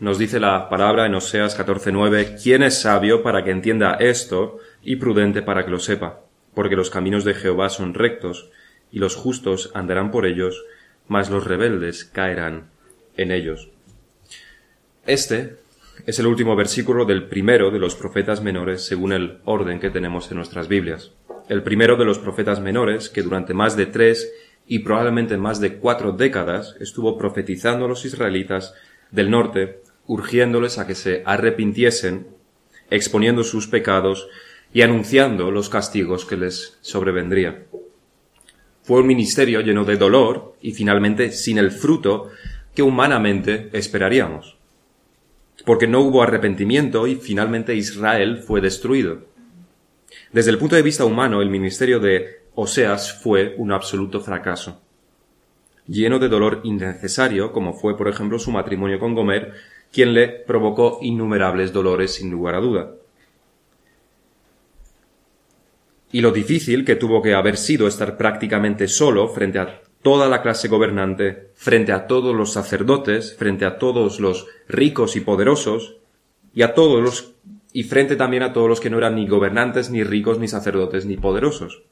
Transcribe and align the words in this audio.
Nos 0.00 0.16
dice 0.16 0.38
la 0.38 0.68
palabra 0.68 1.06
en 1.06 1.14
Oseas 1.16 1.58
14:9, 1.58 2.40
¿quién 2.40 2.62
es 2.62 2.82
sabio 2.82 3.24
para 3.24 3.42
que 3.42 3.50
entienda 3.50 3.94
esto 3.94 4.58
y 4.80 4.94
prudente 4.94 5.42
para 5.42 5.64
que 5.64 5.72
lo 5.72 5.80
sepa? 5.80 6.20
Porque 6.54 6.76
los 6.76 6.88
caminos 6.88 7.24
de 7.24 7.34
Jehová 7.34 7.68
son 7.68 7.94
rectos, 7.94 8.48
y 8.92 9.00
los 9.00 9.16
justos 9.16 9.72
andarán 9.74 10.12
por 10.12 10.24
ellos, 10.24 10.64
mas 11.08 11.30
los 11.30 11.44
rebeldes 11.44 12.04
caerán 12.04 12.70
en 13.16 13.32
ellos. 13.32 13.70
Este 15.04 15.56
es 16.06 16.20
el 16.20 16.28
último 16.28 16.54
versículo 16.54 17.04
del 17.04 17.24
primero 17.26 17.72
de 17.72 17.80
los 17.80 17.96
profetas 17.96 18.40
menores 18.40 18.86
según 18.86 19.12
el 19.12 19.38
orden 19.46 19.80
que 19.80 19.90
tenemos 19.90 20.30
en 20.30 20.36
nuestras 20.36 20.68
Biblias. 20.68 21.10
El 21.48 21.64
primero 21.64 21.96
de 21.96 22.04
los 22.04 22.20
profetas 22.20 22.60
menores 22.60 23.08
que 23.08 23.22
durante 23.22 23.52
más 23.52 23.76
de 23.76 23.86
tres 23.86 24.32
y 24.64 24.78
probablemente 24.78 25.36
más 25.38 25.60
de 25.60 25.78
cuatro 25.78 26.12
décadas 26.12 26.76
estuvo 26.78 27.18
profetizando 27.18 27.86
a 27.86 27.88
los 27.88 28.04
israelitas 28.04 28.74
del 29.10 29.30
norte, 29.30 29.80
urgiéndoles 30.08 30.78
a 30.78 30.88
que 30.88 30.96
se 30.96 31.22
arrepintiesen, 31.24 32.26
exponiendo 32.90 33.44
sus 33.44 33.68
pecados 33.68 34.26
y 34.72 34.82
anunciando 34.82 35.52
los 35.52 35.68
castigos 35.68 36.24
que 36.24 36.36
les 36.36 36.78
sobrevendría. 36.80 37.66
Fue 38.82 39.02
un 39.02 39.06
ministerio 39.06 39.60
lleno 39.60 39.84
de 39.84 39.96
dolor 39.96 40.56
y 40.60 40.72
finalmente 40.72 41.30
sin 41.30 41.58
el 41.58 41.70
fruto 41.70 42.30
que 42.74 42.82
humanamente 42.82 43.70
esperaríamos 43.72 44.58
porque 45.64 45.86
no 45.86 46.00
hubo 46.00 46.22
arrepentimiento 46.22 47.06
y 47.06 47.16
finalmente 47.16 47.74
Israel 47.74 48.38
fue 48.38 48.60
destruido. 48.60 49.26
Desde 50.32 50.50
el 50.50 50.58
punto 50.58 50.76
de 50.76 50.82
vista 50.82 51.04
humano, 51.04 51.42
el 51.42 51.50
ministerio 51.50 52.00
de 52.00 52.42
Oseas 52.54 53.20
fue 53.22 53.54
un 53.58 53.72
absoluto 53.72 54.20
fracaso, 54.20 54.80
lleno 55.86 56.18
de 56.18 56.28
dolor 56.28 56.60
innecesario, 56.64 57.52
como 57.52 57.74
fue, 57.74 57.96
por 57.96 58.08
ejemplo, 58.08 58.38
su 58.38 58.50
matrimonio 58.50 58.98
con 58.98 59.14
Gomer, 59.14 59.52
quien 59.92 60.14
le 60.14 60.28
provocó 60.28 60.98
innumerables 61.02 61.72
dolores 61.72 62.14
sin 62.14 62.30
lugar 62.30 62.54
a 62.54 62.60
duda. 62.60 62.94
Y 66.10 66.20
lo 66.20 66.30
difícil 66.30 66.84
que 66.84 66.96
tuvo 66.96 67.20
que 67.20 67.34
haber 67.34 67.56
sido 67.56 67.86
estar 67.86 68.16
prácticamente 68.16 68.88
solo 68.88 69.28
frente 69.28 69.58
a 69.58 69.82
toda 70.02 70.28
la 70.28 70.42
clase 70.42 70.68
gobernante, 70.68 71.50
frente 71.54 71.92
a 71.92 72.06
todos 72.06 72.34
los 72.34 72.52
sacerdotes, 72.52 73.36
frente 73.36 73.64
a 73.64 73.78
todos 73.78 74.20
los 74.20 74.46
ricos 74.68 75.16
y 75.16 75.20
poderosos, 75.20 75.96
y 76.54 76.62
a 76.62 76.74
todos 76.74 77.02
los, 77.02 77.34
y 77.72 77.82
frente 77.82 78.16
también 78.16 78.42
a 78.42 78.52
todos 78.52 78.68
los 78.68 78.80
que 78.80 78.90
no 78.90 78.98
eran 78.98 79.16
ni 79.16 79.26
gobernantes, 79.26 79.90
ni 79.90 80.02
ricos, 80.02 80.38
ni 80.38 80.48
sacerdotes, 80.48 81.04
ni 81.04 81.16
poderosos. 81.16 81.82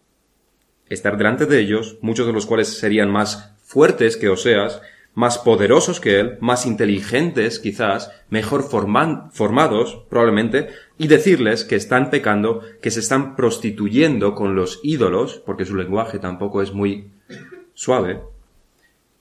Estar 0.89 1.19
delante 1.19 1.47
de 1.47 1.61
ellos, 1.61 1.99
muchos 2.01 2.27
de 2.27 2.33
los 2.33 2.47
cuales 2.47 2.69
serían 2.79 3.11
más 3.11 3.55
fuertes 3.65 4.17
que 4.17 4.29
Oseas, 4.29 4.81
más 5.17 5.39
poderosos 5.39 5.99
que 5.99 6.21
él, 6.21 6.37
más 6.41 6.67
inteligentes 6.67 7.59
quizás, 7.59 8.13
mejor 8.29 8.63
formados 8.63 10.05
probablemente, 10.11 10.69
y 10.99 11.09
decirles 11.09 11.65
que 11.65 11.75
están 11.75 12.11
pecando, 12.11 12.61
que 12.83 12.91
se 12.91 13.01
están 13.01 13.35
prostituyendo 13.35 14.35
con 14.35 14.55
los 14.55 14.79
ídolos, 14.83 15.43
porque 15.47 15.65
su 15.65 15.75
lenguaje 15.75 16.19
tampoco 16.19 16.61
es 16.61 16.75
muy 16.75 17.11
suave, 17.73 18.21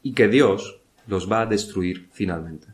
y 0.03 0.11
que 0.13 0.27
Dios 0.27 0.81
los 1.07 1.31
va 1.31 1.41
a 1.41 1.45
destruir 1.45 2.09
finalmente. 2.11 2.67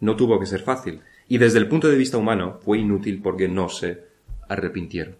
No 0.00 0.16
tuvo 0.16 0.40
que 0.40 0.46
ser 0.46 0.62
fácil, 0.62 1.00
y 1.28 1.36
desde 1.36 1.58
el 1.58 1.68
punto 1.68 1.88
de 1.88 1.98
vista 1.98 2.16
humano 2.16 2.58
fue 2.64 2.78
inútil 2.78 3.20
porque 3.20 3.48
no 3.48 3.68
se 3.68 4.04
arrepintieron. 4.48 5.16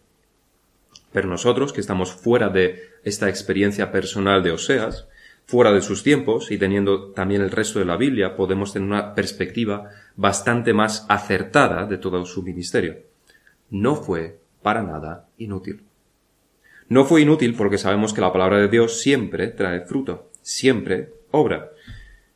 Pero 1.12 1.28
nosotros, 1.28 1.74
que 1.74 1.82
estamos 1.82 2.12
fuera 2.12 2.48
de 2.48 2.82
esta 3.04 3.28
experiencia 3.28 3.92
personal 3.92 4.42
de 4.42 4.52
Oseas, 4.52 5.06
fuera 5.50 5.72
de 5.72 5.82
sus 5.82 6.04
tiempos 6.04 6.52
y 6.52 6.58
teniendo 6.58 7.10
también 7.10 7.42
el 7.42 7.50
resto 7.50 7.80
de 7.80 7.84
la 7.84 7.96
Biblia, 7.96 8.36
podemos 8.36 8.72
tener 8.72 8.88
una 8.88 9.14
perspectiva 9.16 9.90
bastante 10.14 10.72
más 10.72 11.04
acertada 11.08 11.86
de 11.86 11.98
todo 11.98 12.24
su 12.24 12.44
ministerio. 12.44 12.98
No 13.68 13.96
fue 13.96 14.38
para 14.62 14.84
nada 14.84 15.26
inútil. 15.38 15.82
No 16.88 17.04
fue 17.04 17.22
inútil 17.22 17.54
porque 17.54 17.78
sabemos 17.78 18.12
que 18.12 18.20
la 18.20 18.32
palabra 18.32 18.58
de 18.58 18.68
Dios 18.68 19.00
siempre 19.00 19.48
trae 19.48 19.80
fruto, 19.80 20.30
siempre 20.40 21.10
obra. 21.32 21.70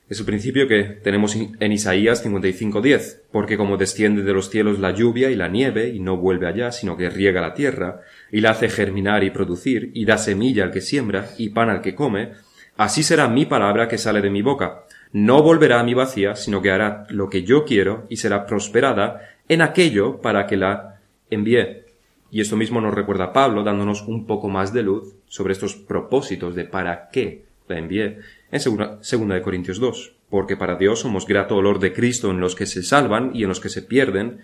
Es 0.08 0.18
el 0.18 0.26
principio 0.26 0.66
que 0.66 0.82
tenemos 0.82 1.36
en 1.36 1.72
Isaías 1.72 2.24
55:10, 2.24 3.22
porque 3.30 3.56
como 3.56 3.76
desciende 3.76 4.22
de 4.22 4.32
los 4.32 4.50
cielos 4.50 4.80
la 4.80 4.90
lluvia 4.90 5.30
y 5.30 5.36
la 5.36 5.48
nieve 5.48 5.88
y 5.88 6.00
no 6.00 6.16
vuelve 6.16 6.48
allá, 6.48 6.72
sino 6.72 6.96
que 6.96 7.10
riega 7.10 7.40
la 7.40 7.54
tierra 7.54 8.00
y 8.30 8.40
la 8.40 8.50
hace 8.50 8.68
germinar 8.68 9.22
y 9.22 9.30
producir 9.30 9.92
y 9.94 10.04
da 10.04 10.18
semilla 10.18 10.64
al 10.64 10.72
que 10.72 10.80
siembra 10.80 11.30
y 11.38 11.50
pan 11.50 11.70
al 11.70 11.80
que 11.80 11.94
come, 11.94 12.32
así 12.76 13.02
será 13.02 13.28
mi 13.28 13.46
palabra 13.46 13.88
que 13.88 13.98
sale 13.98 14.20
de 14.20 14.30
mi 14.30 14.42
boca. 14.42 14.84
No 15.12 15.42
volverá 15.42 15.80
a 15.80 15.84
mi 15.84 15.94
vacía, 15.94 16.34
sino 16.36 16.60
que 16.60 16.70
hará 16.70 17.06
lo 17.08 17.30
que 17.30 17.44
yo 17.44 17.64
quiero 17.64 18.06
y 18.08 18.16
será 18.16 18.46
prosperada 18.46 19.30
en 19.48 19.62
aquello 19.62 20.20
para 20.20 20.46
que 20.46 20.56
la 20.56 21.00
envíe. 21.30 21.84
Y 22.30 22.40
esto 22.40 22.56
mismo 22.56 22.80
nos 22.80 22.94
recuerda 22.94 23.32
Pablo 23.32 23.62
dándonos 23.62 24.02
un 24.02 24.26
poco 24.26 24.48
más 24.48 24.72
de 24.72 24.82
luz 24.82 25.14
sobre 25.26 25.52
estos 25.52 25.76
propósitos 25.76 26.56
de 26.56 26.64
para 26.64 27.08
qué 27.10 27.44
la 27.68 27.78
envié 27.78 28.18
en 28.50 28.60
segunda, 28.60 29.34
de 29.34 29.42
Corintios 29.42 29.78
2. 29.78 30.16
Porque 30.30 30.56
para 30.56 30.76
Dios 30.76 31.00
somos 31.00 31.26
grato 31.26 31.56
olor 31.56 31.78
de 31.78 31.92
Cristo 31.92 32.30
en 32.30 32.40
los 32.40 32.54
que 32.54 32.66
se 32.66 32.82
salvan 32.82 33.30
y 33.34 33.42
en 33.42 33.48
los 33.48 33.60
que 33.60 33.68
se 33.68 33.82
pierden, 33.82 34.40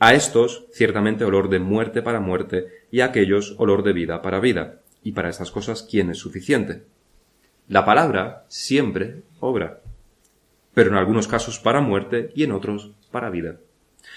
a 0.00 0.14
estos 0.14 0.66
ciertamente 0.72 1.24
olor 1.24 1.48
de 1.48 1.58
muerte 1.58 2.02
para 2.02 2.20
muerte 2.20 2.66
y 2.90 3.00
a 3.00 3.06
aquellos 3.06 3.54
olor 3.58 3.82
de 3.82 3.92
vida 3.92 4.22
para 4.22 4.40
vida. 4.40 4.80
Y 5.02 5.12
para 5.12 5.28
estas 5.28 5.50
cosas, 5.50 5.86
¿quién 5.88 6.10
es 6.10 6.18
suficiente? 6.18 6.82
La 7.68 7.84
palabra 7.84 8.46
siempre 8.48 9.24
obra, 9.40 9.80
pero 10.72 10.88
en 10.88 10.96
algunos 10.96 11.28
casos 11.28 11.58
para 11.58 11.82
muerte 11.82 12.32
y 12.34 12.44
en 12.44 12.52
otros 12.52 12.92
para 13.10 13.28
vida. 13.28 13.56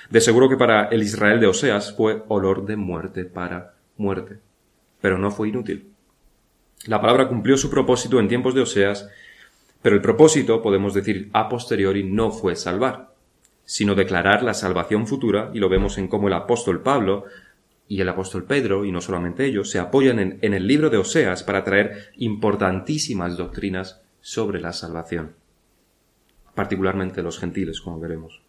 De 0.10 0.22
seguro 0.22 0.48
que 0.48 0.56
para 0.56 0.86
el 0.86 1.04
Israel 1.04 1.42
de 1.42 1.48
Oseas 1.48 1.94
fue 1.94 2.24
olor 2.30 2.66
de 2.66 2.78
muerte 2.78 3.26
para 3.26 3.74
muerte, 3.98 4.40
pero 5.02 5.18
no 5.18 5.32
fue 5.32 5.50
inútil. 5.50 5.92
La 6.86 7.02
palabra 7.02 7.28
cumplió 7.28 7.58
su 7.58 7.70
propósito 7.70 8.22
en 8.22 8.30
tiempos 8.30 8.56
de 8.56 8.62
Oseas, 8.62 9.10
pero 9.82 9.98
el 9.98 10.02
propósito, 10.02 10.62
podemos 10.62 10.94
decir 10.94 11.30
a 11.34 11.50
posteriori, 11.50 12.06
no 12.06 12.32
fue 12.32 12.56
salvar, 12.56 13.14
sino 13.66 13.96
declarar 13.96 14.44
la 14.44 14.54
salvación 14.54 15.08
futura, 15.08 15.52
y 15.54 15.60
lo 15.60 15.68
vemos 15.68 15.98
en 15.98 16.08
cómo 16.08 16.30
el 16.30 16.36
apóstol 16.36 16.82
Pablo 16.82 17.26
y 17.92 18.00
el 18.00 18.08
apóstol 18.08 18.46
Pedro, 18.46 18.86
y 18.86 18.92
no 18.94 19.02
solamente 19.02 19.44
ellos, 19.44 19.70
se 19.70 19.78
apoyan 19.78 20.18
en, 20.20 20.40
en 20.42 20.54
el 20.54 20.66
libro 20.66 20.90
de 20.90 20.96
Oseas 20.96 21.44
para 21.44 21.66
traer 21.66 22.14
importantísimas 22.16 23.36
doctrinas 23.36 24.02
sobre 24.22 24.62
la 24.62 24.72
salvación, 24.72 25.34
particularmente 26.56 27.22
los 27.22 27.38
gentiles, 27.38 27.82
como 27.82 28.00
veremos. 28.00 28.40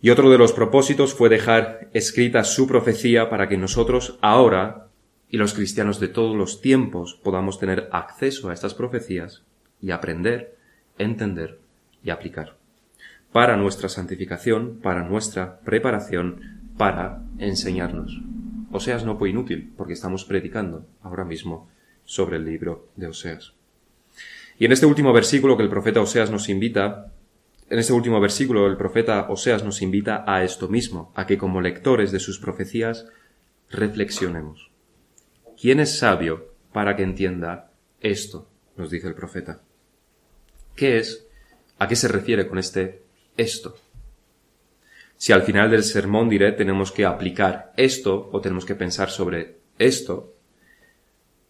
Y 0.00 0.08
otro 0.08 0.30
de 0.30 0.38
los 0.38 0.54
propósitos 0.54 1.12
fue 1.12 1.28
dejar 1.28 1.90
escrita 1.92 2.44
su 2.44 2.66
profecía 2.66 3.28
para 3.28 3.46
que 3.46 3.58
nosotros 3.58 4.18
ahora 4.22 4.88
y 5.28 5.36
los 5.36 5.52
cristianos 5.52 6.00
de 6.00 6.08
todos 6.08 6.34
los 6.34 6.62
tiempos 6.62 7.20
podamos 7.22 7.58
tener 7.58 7.90
acceso 7.92 8.48
a 8.48 8.54
estas 8.54 8.72
profecías 8.72 9.42
y 9.82 9.90
aprender, 9.90 10.56
entender 10.96 11.58
y 12.02 12.08
aplicar. 12.08 12.56
Para 13.32 13.58
nuestra 13.58 13.90
santificación, 13.90 14.78
para 14.82 15.04
nuestra 15.06 15.60
preparación, 15.60 16.61
para 16.76 17.22
enseñarnos. 17.38 18.20
Oseas 18.70 19.04
no 19.04 19.16
fue 19.16 19.30
inútil 19.30 19.72
porque 19.76 19.92
estamos 19.92 20.24
predicando 20.24 20.86
ahora 21.02 21.24
mismo 21.24 21.68
sobre 22.04 22.36
el 22.36 22.44
libro 22.44 22.88
de 22.96 23.06
Oseas. 23.06 23.54
Y 24.58 24.64
en 24.64 24.72
este 24.72 24.86
último 24.86 25.12
versículo 25.12 25.56
que 25.56 25.62
el 25.62 25.68
profeta 25.68 26.00
Oseas 26.00 26.30
nos 26.30 26.48
invita 26.48 27.12
en 27.68 27.78
este 27.78 27.94
último 27.94 28.20
versículo 28.20 28.66
el 28.66 28.76
profeta 28.76 29.30
Oseas 29.30 29.64
nos 29.64 29.80
invita 29.80 30.24
a 30.26 30.44
esto 30.44 30.68
mismo, 30.68 31.10
a 31.14 31.26
que 31.26 31.38
como 31.38 31.62
lectores 31.62 32.12
de 32.12 32.20
sus 32.20 32.38
profecías 32.38 33.06
reflexionemos. 33.70 34.70
¿Quién 35.58 35.80
es 35.80 35.98
sabio 35.98 36.52
para 36.72 36.96
que 36.96 37.02
entienda 37.02 37.70
esto? 38.00 38.48
nos 38.76 38.90
dice 38.90 39.08
el 39.08 39.14
profeta. 39.14 39.60
¿Qué 40.76 40.98
es? 40.98 41.26
¿A 41.78 41.88
qué 41.88 41.96
se 41.96 42.08
refiere 42.08 42.46
con 42.46 42.58
este 42.58 43.02
esto? 43.36 43.76
Si 45.22 45.32
al 45.32 45.44
final 45.44 45.70
del 45.70 45.84
sermón 45.84 46.28
diré 46.28 46.50
tenemos 46.50 46.90
que 46.90 47.06
aplicar 47.06 47.72
esto 47.76 48.28
o 48.32 48.40
tenemos 48.40 48.64
que 48.64 48.74
pensar 48.74 49.08
sobre 49.08 49.58
esto, 49.78 50.34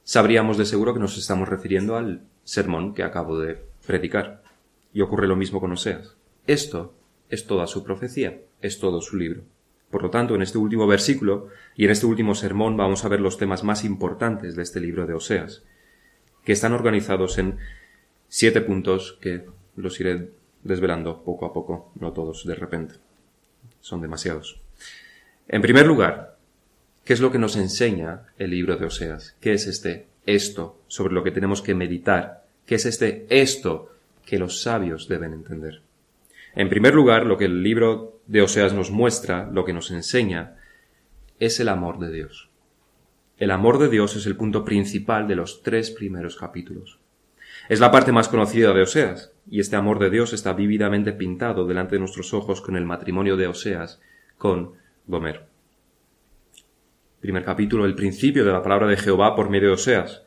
sabríamos 0.05 0.59
de 0.59 0.67
seguro 0.67 0.93
que 0.93 1.01
nos 1.01 1.17
estamos 1.17 1.49
refiriendo 1.49 1.97
al 1.97 2.21
sermón 2.45 2.93
que 2.93 3.03
acabo 3.03 3.39
de 3.39 3.65
predicar. 3.87 4.43
Y 4.93 5.01
ocurre 5.01 5.27
lo 5.27 5.37
mismo 5.37 5.59
con 5.59 5.73
Oseas. 5.73 6.19
Esto 6.47 6.93
es 7.31 7.47
toda 7.47 7.67
su 7.67 7.83
profecía, 7.83 8.43
es 8.61 8.79
todo 8.79 9.01
su 9.01 9.17
libro. 9.17 9.41
Por 9.91 10.03
lo 10.03 10.11
tanto, 10.11 10.35
en 10.35 10.43
este 10.43 10.59
último 10.59 10.87
versículo 10.87 11.49
y 11.75 11.87
en 11.87 11.93
este 11.93 12.05
último 12.05 12.35
sermón 12.35 12.77
vamos 12.77 13.07
a 13.07 13.09
ver 13.09 13.23
los 13.23 13.39
temas 13.39 13.65
más 13.65 13.87
importantes 13.87 14.55
de 14.55 14.65
este 14.65 14.81
libro 14.81 15.07
de 15.07 15.15
Oseas, 15.15 15.63
que 16.45 16.53
están 16.53 16.75
organizados 16.75 17.39
en 17.39 17.57
siete 18.29 18.61
puntos 18.61 19.17
que 19.19 19.47
los 19.77 19.99
iré 19.99 20.29
desvelando 20.63 21.25
poco 21.25 21.47
a 21.47 21.55
poco, 21.55 21.91
no 21.95 22.13
todos 22.13 22.45
de 22.45 22.55
repente. 22.55 22.97
Son 23.83 24.01
demasiados. 24.01 24.63
En 25.49 25.61
primer 25.61 25.87
lugar, 25.87 26.39
¿qué 27.05 27.13
es 27.13 27.21
lo 27.21 27.31
que 27.31 27.39
nos 27.39 27.57
enseña 27.57 28.23
el 28.39 28.53
libro 28.53 28.77
de 28.77 28.87
Oseas? 28.87 29.37
¿Qué 29.41 29.53
es 29.53 29.67
este 29.67 30.07
esto 30.25 30.81
sobre 30.89 31.13
lo 31.13 31.23
que 31.23 31.33
tenemos 31.33 31.61
que 31.61 31.75
meditar? 31.75 32.47
¿Qué 32.65 32.77
es 32.77 32.87
este 32.87 33.27
esto 33.29 33.93
que 34.25 34.39
los 34.39 34.63
sabios 34.63 35.09
deben 35.09 35.33
entender. 35.33 35.83
En 36.55 36.69
primer 36.69 36.95
lugar, 36.95 37.27
lo 37.27 37.39
que 37.39 37.47
el 37.47 37.63
libro 37.63 38.21
de 38.27 38.43
Oseas 38.43 38.73
nos 38.73 38.91
muestra, 38.91 39.49
lo 39.51 39.65
que 39.65 39.73
nos 39.73 39.91
enseña, 39.91 40.57
es 41.41 41.61
el 41.61 41.69
amor 41.69 41.99
de 41.99 42.13
Dios. 42.13 42.51
El 43.39 43.51
amor 43.51 43.79
de 43.79 43.89
Dios 43.89 44.15
es 44.17 44.27
el 44.27 44.37
punto 44.37 44.65
principal 44.65 45.27
de 45.27 45.37
los 45.37 45.63
tres 45.63 45.91
primeros 45.91 46.37
capítulos. 46.37 46.99
Es 47.69 47.81
la 47.81 47.91
parte 47.91 48.13
más 48.13 48.29
conocida 48.29 48.73
de 48.73 48.83
Oseas, 48.83 49.32
y 49.51 49.61
este 49.61 49.77
amor 49.77 49.99
de 49.99 50.11
Dios 50.11 50.33
está 50.33 50.53
vívidamente 50.53 51.13
pintado 51.13 51.67
delante 51.67 51.97
de 51.97 52.01
nuestros 52.01 52.33
ojos 52.35 52.61
con 52.61 52.77
el 52.77 52.85
matrimonio 52.85 53.37
de 53.37 53.47
Oseas 53.47 54.01
con 54.39 54.73
Gomer. 55.07 55.47
Primer 57.21 57.45
capítulo, 57.45 57.87
el 57.87 57.95
principio 57.95 58.45
de 58.45 58.53
la 58.53 58.63
palabra 58.63 58.89
de 58.89 58.97
Jehová 58.97 59.37
por 59.37 59.51
medio 59.51 59.69
de 59.69 59.75
Oseas. 59.75 60.23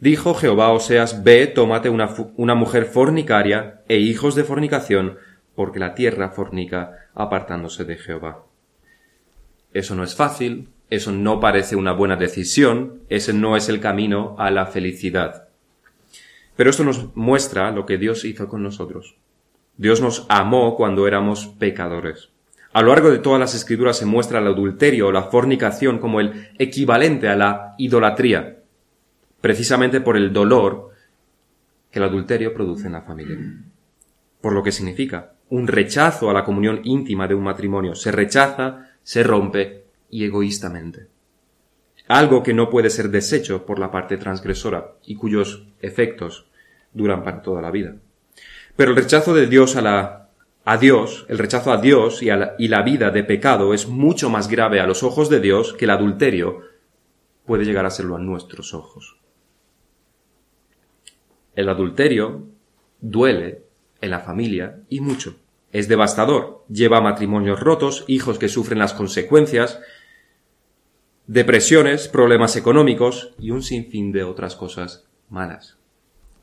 Dijo 0.00 0.34
Jehová 0.34 0.70
Oseas, 0.70 1.24
ve, 1.24 1.46
tómate 1.46 1.88
una, 1.88 2.14
una 2.36 2.54
mujer 2.54 2.84
fornicaria 2.84 3.82
e 3.88 3.98
hijos 3.98 4.34
de 4.34 4.44
fornicación, 4.44 5.18
porque 5.54 5.78
la 5.78 5.94
tierra 5.94 6.30
fornica 6.30 7.08
apartándose 7.14 7.84
de 7.84 7.96
Jehová. 7.96 8.44
Eso 9.72 9.94
no 9.94 10.04
es 10.04 10.14
fácil, 10.14 10.68
eso 10.90 11.12
no 11.12 11.40
parece 11.40 11.76
una 11.76 11.92
buena 11.92 12.16
decisión, 12.16 13.00
ese 13.08 13.32
no 13.32 13.56
es 13.56 13.68
el 13.68 13.80
camino 13.80 14.36
a 14.38 14.50
la 14.50 14.66
felicidad. 14.66 15.43
Pero 16.56 16.70
esto 16.70 16.84
nos 16.84 17.14
muestra 17.16 17.70
lo 17.70 17.86
que 17.86 17.98
Dios 17.98 18.24
hizo 18.24 18.48
con 18.48 18.62
nosotros. 18.62 19.16
Dios 19.76 20.00
nos 20.00 20.26
amó 20.28 20.76
cuando 20.76 21.08
éramos 21.08 21.46
pecadores. 21.46 22.30
A 22.72 22.82
lo 22.82 22.88
largo 22.88 23.10
de 23.10 23.18
todas 23.18 23.40
las 23.40 23.54
escrituras 23.54 23.96
se 23.96 24.06
muestra 24.06 24.40
el 24.40 24.46
adulterio 24.46 25.08
o 25.08 25.12
la 25.12 25.24
fornicación 25.24 25.98
como 25.98 26.20
el 26.20 26.48
equivalente 26.58 27.28
a 27.28 27.36
la 27.36 27.74
idolatría, 27.78 28.58
precisamente 29.40 30.00
por 30.00 30.16
el 30.16 30.32
dolor 30.32 30.90
que 31.90 31.98
el 32.00 32.04
adulterio 32.04 32.52
produce 32.52 32.86
en 32.86 32.92
la 32.94 33.02
familia. 33.02 33.38
Por 34.40 34.52
lo 34.52 34.62
que 34.62 34.72
significa 34.72 35.34
un 35.50 35.68
rechazo 35.68 36.30
a 36.30 36.32
la 36.32 36.44
comunión 36.44 36.80
íntima 36.84 37.28
de 37.28 37.34
un 37.34 37.44
matrimonio. 37.44 37.94
Se 37.94 38.10
rechaza, 38.10 38.90
se 39.02 39.22
rompe 39.22 39.84
y 40.10 40.24
egoístamente. 40.24 41.06
Algo 42.06 42.42
que 42.42 42.54
no 42.54 42.68
puede 42.70 42.90
ser 42.90 43.10
deshecho 43.10 43.64
por 43.64 43.78
la 43.78 43.90
parte 43.90 44.16
transgresora 44.16 44.94
y 45.04 45.16
cuyos 45.16 45.66
efectos 45.80 46.46
duran 46.92 47.22
para 47.24 47.42
toda 47.42 47.62
la 47.62 47.70
vida. 47.70 47.96
Pero 48.76 48.90
el 48.90 48.96
rechazo 48.96 49.34
de 49.34 49.46
Dios 49.46 49.76
a 49.76 49.82
la 49.82 50.20
a 50.66 50.78
Dios, 50.78 51.26
el 51.28 51.36
rechazo 51.36 51.72
a 51.72 51.76
Dios 51.76 52.22
y, 52.22 52.26
la, 52.26 52.54
y 52.58 52.68
la 52.68 52.82
vida 52.82 53.10
de 53.10 53.22
pecado 53.22 53.74
es 53.74 53.86
mucho 53.86 54.30
más 54.30 54.48
grave 54.48 54.80
a 54.80 54.86
los 54.86 55.02
ojos 55.02 55.28
de 55.28 55.40
Dios 55.40 55.74
que 55.74 55.84
el 55.84 55.90
adulterio 55.90 56.62
puede 57.44 57.66
llegar 57.66 57.84
a 57.84 57.90
serlo 57.90 58.16
a 58.16 58.18
nuestros 58.18 58.72
ojos. 58.72 59.18
El 61.54 61.68
adulterio 61.68 62.46
duele 63.00 63.64
en 64.00 64.10
la 64.10 64.20
familia 64.20 64.80
y 64.88 65.00
mucho. 65.00 65.36
Es 65.70 65.88
devastador, 65.88 66.64
lleva 66.68 66.98
a 66.98 67.02
matrimonios 67.02 67.60
rotos, 67.60 68.04
hijos 68.06 68.38
que 68.38 68.48
sufren 68.48 68.78
las 68.78 68.94
consecuencias, 68.94 69.80
depresiones, 71.26 72.08
problemas 72.08 72.56
económicos 72.56 73.34
y 73.38 73.50
un 73.50 73.62
sinfín 73.62 74.12
de 74.12 74.24
otras 74.24 74.56
cosas 74.56 75.04
malas. 75.28 75.76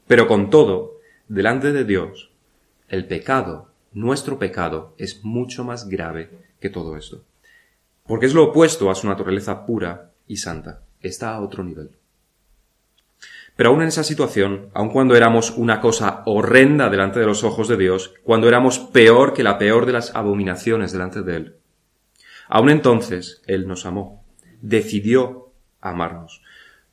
Pero 0.07 0.28
con 0.28 0.50
todo, 0.50 1.00
delante 1.28 1.72
de 1.72 1.86
Dios, 1.86 2.31
el 2.88 3.07
pecado, 3.07 3.69
nuestro 3.94 4.39
pecado, 4.39 4.94
es 4.98 5.24
mucho 5.24 5.63
más 5.63 5.88
grave 5.88 6.31
que 6.60 6.69
todo 6.69 6.98
esto. 6.98 7.24
Porque 8.06 8.25
es 8.25 8.33
lo 8.33 8.45
opuesto 8.45 8.89
a 8.89 8.95
su 8.95 9.07
naturaleza 9.07 9.66
pura 9.66 10.12
y 10.28 10.38
santa. 10.38 10.81
Está 11.00 11.36
a 11.36 11.42
otro 11.42 11.63
nivel. 11.63 11.92
Pero 13.56 13.69
aún 13.69 13.81
en 13.81 13.89
esa 13.89 14.04
situación, 14.04 14.69
aun 14.74 14.89
cuando 14.89 15.16
éramos 15.16 15.51
una 15.51 15.81
cosa 15.81 16.24
horrenda 16.25 16.89
delante 16.89 17.19
de 17.19 17.25
los 17.25 17.44
ojos 17.44 17.68
de 17.68 17.77
Dios, 17.77 18.13
cuando 18.24 18.48
éramos 18.48 18.80
peor 18.80 19.34
que 19.34 19.44
la 19.44 19.57
peor 19.57 19.86
de 19.86 19.94
las 19.94 20.16
abominaciones 20.16 20.92
delante 20.92 21.22
de 21.22 21.36
Él, 21.36 21.56
aún 22.48 22.69
entonces 22.69 23.42
Él 23.45 23.68
nos 23.68 23.86
amó, 23.86 24.21
decidió 24.62 25.50
amarnos. 25.81 26.42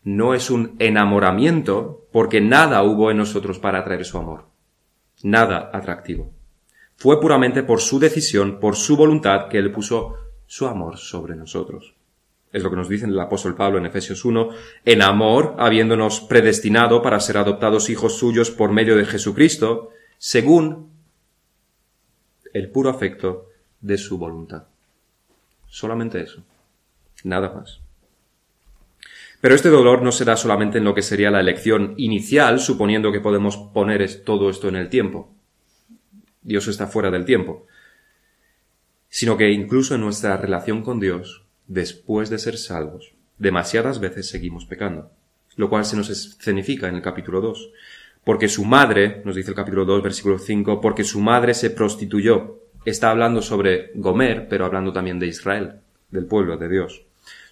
No 0.03 0.35
es 0.35 0.51
un 0.51 0.75
enamoramiento 0.79 2.07
porque 2.13 2.41
nada 2.41 2.83
hubo 2.83 3.11
en 3.11 3.19
nosotros 3.19 3.59
para 3.59 3.81
atraer 3.81 4.05
su 4.05 4.19
amor. 4.19 4.47
Nada 5.23 5.71
atractivo. 5.73 6.33
Fue 6.97 7.21
puramente 7.21 7.63
por 7.63 7.81
su 7.81 7.99
decisión, 7.99 8.59
por 8.59 8.75
su 8.75 8.97
voluntad, 8.97 9.49
que 9.49 9.59
Él 9.59 9.71
puso 9.71 10.17
su 10.47 10.67
amor 10.67 10.97
sobre 10.97 11.37
nosotros. 11.37 11.95
Es 12.53 12.63
lo 12.63 12.71
que 12.71 12.77
nos 12.77 12.89
dice 12.89 13.07
el 13.07 13.21
apóstol 13.21 13.55
Pablo 13.55 13.79
en 13.79 13.87
Efesios 13.87 14.25
1, 14.25 14.49
en 14.85 15.03
amor, 15.03 15.55
habiéndonos 15.59 16.21
predestinado 16.23 17.03
para 17.03 17.21
ser 17.21 17.37
adoptados 17.37 17.91
hijos 17.91 18.19
suyos 18.19 18.51
por 18.51 18.73
medio 18.73 18.97
de 18.97 19.05
Jesucristo, 19.05 19.91
según 20.17 20.91
el 22.53 22.71
puro 22.71 22.89
afecto 22.89 23.49
de 23.81 23.99
su 23.99 24.17
voluntad. 24.19 24.65
Solamente 25.69 26.23
eso. 26.23 26.43
Nada 27.25 27.53
más. 27.53 27.81
Pero 29.41 29.55
este 29.55 29.69
dolor 29.69 30.03
no 30.03 30.11
será 30.11 30.37
solamente 30.37 30.79
en 30.79 30.85
lo 30.85 30.95
que 30.95 31.03
sería 31.03 31.31
la 31.31 31.41
elección 31.41 31.95
inicial, 31.97 32.59
suponiendo 32.59 33.13
que 33.13 33.21
podemos 33.21 33.57
poner 33.57 34.23
todo 34.25 34.51
esto 34.51 34.69
en 34.69 34.77
el 34.77 34.89
tiempo. 34.89 35.33
Dios 36.43 36.67
está 36.67 36.89
fuera 36.89 37.11
del 37.11 37.25
tiempo. 37.25 37.67
Sino 39.09 39.37
que 39.37 39.51
incluso 39.51 39.95
en 39.95 40.01
nuestra 40.01 40.37
relación 40.37 40.83
con 40.83 40.99
Dios, 40.99 41.45
después 41.67 42.31
de 42.31 42.39
ser 42.39 42.59
salvos, 42.59 43.15
demasiadas 43.39 44.01
veces 44.01 44.29
seguimos 44.29 44.65
pecando, 44.65 45.13
lo 45.57 45.69
cual 45.69 45.85
se 45.85 45.97
nos 45.97 46.11
escenifica 46.11 46.89
en 46.89 46.97
el 46.97 47.03
capítulo 47.03 47.41
2. 47.41 47.71
Porque 48.25 48.49
su 48.49 48.65
madre, 48.65 49.23
nos 49.25 49.37
dice 49.37 49.51
el 49.51 49.57
capítulo 49.57 49.85
2, 49.85 50.03
versículo 50.03 50.39
5, 50.39 50.81
porque 50.81 51.05
su 51.05 51.21
madre 51.21 51.55
se 51.55 51.71
prostituyó. 51.71 52.59
Está 52.85 53.11
hablando 53.11 53.41
sobre 53.41 53.93
Gomer, 53.95 54.49
pero 54.49 54.65
hablando 54.65 54.93
también 54.93 55.19
de 55.19 55.29
Israel, 55.29 55.81
del 56.11 56.27
pueblo 56.27 56.57
de 56.57 56.69
Dios. 56.69 57.08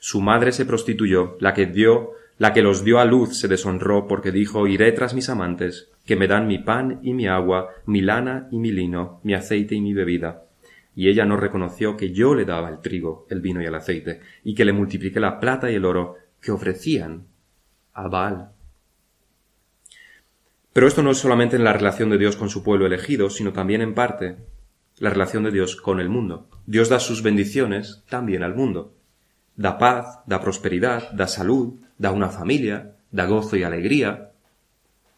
Su 0.09 0.21
madre 0.21 0.53
se 0.53 0.67
prostituyó, 0.67 1.37
la 1.41 1.53
que 1.53 1.67
dio, 1.67 2.13
la 2.39 2.53
que 2.53 2.63
los 2.63 2.85
dio 2.85 3.01
a 3.01 3.05
luz 3.05 3.37
se 3.37 3.49
deshonró 3.49 4.07
porque 4.07 4.31
dijo, 4.31 4.69
iré 4.69 4.93
tras 4.93 5.15
mis 5.15 5.29
amantes, 5.29 5.91
que 6.05 6.15
me 6.15 6.29
dan 6.29 6.47
mi 6.47 6.59
pan 6.59 7.01
y 7.03 7.13
mi 7.13 7.27
agua, 7.27 7.71
mi 7.87 8.03
lana 8.03 8.47
y 8.53 8.59
mi 8.59 8.71
lino, 8.71 9.19
mi 9.25 9.35
aceite 9.35 9.75
y 9.75 9.81
mi 9.81 9.95
bebida 9.95 10.45
y 10.95 11.11
ella 11.11 11.27
no 11.27 11.37
reconoció 11.37 11.97
que 11.97 12.13
yo 12.13 12.35
le 12.35 12.47
daba 12.47 12.71
el 12.71 12.81
trigo, 12.81 13.27
el 13.29 13.43
vino 13.43 13.61
y 13.61 13.67
el 13.67 13.75
aceite, 13.75 14.21
y 14.43 14.55
que 14.55 14.65
le 14.65 14.73
multipliqué 14.73 15.21
la 15.21 15.39
plata 15.39 15.71
y 15.71 15.75
el 15.75 15.85
oro 15.85 16.15
que 16.41 16.53
ofrecían 16.53 17.27
a 17.93 18.09
Baal. 18.09 18.53
Pero 20.73 20.87
esto 20.87 21.03
no 21.03 21.11
es 21.11 21.19
solamente 21.19 21.57
en 21.57 21.65
la 21.65 21.75
relación 21.75 22.09
de 22.11 22.19
Dios 22.19 22.37
con 22.37 22.49
su 22.49 22.63
pueblo 22.63 22.87
elegido, 22.87 23.29
sino 23.29 23.53
también 23.53 23.83
en 23.83 23.95
parte 23.95 24.37
la 24.99 25.11
relación 25.11 25.43
de 25.43 25.51
Dios 25.51 25.77
con 25.77 25.99
el 25.99 26.09
mundo. 26.09 26.49
Dios 26.65 26.89
da 26.89 27.01
sus 27.01 27.23
bendiciones 27.23 28.05
también 28.09 28.45
al 28.45 28.55
mundo. 28.55 28.95
Da 29.57 29.79
paz, 29.79 30.21
da 30.27 30.41
prosperidad, 30.41 31.11
da 31.13 31.27
salud, 31.27 31.81
da 31.99 32.13
una 32.13 32.29
familia, 32.29 32.97
da 33.11 33.27
gozo 33.27 33.57
y 33.57 33.63
alegría 33.63 34.33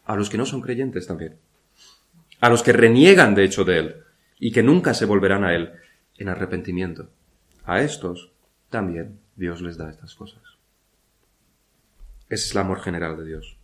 a 0.05 0.15
los 0.15 0.29
que 0.29 0.37
no 0.37 0.45
son 0.45 0.61
creyentes 0.61 1.07
también. 1.07 1.37
A 2.39 2.49
los 2.49 2.63
que 2.63 2.73
reniegan 2.73 3.35
de 3.35 3.43
hecho 3.43 3.65
de 3.65 3.79
Él 3.79 3.95
y 4.39 4.51
que 4.51 4.63
nunca 4.63 4.93
se 4.93 5.05
volverán 5.05 5.43
a 5.43 5.53
Él 5.53 5.73
en 6.17 6.29
arrepentimiento. 6.29 7.09
A 7.65 7.81
estos 7.81 8.31
también 8.69 9.19
Dios 9.35 9.61
les 9.61 9.77
da 9.77 9.89
estas 9.89 10.15
cosas. 10.15 10.41
Ese 12.29 12.45
es 12.45 12.51
el 12.51 12.57
amor 12.59 12.81
general 12.81 13.17
de 13.17 13.25
Dios. 13.25 13.57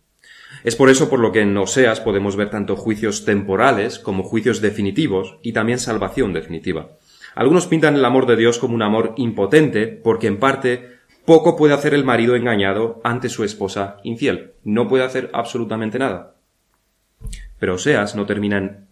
Es 0.64 0.76
por 0.76 0.90
eso 0.90 1.08
por 1.08 1.20
lo 1.20 1.32
que 1.32 1.40
en 1.40 1.56
Oseas 1.56 2.00
podemos 2.00 2.36
ver 2.36 2.50
tanto 2.50 2.76
juicios 2.76 3.24
temporales 3.24 3.98
como 3.98 4.22
juicios 4.22 4.60
definitivos 4.60 5.38
y 5.42 5.52
también 5.52 5.78
salvación 5.78 6.32
definitiva. 6.32 6.90
Algunos 7.36 7.66
pintan 7.66 7.94
el 7.94 8.04
amor 8.04 8.26
de 8.26 8.34
Dios 8.34 8.58
como 8.58 8.74
un 8.74 8.82
amor 8.82 9.12
impotente 9.16 9.86
porque 9.86 10.26
en 10.26 10.40
parte 10.40 10.96
poco 11.24 11.56
puede 11.56 11.74
hacer 11.74 11.94
el 11.94 12.02
marido 12.02 12.34
engañado 12.34 13.00
ante 13.04 13.28
su 13.28 13.44
esposa 13.44 13.98
infiel. 14.02 14.54
No 14.64 14.88
puede 14.88 15.04
hacer 15.04 15.30
absolutamente 15.32 15.98
nada. 15.98 16.34
Pero 17.60 17.74
Oseas 17.74 18.16
no 18.16 18.26
termina 18.26 18.56
en 18.56 18.86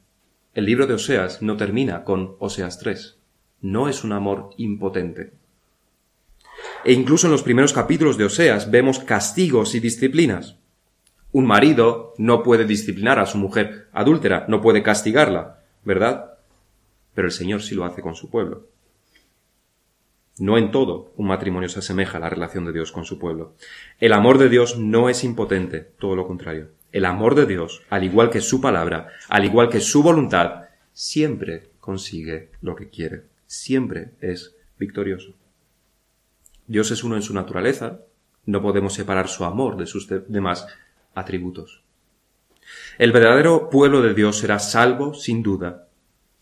el 0.55 0.67
libro 0.67 0.87
de 0.87 0.95
Oseas 0.95 1.43
no 1.43 1.57
termina 1.57 2.05
con 2.05 2.37
Oseas 2.39 2.79
3. 2.79 3.19
No 3.63 3.89
es 3.89 4.05
un 4.05 4.13
amor 4.13 4.51
impotente. 4.57 5.33
E 6.85 6.93
incluso 6.93 7.27
en 7.27 7.33
los 7.33 7.43
primeros 7.43 7.73
capítulos 7.73 8.19
de 8.19 8.27
Oseas 8.27 8.71
vemos 8.71 9.01
castigos 9.01 9.75
y 9.75 9.81
disciplinas. 9.81 10.59
Un 11.33 11.47
marido 11.47 12.13
no 12.19 12.43
puede 12.43 12.67
disciplinar 12.67 13.19
a 13.19 13.27
su 13.27 13.39
mujer 13.39 13.89
adúltera, 13.93 14.45
no 14.49 14.61
puede 14.61 14.85
castigarla, 14.85 15.61
¿verdad? 15.83 16.34
Pero 17.15 17.29
el 17.29 17.33
Señor 17.33 17.63
sí 17.63 17.75
lo 17.75 17.85
hace 17.85 18.03
con 18.03 18.15
su 18.15 18.31
pueblo. 18.31 18.69
No 20.39 20.59
en 20.59 20.73
todo 20.73 21.13
un 21.17 21.29
matrimonio 21.29 21.69
se 21.69 21.79
asemeja 21.79 22.19
a 22.19 22.21
la 22.21 22.31
relación 22.31 22.65
de 22.65 22.73
Dios 22.73 22.91
con 22.91 23.05
su 23.05 23.19
pueblo. 23.19 23.55
El 24.01 24.13
amor 24.13 24.39
de 24.39 24.49
Dios 24.49 24.79
no 24.79 25.09
es 25.09 25.23
impotente, 25.23 25.81
todo 25.81 26.17
lo 26.17 26.27
contrario. 26.27 26.71
El 26.91 27.05
amor 27.05 27.35
de 27.35 27.47
Dios, 27.47 27.83
al 27.89 28.05
igual 28.05 28.31
que 28.31 28.41
su 28.41 28.61
palabra, 28.61 29.11
al 29.29 29.45
igual 29.45 29.69
que 29.69 29.81
su 29.81 30.03
voluntad, 30.03 30.65
siempre 30.93 31.71
consigue 31.81 32.51
lo 32.63 32.75
que 32.75 32.89
quiere, 32.89 33.25
siempre 33.47 34.13
es 34.21 34.57
victorioso. 34.79 35.35
Dios 36.67 36.91
es 36.91 37.05
uno 37.05 37.17
en 37.17 37.23
su 37.23 37.35
naturaleza, 37.35 38.01
no 38.47 38.63
podemos 38.63 38.95
separar 38.95 39.29
su 39.29 39.45
amor 39.45 39.77
de 39.77 39.87
sus 39.87 40.09
demás 40.29 40.67
atributos. 41.15 41.83
El 42.99 43.13
verdadero 43.13 43.71
pueblo 43.71 44.03
de 44.03 44.15
Dios 44.15 44.39
será 44.39 44.59
salvo, 44.59 45.15
sin 45.15 45.43
duda, 45.43 45.89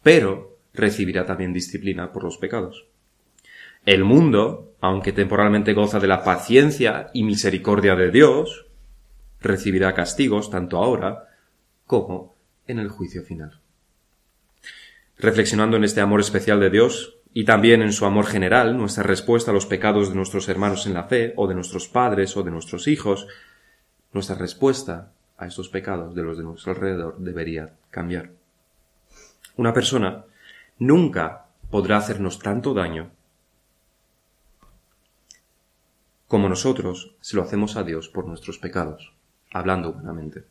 pero 0.03 0.52
recibirá 0.75 1.27
también 1.27 1.53
disciplina 1.53 2.13
por 2.13 2.25
los 2.25 2.39
pecados. 2.39 2.87
El 3.85 4.05
mundo, 4.05 4.75
aunque 4.81 5.13
temporalmente 5.13 5.75
goza 5.75 5.99
de 5.99 6.07
la 6.07 6.23
paciencia 6.23 7.11
y 7.13 7.25
misericordia 7.25 7.97
de 7.97 8.11
Dios, 8.11 8.67
recibirá 9.41 9.93
castigos 9.95 10.51
tanto 10.51 10.79
ahora 10.79 11.29
como 11.87 12.37
en 12.67 12.79
el 12.79 12.89
juicio 12.89 13.23
final. 13.23 13.61
Reflexionando 15.19 15.77
en 15.77 15.85
este 15.85 16.01
amor 16.01 16.21
especial 16.21 16.61
de 16.61 16.71
Dios 16.71 17.19
y 17.35 17.45
también 17.45 17.83
en 17.83 17.93
su 17.93 18.07
amor 18.07 18.27
general, 18.27 18.77
nuestra 18.77 19.03
respuesta 19.03 19.51
a 19.51 19.55
los 19.55 19.67
pecados 19.67 20.11
de 20.11 20.15
nuestros 20.15 20.49
hermanos 20.49 20.87
en 20.87 20.95
la 20.95 21.05
fe, 21.05 21.33
o 21.37 21.49
de 21.49 21.55
nuestros 21.55 21.89
padres, 21.89 22.37
o 22.37 22.43
de 22.43 22.51
nuestros 22.51 22.87
hijos, 22.87 23.27
nuestra 24.13 24.37
respuesta 24.37 25.13
a 25.39 25.47
estos 25.47 25.69
pecados 25.69 26.15
de 26.15 26.23
los 26.23 26.37
de 26.37 26.45
nuestro 26.45 26.73
alrededor 26.73 27.19
debería 27.19 27.73
cambiar. 27.91 28.31
Una 29.57 29.73
persona 29.73 30.25
nunca 30.83 31.47
podrá 31.71 31.97
hacernos 31.97 32.41
tanto 32.41 32.75
daño 32.75 33.13
como 36.27 36.49
nosotros 36.49 37.15
se 37.21 37.37
lo 37.37 37.43
hacemos 37.43 37.77
a 37.77 37.85
Dios 37.85 38.09
por 38.09 38.27
nuestros 38.27 38.59
pecados, 38.59 39.13
hablando 39.53 39.91
humanamente. 39.91 40.45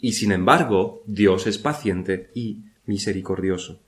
Y 0.00 0.12
sin 0.12 0.32
embargo, 0.32 1.02
Dios 1.06 1.46
es 1.46 1.58
paciente 1.58 2.30
y 2.32 2.62
misericordioso, 2.86 3.80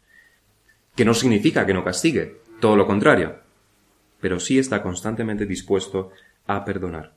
que 0.94 1.04
no 1.04 1.14
significa 1.14 1.64
que 1.64 1.74
no 1.74 1.84
castigue, 1.84 2.40
todo 2.60 2.76
lo 2.76 2.86
contrario, 2.86 3.38
pero 4.20 4.40
sí 4.40 4.58
está 4.58 4.82
constantemente 4.82 5.46
dispuesto 5.46 6.10
a 6.46 6.64
perdonar. 6.64 7.14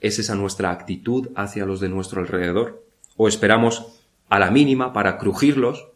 ¿Es 0.00 0.18
esa 0.18 0.34
nuestra 0.34 0.70
actitud 0.70 1.30
hacia 1.36 1.66
los 1.66 1.80
de 1.80 1.88
nuestro 1.88 2.20
alrededor? 2.20 2.84
¿O 3.16 3.28
esperamos 3.28 4.02
a 4.28 4.38
la 4.38 4.50
mínima 4.50 4.92
para 4.92 5.16
crujirlos 5.16 5.91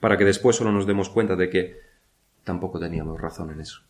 para 0.00 0.16
que 0.16 0.24
después 0.24 0.56
solo 0.56 0.72
nos 0.72 0.86
demos 0.86 1.10
cuenta 1.10 1.36
de 1.36 1.50
que 1.50 1.80
tampoco 2.42 2.80
teníamos 2.80 3.20
razón 3.20 3.50
en 3.52 3.60
eso? 3.60 3.82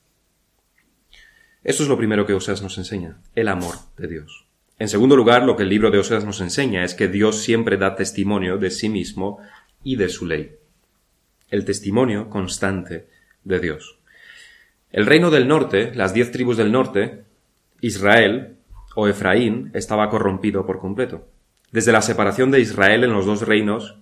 Esto 1.62 1.82
es 1.82 1.88
lo 1.88 1.96
primero 1.96 2.26
que 2.26 2.34
Oseas 2.34 2.62
nos 2.62 2.78
enseña, 2.78 3.18
el 3.34 3.48
amor 3.48 3.74
de 3.96 4.08
Dios. 4.08 4.46
En 4.78 4.88
segundo 4.88 5.14
lugar, 5.14 5.44
lo 5.44 5.56
que 5.56 5.62
el 5.62 5.68
libro 5.68 5.90
de 5.90 5.98
Oseas 5.98 6.24
nos 6.24 6.40
enseña 6.40 6.84
es 6.84 6.94
que 6.94 7.06
Dios 7.06 7.42
siempre 7.42 7.76
da 7.76 7.96
testimonio 7.96 8.56
de 8.56 8.70
sí 8.70 8.88
mismo 8.88 9.38
y 9.84 9.96
de 9.96 10.08
su 10.08 10.26
ley. 10.26 10.56
El 11.50 11.66
testimonio 11.66 12.30
constante 12.30 13.08
de 13.44 13.60
Dios. 13.60 13.98
El 14.90 15.04
reino 15.04 15.30
del 15.30 15.48
norte, 15.48 15.94
las 15.94 16.14
diez 16.14 16.32
tribus 16.32 16.56
del 16.56 16.72
norte, 16.72 17.24
Israel 17.82 18.56
o 18.96 19.06
Efraín, 19.06 19.70
estaba 19.74 20.08
corrompido 20.08 20.64
por 20.66 20.80
completo. 20.80 21.28
Desde 21.70 21.92
la 21.92 22.02
separación 22.02 22.50
de 22.50 22.60
Israel 22.60 23.04
en 23.04 23.12
los 23.12 23.26
dos 23.26 23.42
reinos, 23.42 23.99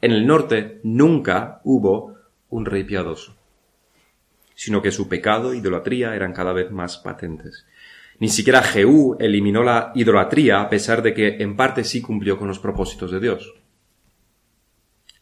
en 0.00 0.12
el 0.12 0.26
norte 0.26 0.80
nunca 0.82 1.60
hubo 1.64 2.14
un 2.50 2.64
rey 2.66 2.84
piadoso 2.84 3.38
sino 4.58 4.82
que 4.82 4.90
su 4.90 5.08
pecado 5.08 5.52
e 5.52 5.58
idolatría 5.58 6.16
eran 6.16 6.32
cada 6.32 6.52
vez 6.52 6.72
más 6.72 6.98
patentes. 6.98 7.64
Ni 8.18 8.28
siquiera 8.28 8.60
Jehú 8.60 9.16
eliminó 9.20 9.62
la 9.62 9.92
idolatría 9.94 10.60
a 10.60 10.68
pesar 10.68 11.00
de 11.00 11.14
que 11.14 11.36
en 11.38 11.54
parte 11.54 11.84
sí 11.84 12.02
cumplió 12.02 12.36
con 12.36 12.48
los 12.48 12.58
propósitos 12.58 13.12
de 13.12 13.20
Dios. 13.20 13.54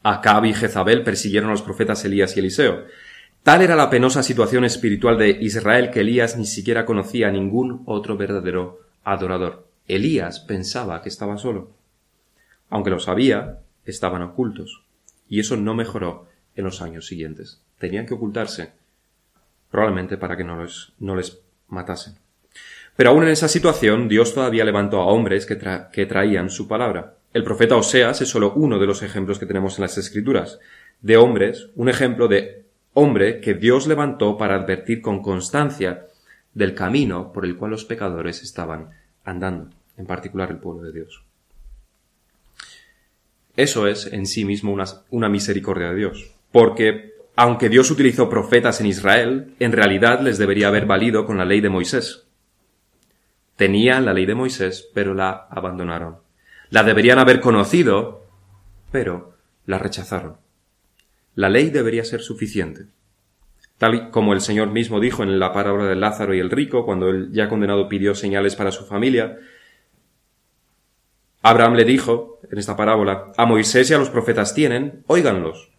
Acab 0.02 0.46
y 0.46 0.54
Jezabel 0.54 1.02
persiguieron 1.02 1.50
a 1.50 1.52
los 1.52 1.60
profetas 1.60 2.02
Elías 2.06 2.34
y 2.34 2.40
Eliseo. 2.40 2.84
Tal 3.42 3.60
era 3.60 3.76
la 3.76 3.90
penosa 3.90 4.22
situación 4.22 4.64
espiritual 4.64 5.18
de 5.18 5.28
Israel 5.28 5.90
que 5.90 6.00
Elías 6.00 6.38
ni 6.38 6.46
siquiera 6.46 6.86
conocía 6.86 7.28
a 7.28 7.32
ningún 7.32 7.82
otro 7.84 8.16
verdadero 8.16 8.80
adorador. 9.04 9.68
Elías 9.86 10.40
pensaba 10.40 11.02
que 11.02 11.10
estaba 11.10 11.36
solo. 11.36 11.72
Aunque 12.70 12.88
lo 12.88 13.00
sabía, 13.00 13.58
estaban 13.86 14.22
ocultos. 14.22 14.82
Y 15.28 15.40
eso 15.40 15.56
no 15.56 15.74
mejoró 15.74 16.26
en 16.54 16.64
los 16.64 16.82
años 16.82 17.06
siguientes. 17.06 17.60
Tenían 17.78 18.06
que 18.06 18.14
ocultarse 18.14 18.72
probablemente 19.70 20.16
para 20.16 20.36
que 20.36 20.44
no 20.44 20.62
les, 20.62 20.92
no 20.98 21.16
les 21.16 21.40
matasen. 21.68 22.14
Pero 22.96 23.10
aún 23.10 23.24
en 23.24 23.30
esa 23.30 23.48
situación, 23.48 24.08
Dios 24.08 24.32
todavía 24.32 24.64
levantó 24.64 25.00
a 25.00 25.06
hombres 25.06 25.44
que, 25.44 25.58
que 25.92 26.06
traían 26.06 26.48
su 26.48 26.66
palabra. 26.66 27.16
El 27.34 27.44
profeta 27.44 27.76
Oseas 27.76 28.22
es 28.22 28.28
solo 28.28 28.54
uno 28.54 28.78
de 28.78 28.86
los 28.86 29.02
ejemplos 29.02 29.38
que 29.38 29.44
tenemos 29.44 29.76
en 29.76 29.82
las 29.82 29.98
Escrituras. 29.98 30.58
De 31.02 31.18
hombres, 31.18 31.68
un 31.74 31.90
ejemplo 31.90 32.28
de 32.28 32.64
hombre 32.94 33.42
que 33.42 33.52
Dios 33.52 33.86
levantó 33.86 34.38
para 34.38 34.54
advertir 34.54 35.02
con 35.02 35.20
constancia 35.20 36.06
del 36.54 36.74
camino 36.74 37.32
por 37.34 37.44
el 37.44 37.56
cual 37.58 37.72
los 37.72 37.84
pecadores 37.84 38.42
estaban 38.42 38.88
andando, 39.22 39.68
en 39.98 40.06
particular 40.06 40.50
el 40.50 40.56
pueblo 40.56 40.84
de 40.84 40.92
Dios. 40.92 41.25
Eso 43.56 43.86
es 43.86 44.06
en 44.12 44.26
sí 44.26 44.44
mismo 44.44 44.76
una, 45.10 45.28
misericordia 45.28 45.88
de 45.88 45.96
Dios, 45.96 46.30
porque 46.52 47.14
aunque 47.34 47.68
Dios 47.68 47.90
utilizó 47.90 48.28
profetas 48.28 48.80
en 48.80 48.86
Israel, 48.86 49.54
en 49.58 49.72
realidad 49.72 50.20
les 50.20 50.38
debería 50.38 50.68
haber 50.68 50.86
valido 50.86 51.26
con 51.26 51.38
la 51.38 51.44
ley 51.44 51.60
de 51.60 51.70
Moisés. 51.70 52.26
Tenían 53.56 54.04
la 54.04 54.12
ley 54.12 54.26
de 54.26 54.34
Moisés, 54.34 54.88
pero 54.94 55.14
la 55.14 55.46
abandonaron. 55.50 56.18
La 56.70 56.82
deberían 56.82 57.18
haber 57.18 57.40
conocido, 57.40 58.26
pero 58.92 59.34
la 59.64 59.78
rechazaron. 59.78 60.36
La 61.34 61.48
ley 61.48 61.70
debería 61.70 62.04
ser 62.04 62.20
suficiente. 62.20 62.86
Tal 63.78 64.10
como 64.10 64.32
el 64.32 64.40
Señor 64.40 64.70
mismo 64.70 65.00
dijo 65.00 65.22
en 65.22 65.38
la 65.38 65.52
parábola 65.52 65.84
de 65.84 65.96
Lázaro 65.96 66.34
y 66.34 66.40
el 66.40 66.50
rico, 66.50 66.84
cuando 66.86 67.08
él 67.08 67.28
ya 67.32 67.48
condenado 67.48 67.88
pidió 67.88 68.14
señales 68.14 68.56
para 68.56 68.72
su 68.72 68.86
familia, 68.86 69.38
Abraham 71.48 71.74
le 71.74 71.84
dijo, 71.84 72.40
en 72.50 72.58
esta 72.58 72.74
parábola, 72.74 73.30
a 73.36 73.46
Moisés 73.46 73.88
y 73.88 73.94
a 73.94 73.98
los 73.98 74.10
profetas 74.10 74.52
tienen, 74.52 75.04
óiganlos. 75.06 75.70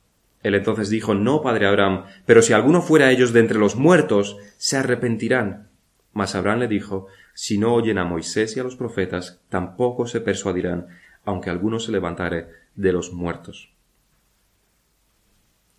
Él 0.41 0.55
entonces 0.55 0.89
dijo, 0.89 1.13
No, 1.13 1.41
padre 1.41 1.67
Abraham, 1.67 2.05
pero 2.25 2.41
si 2.41 2.53
alguno 2.53 2.81
fuera 2.81 3.11
ellos 3.11 3.33
de 3.33 3.41
entre 3.41 3.59
los 3.59 3.75
muertos, 3.75 4.37
se 4.57 4.77
arrepentirán. 4.77 5.67
Mas 6.13 6.35
Abraham 6.35 6.59
le 6.59 6.67
dijo, 6.69 7.07
Si 7.33 7.57
no 7.57 7.73
oyen 7.73 7.97
a 7.97 8.05
Moisés 8.05 8.55
y 8.55 8.61
a 8.61 8.63
los 8.63 8.77
profetas, 8.77 9.41
tampoco 9.49 10.07
se 10.07 10.21
persuadirán, 10.21 10.87
aunque 11.25 11.49
alguno 11.49 11.81
se 11.81 11.91
levantare 11.91 12.47
de 12.75 12.93
los 12.93 13.11
muertos. 13.11 13.73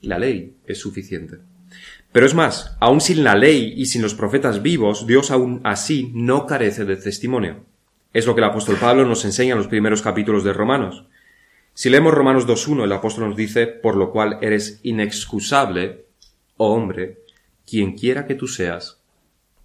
La 0.03 0.19
ley 0.19 0.59
es 0.67 0.79
suficiente. 0.79 1.39
Pero 2.13 2.27
es 2.27 2.35
más, 2.35 2.77
aun 2.79 3.01
sin 3.01 3.25
la 3.25 3.37
ley 3.37 3.73
y 3.75 3.87
sin 3.87 4.03
los 4.03 4.13
profetas 4.13 4.61
vivos, 4.61 5.07
Dios 5.07 5.31
aún 5.31 5.63
así 5.65 6.13
no 6.15 6.45
carece 6.45 6.85
de 6.85 6.97
testimonio. 6.97 7.65
Es 8.13 8.27
lo 8.27 8.35
que 8.35 8.41
el 8.41 8.49
apóstol 8.49 8.77
Pablo 8.81 9.05
nos 9.05 9.25
enseña 9.25 9.53
en 9.53 9.59
los 9.59 9.69
primeros 9.69 10.01
capítulos 10.01 10.43
de 10.43 10.53
Romanos. 10.53 11.05
Si 11.75 11.91
leemos 11.91 12.15
Romanos 12.15 12.47
2.1, 12.47 12.85
el 12.85 12.93
apóstol 12.93 13.29
nos 13.29 13.37
dice, 13.37 13.67
por 13.67 13.97
lo 13.97 14.11
cual 14.11 14.39
eres 14.41 14.81
inexcusable, 14.83 16.07
oh 16.57 16.73
hombre, 16.73 17.19
quien 17.69 17.93
quiera 17.93 18.27
que 18.27 18.35
tú 18.35 18.49
seas, 18.49 19.01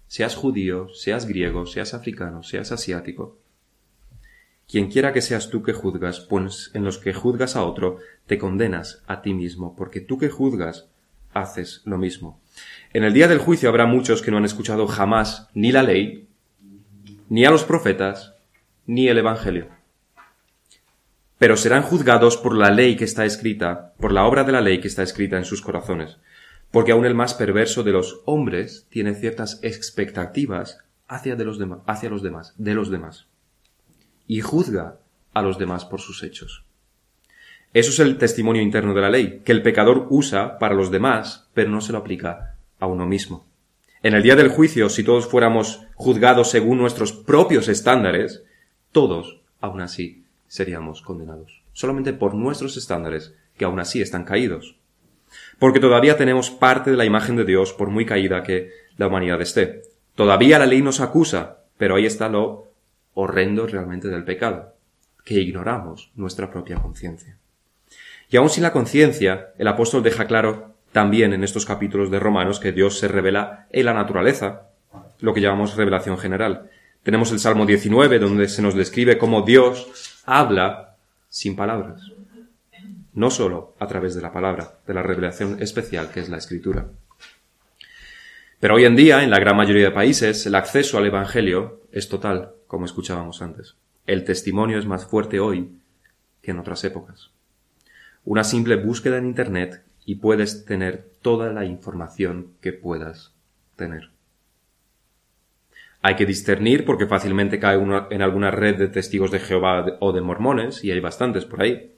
seas 0.06 0.36
judío, 0.36 0.88
seas 0.90 1.26
griego, 1.26 1.66
seas 1.66 1.94
africano, 1.94 2.42
seas 2.42 2.70
asiático, 2.70 3.38
quien 4.68 4.90
quiera 4.90 5.12
que 5.12 5.22
seas 5.22 5.50
tú 5.50 5.62
que 5.62 5.72
juzgas, 5.72 6.20
pues 6.20 6.70
en 6.74 6.84
los 6.84 6.98
que 6.98 7.14
juzgas 7.14 7.56
a 7.56 7.64
otro, 7.64 7.98
te 8.26 8.38
condenas 8.38 9.02
a 9.06 9.22
ti 9.22 9.34
mismo, 9.34 9.74
porque 9.74 10.00
tú 10.00 10.18
que 10.18 10.28
juzgas, 10.28 10.86
haces 11.32 11.82
lo 11.84 11.98
mismo. 11.98 12.40
En 12.92 13.04
el 13.04 13.12
día 13.12 13.26
del 13.26 13.38
juicio 13.38 13.68
habrá 13.68 13.86
muchos 13.86 14.22
que 14.22 14.30
no 14.30 14.36
han 14.36 14.44
escuchado 14.44 14.86
jamás 14.86 15.48
ni 15.54 15.72
la 15.72 15.82
ley, 15.82 16.28
ni 17.28 17.44
a 17.44 17.50
los 17.50 17.64
profetas, 17.64 18.33
ni 18.86 19.08
el 19.08 19.18
Evangelio 19.18 19.68
pero 21.44 21.56
serán 21.56 21.82
juzgados 21.82 22.36
por 22.36 22.56
la 22.56 22.70
ley 22.70 22.96
que 22.96 23.04
está 23.04 23.24
escrita, 23.24 23.92
por 23.98 24.12
la 24.12 24.24
obra 24.24 24.44
de 24.44 24.52
la 24.52 24.60
ley 24.60 24.80
que 24.80 24.88
está 24.88 25.02
escrita 25.02 25.36
en 25.36 25.44
sus 25.44 25.60
corazones, 25.60 26.16
porque 26.70 26.92
aun 26.92 27.04
el 27.04 27.14
más 27.14 27.34
perverso 27.34 27.82
de 27.82 27.92
los 27.92 28.22
hombres 28.24 28.86
tiene 28.88 29.14
ciertas 29.14 29.60
expectativas 29.62 30.78
hacia, 31.06 31.36
de 31.36 31.44
los, 31.44 31.58
hacia 31.86 32.08
los 32.08 32.22
demás, 32.22 32.54
de 32.56 32.74
los 32.74 32.90
demás, 32.90 33.26
y 34.26 34.40
juzga 34.40 34.96
a 35.34 35.42
los 35.42 35.58
demás 35.58 35.84
por 35.84 36.00
sus 36.00 36.22
hechos. 36.22 36.64
Eso 37.72 37.90
es 37.90 37.98
el 37.98 38.16
testimonio 38.16 38.62
interno 38.62 38.94
de 38.94 39.00
la 39.00 39.10
ley, 39.10 39.42
que 39.44 39.52
el 39.52 39.62
pecador 39.62 40.06
usa 40.08 40.58
para 40.58 40.74
los 40.74 40.90
demás, 40.90 41.50
pero 41.52 41.68
no 41.68 41.80
se 41.80 41.92
lo 41.92 41.98
aplica 41.98 42.54
a 42.78 42.86
uno 42.86 43.04
mismo. 43.04 43.44
En 44.02 44.14
el 44.14 44.22
día 44.22 44.36
del 44.36 44.48
juicio, 44.48 44.88
si 44.88 45.04
todos 45.04 45.26
fuéramos 45.26 45.82
juzgados 45.94 46.50
según 46.50 46.78
nuestros 46.78 47.12
propios 47.12 47.68
estándares, 47.68 48.44
todos, 48.94 49.40
aun 49.60 49.82
así, 49.82 50.24
seríamos 50.46 51.02
condenados, 51.02 51.62
solamente 51.72 52.12
por 52.12 52.34
nuestros 52.34 52.76
estándares, 52.76 53.34
que 53.58 53.64
aún 53.64 53.80
así 53.80 54.00
están 54.00 54.24
caídos. 54.24 54.76
Porque 55.58 55.80
todavía 55.80 56.16
tenemos 56.16 56.50
parte 56.50 56.92
de 56.92 56.96
la 56.96 57.04
imagen 57.04 57.34
de 57.36 57.44
Dios 57.44 57.72
por 57.72 57.90
muy 57.90 58.06
caída 58.06 58.44
que 58.44 58.70
la 58.96 59.08
humanidad 59.08 59.42
esté. 59.42 59.82
Todavía 60.14 60.60
la 60.60 60.66
ley 60.66 60.80
nos 60.80 61.00
acusa, 61.00 61.58
pero 61.76 61.96
ahí 61.96 62.06
está 62.06 62.28
lo 62.28 62.68
horrendo 63.14 63.66
realmente 63.66 64.08
del 64.08 64.24
pecado, 64.24 64.74
que 65.24 65.34
ignoramos 65.34 66.12
nuestra 66.14 66.52
propia 66.52 66.76
conciencia. 66.76 67.36
Y 68.30 68.36
aun 68.36 68.48
sin 68.48 68.62
la 68.62 68.72
conciencia, 68.72 69.52
el 69.58 69.66
apóstol 69.66 70.04
deja 70.04 70.26
claro 70.26 70.74
también 70.92 71.32
en 71.32 71.42
estos 71.42 71.66
capítulos 71.66 72.12
de 72.12 72.20
Romanos 72.20 72.60
que 72.60 72.70
Dios 72.70 72.98
se 73.00 73.08
revela 73.08 73.66
en 73.72 73.86
la 73.86 73.94
naturaleza, 73.94 74.68
lo 75.18 75.34
que 75.34 75.40
llamamos 75.40 75.76
revelación 75.76 76.16
general. 76.16 76.70
Tenemos 77.04 77.30
el 77.32 77.38
Salmo 77.38 77.66
19, 77.66 78.18
donde 78.18 78.48
se 78.48 78.62
nos 78.62 78.74
describe 78.74 79.18
cómo 79.18 79.42
Dios 79.42 80.22
habla 80.24 80.96
sin 81.28 81.54
palabras. 81.54 82.10
no 83.12 83.30
sólo 83.30 83.76
a 83.78 83.86
través 83.86 84.14
de 84.14 84.22
la 84.22 84.32
palabra, 84.32 84.78
de 84.86 84.94
la 84.94 85.02
revelación 85.02 85.62
especial 85.62 86.10
que 86.10 86.20
es 86.20 86.30
la 86.30 86.38
escritura. 86.38 86.88
Pero 88.58 88.76
hoy 88.76 88.86
en 88.86 88.96
día, 88.96 89.22
en 89.22 89.30
la 89.30 89.38
gran 89.38 89.54
mayoría 89.54 89.84
de 89.84 89.90
países, 89.90 90.46
el 90.46 90.54
acceso 90.54 90.96
al 90.96 91.06
Evangelio 91.06 91.82
es 91.92 92.08
total, 92.08 92.52
como 92.66 92.86
escuchábamos 92.86 93.42
antes. 93.42 93.76
El 94.06 94.24
testimonio 94.24 94.78
es 94.78 94.86
más 94.86 95.04
fuerte 95.04 95.38
hoy 95.38 95.76
que 96.40 96.52
en 96.52 96.58
otras 96.58 96.82
épocas. 96.84 97.30
Una 98.24 98.44
simple 98.44 98.76
búsqueda 98.76 99.18
en 99.18 99.26
Internet 99.26 99.82
y 100.06 100.16
puedes 100.16 100.64
tener 100.64 101.10
toda 101.20 101.52
la 101.52 101.66
información 101.66 102.54
que 102.62 102.72
puedas 102.72 103.32
tener. 103.76 104.13
Hay 106.06 106.16
que 106.16 106.26
discernir 106.26 106.84
porque 106.84 107.06
fácilmente 107.06 107.58
cae 107.58 107.78
uno 107.78 108.08
en 108.10 108.20
alguna 108.20 108.50
red 108.50 108.76
de 108.76 108.88
testigos 108.88 109.30
de 109.30 109.40
Jehová 109.40 109.86
o 110.00 110.12
de 110.12 110.20
mormones, 110.20 110.84
y 110.84 110.90
hay 110.90 111.00
bastantes 111.00 111.46
por 111.46 111.62
ahí. 111.62 111.94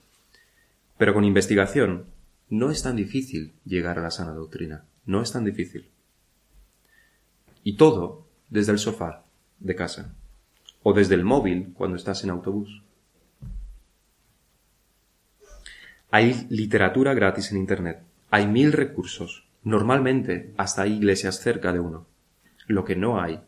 Pero 0.97 1.13
con 1.13 1.25
investigación 1.25 2.05
no 2.49 2.71
es 2.71 2.85
tan 2.85 2.95
difícil 2.95 3.55
llegar 3.65 3.99
a 3.99 4.03
la 4.03 4.13
sana 4.13 4.31
doctrina. 4.31 4.85
No 5.07 5.23
es 5.23 5.33
tan 5.33 5.45
difícil. 5.45 5.91
Y 7.65 7.77
todo 7.77 8.29
desde 8.49 8.71
el 8.71 8.79
sofá 8.79 9.25
de 9.59 9.75
casa. 9.75 10.15
O 10.85 10.93
desde 10.93 11.17
el 11.17 11.25
móvil 11.25 11.73
cuando 11.75 11.97
estás 11.97 12.23
en 12.23 12.31
autobús. 12.31 12.85
Hay 16.13 16.47
literatura 16.49 17.13
gratis 17.13 17.51
en 17.51 17.59
Internet. 17.59 18.05
Hay 18.31 18.47
mil 18.47 18.73
recursos. 18.73 19.49
Normalmente 19.65 20.55
hasta 20.57 20.83
hay 20.83 20.93
iglesias 20.93 21.41
cerca 21.41 21.73
de 21.73 21.81
uno. 21.81 22.07
Lo 22.69 22.85
que 22.85 22.95
no 22.95 23.21
hay 23.21 23.41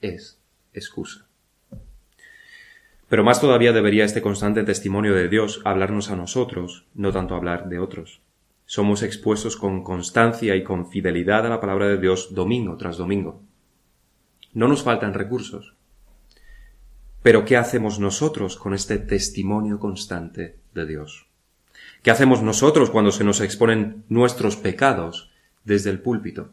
es 0.00 0.38
excusa. 0.72 1.26
Pero 3.08 3.24
más 3.24 3.40
todavía 3.40 3.72
debería 3.72 4.04
este 4.04 4.22
constante 4.22 4.62
testimonio 4.62 5.14
de 5.14 5.28
Dios 5.28 5.60
hablarnos 5.64 6.10
a 6.10 6.16
nosotros, 6.16 6.86
no 6.94 7.10
tanto 7.10 7.34
hablar 7.34 7.68
de 7.68 7.80
otros. 7.80 8.20
Somos 8.66 9.02
expuestos 9.02 9.56
con 9.56 9.82
constancia 9.82 10.54
y 10.54 10.62
con 10.62 10.88
fidelidad 10.88 11.44
a 11.44 11.48
la 11.48 11.60
palabra 11.60 11.88
de 11.88 11.98
Dios 11.98 12.34
domingo 12.34 12.76
tras 12.76 12.96
domingo. 12.96 13.42
No 14.54 14.68
nos 14.68 14.84
faltan 14.84 15.12
recursos. 15.12 15.74
Pero 17.22 17.44
¿qué 17.44 17.56
hacemos 17.56 17.98
nosotros 17.98 18.56
con 18.56 18.74
este 18.74 18.98
testimonio 18.98 19.80
constante 19.80 20.56
de 20.72 20.86
Dios? 20.86 21.26
¿Qué 22.02 22.12
hacemos 22.12 22.42
nosotros 22.42 22.90
cuando 22.90 23.10
se 23.10 23.24
nos 23.24 23.40
exponen 23.40 24.04
nuestros 24.08 24.56
pecados 24.56 25.32
desde 25.64 25.90
el 25.90 25.98
púlpito? 25.98 26.50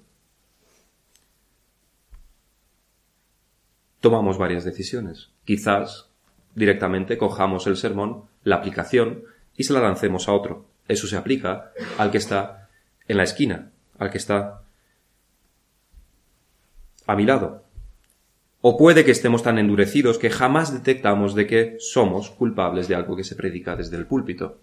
Tomamos 3.99 4.37
varias 4.37 4.63
decisiones. 4.63 5.29
Quizás 5.45 6.09
directamente 6.55 7.17
cojamos 7.17 7.67
el 7.67 7.77
sermón, 7.77 8.23
la 8.43 8.57
aplicación, 8.57 9.23
y 9.55 9.63
se 9.63 9.73
la 9.73 9.81
lancemos 9.81 10.27
a 10.27 10.33
otro. 10.33 10.65
Eso 10.87 11.07
se 11.07 11.17
aplica 11.17 11.71
al 11.97 12.11
que 12.11 12.17
está 12.17 12.69
en 13.07 13.17
la 13.17 13.23
esquina, 13.23 13.71
al 13.97 14.09
que 14.09 14.17
está 14.17 14.61
a 17.05 17.15
mi 17.15 17.25
lado. 17.25 17.63
O 18.61 18.77
puede 18.77 19.05
que 19.05 19.11
estemos 19.11 19.43
tan 19.43 19.59
endurecidos 19.59 20.17
que 20.17 20.29
jamás 20.29 20.73
detectamos 20.73 21.35
de 21.35 21.47
que 21.47 21.77
somos 21.79 22.29
culpables 22.31 22.87
de 22.87 22.95
algo 22.95 23.15
que 23.15 23.23
se 23.23 23.35
predica 23.35 23.75
desde 23.75 23.97
el 23.97 24.05
púlpito. 24.05 24.59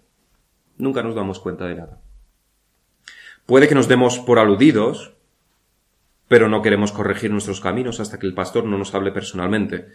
Nunca 0.77 1.01
nos 1.01 1.15
damos 1.15 1.39
cuenta 1.39 1.65
de 1.65 1.75
nada. 1.75 2.01
Puede 3.45 3.67
que 3.67 3.75
nos 3.75 3.87
demos 3.87 4.19
por 4.19 4.39
aludidos 4.39 5.14
pero 6.27 6.49
no 6.49 6.61
queremos 6.61 6.91
corregir 6.91 7.31
nuestros 7.31 7.61
caminos 7.61 7.99
hasta 7.99 8.19
que 8.19 8.27
el 8.27 8.33
pastor 8.33 8.65
no 8.65 8.77
nos 8.77 8.93
hable 8.95 9.11
personalmente. 9.11 9.87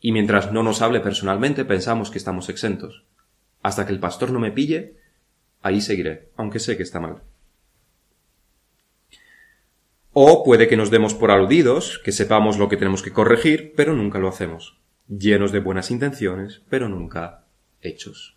Y 0.00 0.12
mientras 0.12 0.52
no 0.52 0.62
nos 0.62 0.82
hable 0.82 1.00
personalmente 1.00 1.64
pensamos 1.64 2.10
que 2.10 2.18
estamos 2.18 2.48
exentos. 2.48 3.04
Hasta 3.62 3.86
que 3.86 3.92
el 3.92 4.00
pastor 4.00 4.30
no 4.30 4.40
me 4.40 4.52
pille, 4.52 4.96
ahí 5.62 5.80
seguiré, 5.80 6.30
aunque 6.36 6.58
sé 6.58 6.76
que 6.76 6.82
está 6.82 7.00
mal. 7.00 7.22
O 10.12 10.42
puede 10.44 10.66
que 10.66 10.76
nos 10.76 10.90
demos 10.90 11.14
por 11.14 11.30
aludidos, 11.30 12.00
que 12.04 12.12
sepamos 12.12 12.58
lo 12.58 12.68
que 12.68 12.76
tenemos 12.76 13.02
que 13.02 13.12
corregir, 13.12 13.74
pero 13.76 13.94
nunca 13.94 14.18
lo 14.18 14.28
hacemos, 14.28 14.80
llenos 15.08 15.52
de 15.52 15.60
buenas 15.60 15.90
intenciones, 15.90 16.62
pero 16.68 16.88
nunca 16.88 17.44
hechos. 17.80 18.36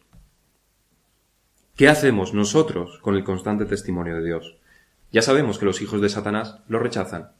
¿Qué 1.75 1.87
hacemos 1.87 2.35
nosotros 2.35 2.99
con 3.01 3.15
el 3.15 3.23
constante 3.23 3.65
testimonio 3.65 4.15
de 4.15 4.25
Dios? 4.25 4.57
Ya 5.13 5.21
sabemos 5.21 5.59
que 5.59 5.65
los 5.65 5.79
hijos 5.81 6.01
de 6.01 6.09
Satanás 6.09 6.57
lo 6.67 6.79
rechazan. 6.79 7.33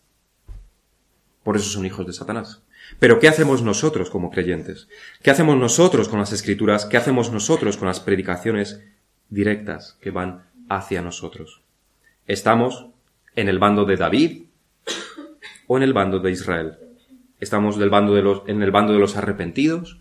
Por 1.44 1.58
eso 1.58 1.68
son 1.70 1.88
hijos 1.88 2.06
de 2.06 2.14
Satanás. 2.14 2.62
Pero 3.00 3.20
¿qué 3.20 3.28
hacemos 3.28 3.64
nosotros 3.64 4.12
como 4.12 4.30
creyentes? 4.30 4.88
¿Qué 5.24 5.32
hacemos 5.32 5.58
nosotros 5.58 6.08
con 6.08 6.20
las 6.20 6.32
escrituras? 6.32 6.86
¿Qué 6.86 6.98
hacemos 6.98 7.32
nosotros 7.32 7.78
con 7.78 7.88
las 7.88 8.00
predicaciones 8.00 8.84
directas 9.30 9.98
que 10.02 10.12
van 10.12 10.44
hacia 10.70 11.02
nosotros? 11.02 11.64
¿Estamos 12.28 12.90
en 13.36 13.50
el 13.50 13.58
bando 13.58 13.86
de 13.86 13.98
David 13.98 14.44
o 15.66 15.78
en 15.78 15.84
el 15.84 15.94
bando 15.94 16.20
de 16.20 16.30
Israel? 16.30 16.78
¿Estamos 17.40 17.80
del 17.80 17.90
bando 17.90 18.14
de 18.14 18.22
los, 18.22 18.44
en 18.46 18.62
el 18.62 18.70
bando 18.70 18.94
de 18.94 19.00
los 19.00 19.18
arrepentidos 19.18 20.00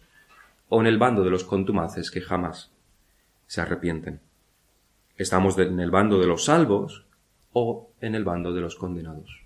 o 0.68 0.82
en 0.82 0.86
el 0.86 0.98
bando 0.98 1.24
de 1.24 1.30
los 1.30 1.44
contumaces 1.44 2.10
que 2.10 2.20
jamás 2.20 2.70
se 3.46 3.62
arrepienten? 3.62 4.20
¿Estamos 5.16 5.56
en 5.56 5.80
el 5.80 5.90
bando 5.90 6.20
de 6.20 6.26
los 6.26 6.44
salvos 6.44 7.06
o 7.52 7.90
en 8.00 8.14
el 8.14 8.24
bando 8.24 8.52
de 8.52 8.60
los 8.60 8.76
condenados. 8.76 9.42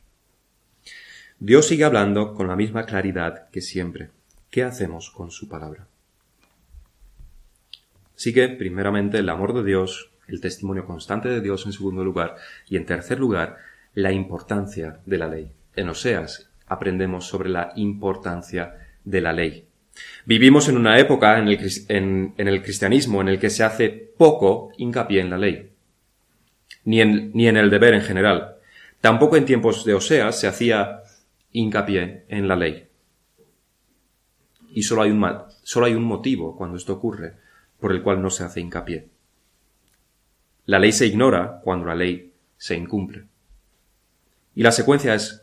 Dios 1.39 1.69
sigue 1.69 1.85
hablando 1.85 2.35
con 2.35 2.49
la 2.49 2.57
misma 2.57 2.87
claridad 2.87 3.49
que 3.51 3.61
siempre. 3.61 4.11
¿Qué 4.51 4.63
hacemos 4.63 5.11
con 5.11 5.31
su 5.31 5.49
palabra? 5.49 5.87
Sigue 8.15 8.49
primeramente 8.49 9.19
el 9.19 9.29
amor 9.29 9.53
de 9.53 9.63
Dios, 9.63 10.11
el 10.29 10.41
testimonio 10.41 10.87
constante 10.87 11.29
de 11.29 11.43
Dios 11.43 11.67
en 11.67 11.73
segundo 11.73 12.03
lugar 12.03 12.37
y 12.69 12.77
en 12.77 12.87
tercer 12.87 13.21
lugar 13.21 13.59
la 13.93 14.13
importancia 14.13 15.01
de 15.05 15.19
la 15.19 15.29
ley. 15.29 15.53
En 15.75 15.91
Oseas 15.91 16.49
aprendemos 16.67 17.27
sobre 17.27 17.51
la 17.51 17.73
importancia 17.77 18.89
de 19.05 19.21
la 19.21 19.35
ley. 19.35 19.67
Vivimos 20.25 20.69
en 20.69 20.79
una 20.79 20.99
época 20.99 21.39
en 21.39 21.49
el, 21.49 21.71
en 21.89 22.49
el 22.49 22.63
cristianismo 22.63 23.21
en 23.21 23.29
el 23.29 23.39
que 23.39 23.51
se 23.51 23.63
hace 23.63 23.91
poco 23.91 24.73
hincapié 24.79 25.21
en 25.21 25.31
la 25.31 25.39
ley 25.39 25.76
ni 26.87 27.03
en, 27.03 27.33
ni 27.35 27.49
en 27.49 27.59
el 27.59 27.69
deber 27.69 27.93
en 27.93 28.01
general. 28.01 28.57
Tampoco 29.03 29.37
en 29.37 29.45
tiempos 29.45 29.85
de 29.85 29.93
Oseas 29.93 30.41
se 30.41 30.47
hacía 30.47 31.03
hincapié 31.53 32.25
en 32.29 32.49
la 32.49 32.57
ley. 32.57 32.89
Y 34.71 34.83
solo 34.83 35.03
hay, 35.03 35.11
un, 35.11 35.27
solo 35.63 35.87
hay 35.87 35.95
un 35.95 36.05
motivo 36.05 36.57
cuando 36.57 36.77
esto 36.77 36.95
ocurre 36.95 37.35
por 37.79 37.93
el 37.93 38.03
cual 38.03 38.23
no 38.23 38.31
se 38.31 38.45
hace 38.45 38.61
hincapié. 38.61 39.09
La 40.65 40.79
ley 40.79 40.93
se 40.93 41.07
ignora 41.07 41.61
cuando 41.63 41.87
la 41.87 41.95
ley 41.95 42.33
se 42.57 42.77
incumple. 42.77 43.25
Y 44.55 44.63
la 44.63 44.73
secuencia 44.73 45.15
es, 45.15 45.43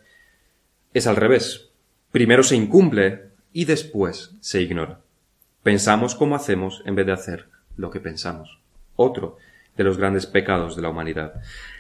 es 0.94 1.08
al 1.08 1.16
revés. 1.16 1.70
Primero 2.12 2.44
se 2.44 2.56
incumple 2.56 3.30
y 3.52 3.66
después 3.66 4.36
se 4.40 4.62
ignora. 4.62 5.00
Pensamos 5.62 6.16
como 6.16 6.36
hacemos 6.36 6.82
en 6.86 6.96
vez 6.96 7.06
de 7.06 7.14
hacer 7.14 7.50
lo 7.76 7.90
que 7.90 8.00
pensamos. 8.00 8.60
Otro 8.96 9.38
de 9.78 9.84
los 9.84 9.98
grandes 9.98 10.26
pecados 10.26 10.76
de 10.76 10.82
la 10.82 10.90
humanidad. 10.90 11.34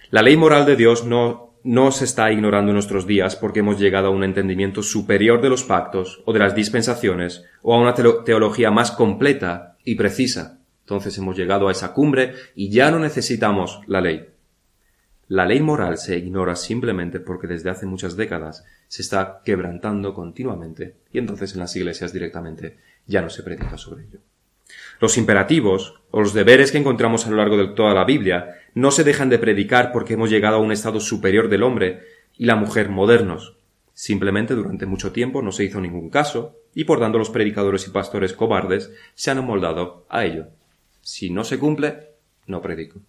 La 0.09 0.21
ley 0.21 0.37
moral 0.37 0.65
de 0.65 0.75
Dios 0.75 1.05
no, 1.05 1.53
no 1.63 1.91
se 1.91 2.05
está 2.05 2.31
ignorando 2.31 2.71
en 2.71 2.75
nuestros 2.75 3.07
días 3.07 3.35
porque 3.35 3.59
hemos 3.59 3.79
llegado 3.79 4.07
a 4.07 4.11
un 4.11 4.23
entendimiento 4.23 4.83
superior 4.83 5.41
de 5.41 5.49
los 5.49 5.63
pactos 5.63 6.21
o 6.25 6.33
de 6.33 6.39
las 6.39 6.55
dispensaciones 6.55 7.45
o 7.61 7.73
a 7.73 7.79
una 7.79 7.93
teología 7.93 8.71
más 8.71 8.91
completa 8.91 9.77
y 9.83 9.95
precisa. 9.95 10.59
Entonces 10.81 11.17
hemos 11.17 11.37
llegado 11.37 11.67
a 11.67 11.71
esa 11.71 11.93
cumbre 11.93 12.33
y 12.55 12.69
ya 12.69 12.91
no 12.91 12.99
necesitamos 12.99 13.81
la 13.87 14.01
ley. 14.01 14.27
La 15.29 15.45
ley 15.45 15.61
moral 15.61 15.97
se 15.97 16.17
ignora 16.17 16.55
simplemente 16.55 17.19
porque 17.19 17.47
desde 17.47 17.69
hace 17.69 17.85
muchas 17.85 18.17
décadas 18.17 18.65
se 18.87 19.01
está 19.01 19.41
quebrantando 19.43 20.13
continuamente 20.13 20.97
y 21.11 21.17
entonces 21.17 21.53
en 21.53 21.61
las 21.61 21.75
iglesias 21.75 22.11
directamente 22.11 22.77
ya 23.07 23.21
no 23.21 23.29
se 23.29 23.41
predica 23.41 23.77
sobre 23.77 24.03
ello. 24.03 24.19
Los 25.03 25.17
imperativos 25.17 25.95
o 26.11 26.21
los 26.21 26.33
deberes 26.33 26.71
que 26.71 26.77
encontramos 26.77 27.27
a 27.27 27.29
lo 27.29 27.35
largo 27.35 27.57
de 27.57 27.67
toda 27.75 27.93
la 27.93 28.05
Biblia 28.05 28.61
no 28.73 28.89
se 28.89 29.03
dejan 29.03 29.27
de 29.27 29.37
predicar 29.37 29.91
porque 29.91 30.13
hemos 30.13 30.29
llegado 30.29 30.55
a 30.55 30.59
un 30.59 30.71
estado 30.71 31.01
superior 31.01 31.49
del 31.49 31.63
hombre 31.63 32.03
y 32.37 32.45
la 32.45 32.55
mujer 32.55 32.87
modernos. 32.87 33.57
Simplemente 33.93 34.55
durante 34.55 34.85
mucho 34.85 35.11
tiempo 35.11 35.41
no 35.41 35.51
se 35.51 35.65
hizo 35.65 35.81
ningún 35.81 36.09
caso 36.09 36.55
y 36.73 36.85
por 36.85 37.01
tanto 37.01 37.17
los 37.17 37.31
predicadores 37.31 37.85
y 37.85 37.91
pastores 37.91 38.31
cobardes 38.31 38.93
se 39.13 39.29
han 39.29 39.39
amoldado 39.39 40.05
a 40.07 40.23
ello. 40.23 40.47
Si 41.01 41.29
no 41.29 41.43
se 41.43 41.59
cumple, 41.59 42.11
no 42.47 42.61
predico. 42.61 43.01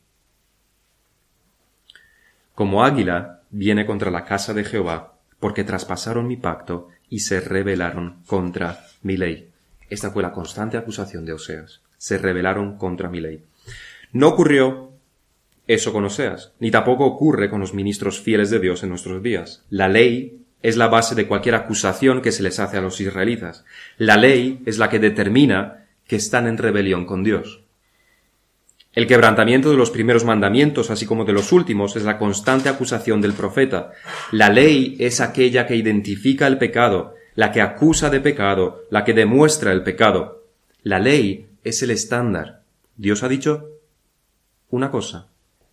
Como 2.57 2.83
águila 2.83 3.43
viene 3.51 3.87
contra 3.87 4.11
la 4.11 4.25
casa 4.25 4.53
de 4.53 4.65
Jehová, 4.65 5.21
porque 5.39 5.63
traspasaron 5.63 6.27
mi 6.27 6.39
pacto 6.39 6.89
y 7.09 7.21
se 7.21 7.39
rebelaron 7.39 8.25
contra 8.27 8.85
mi 9.03 9.17
ley. 9.17 9.53
Esta 9.89 10.11
fue 10.11 10.25
la 10.25 10.33
constante 10.33 10.77
acusación 10.77 11.25
de 11.25 11.35
Oseas 11.35 11.84
se 12.05 12.19
rebelaron 12.19 12.77
contra 12.77 13.09
mi 13.09 13.19
ley. 13.19 13.40
No 14.12 14.29
ocurrió 14.29 14.90
eso 15.67 15.90
con 15.90 16.05
Oseas, 16.05 16.53
ni 16.61 16.71
tampoco 16.71 17.07
ocurre 17.07 17.49
con 17.49 17.61
los 17.61 17.73
ministros 17.73 18.21
fieles 18.21 18.51
de 18.51 18.61
Dios 18.61 18.83
en 18.83 18.90
nuestros 18.90 19.23
días. 19.23 19.64
La 19.71 19.88
ley 19.88 20.43
es 20.61 20.77
la 20.77 20.88
base 20.88 21.14
de 21.14 21.27
cualquier 21.27 21.55
acusación 21.55 22.21
que 22.21 22.31
se 22.31 22.43
les 22.43 22.61
hace 22.61 22.77
a 22.77 22.83
los 22.83 23.01
israelitas. 23.01 23.64
La 23.97 24.19
ley 24.19 24.61
es 24.67 24.77
la 24.77 24.90
que 24.90 24.99
determina 24.99 25.87
que 26.07 26.17
están 26.17 26.47
en 26.47 26.59
rebelión 26.59 27.07
con 27.07 27.25
Dios. 27.25 27.62
El 28.93 29.07
quebrantamiento 29.07 29.71
de 29.71 29.79
los 29.79 29.90
primeros 29.90 30.27
mandamientos, 30.27 30.90
así 30.90 31.07
como 31.07 31.25
de 31.25 31.33
los 31.33 31.53
últimos, 31.53 31.97
es 31.97 32.03
la 32.03 32.19
constante 32.19 32.69
acusación 32.69 33.23
del 33.23 33.33
profeta. 33.33 33.93
La 34.31 34.51
ley 34.51 34.95
es 34.99 35.23
aquella 35.23 35.67
que 35.67 35.77
identifica 35.77 36.47
el 36.49 36.59
pecado, 36.59 37.14
la 37.35 37.51
que 37.51 37.62
acusa 37.62 38.11
de 38.11 38.21
pecado, 38.21 38.83
la 38.90 39.05
que 39.05 39.14
demuestra 39.14 39.73
el 39.73 39.83
pecado. 39.83 40.43
La 40.83 40.99
ley 40.99 41.47
es 41.64 41.83
el 41.83 41.90
estándar. 41.90 42.62
Dios 42.96 43.22
ha 43.22 43.29
dicho 43.29 43.70
una 44.70 44.90
cosa 44.90 45.29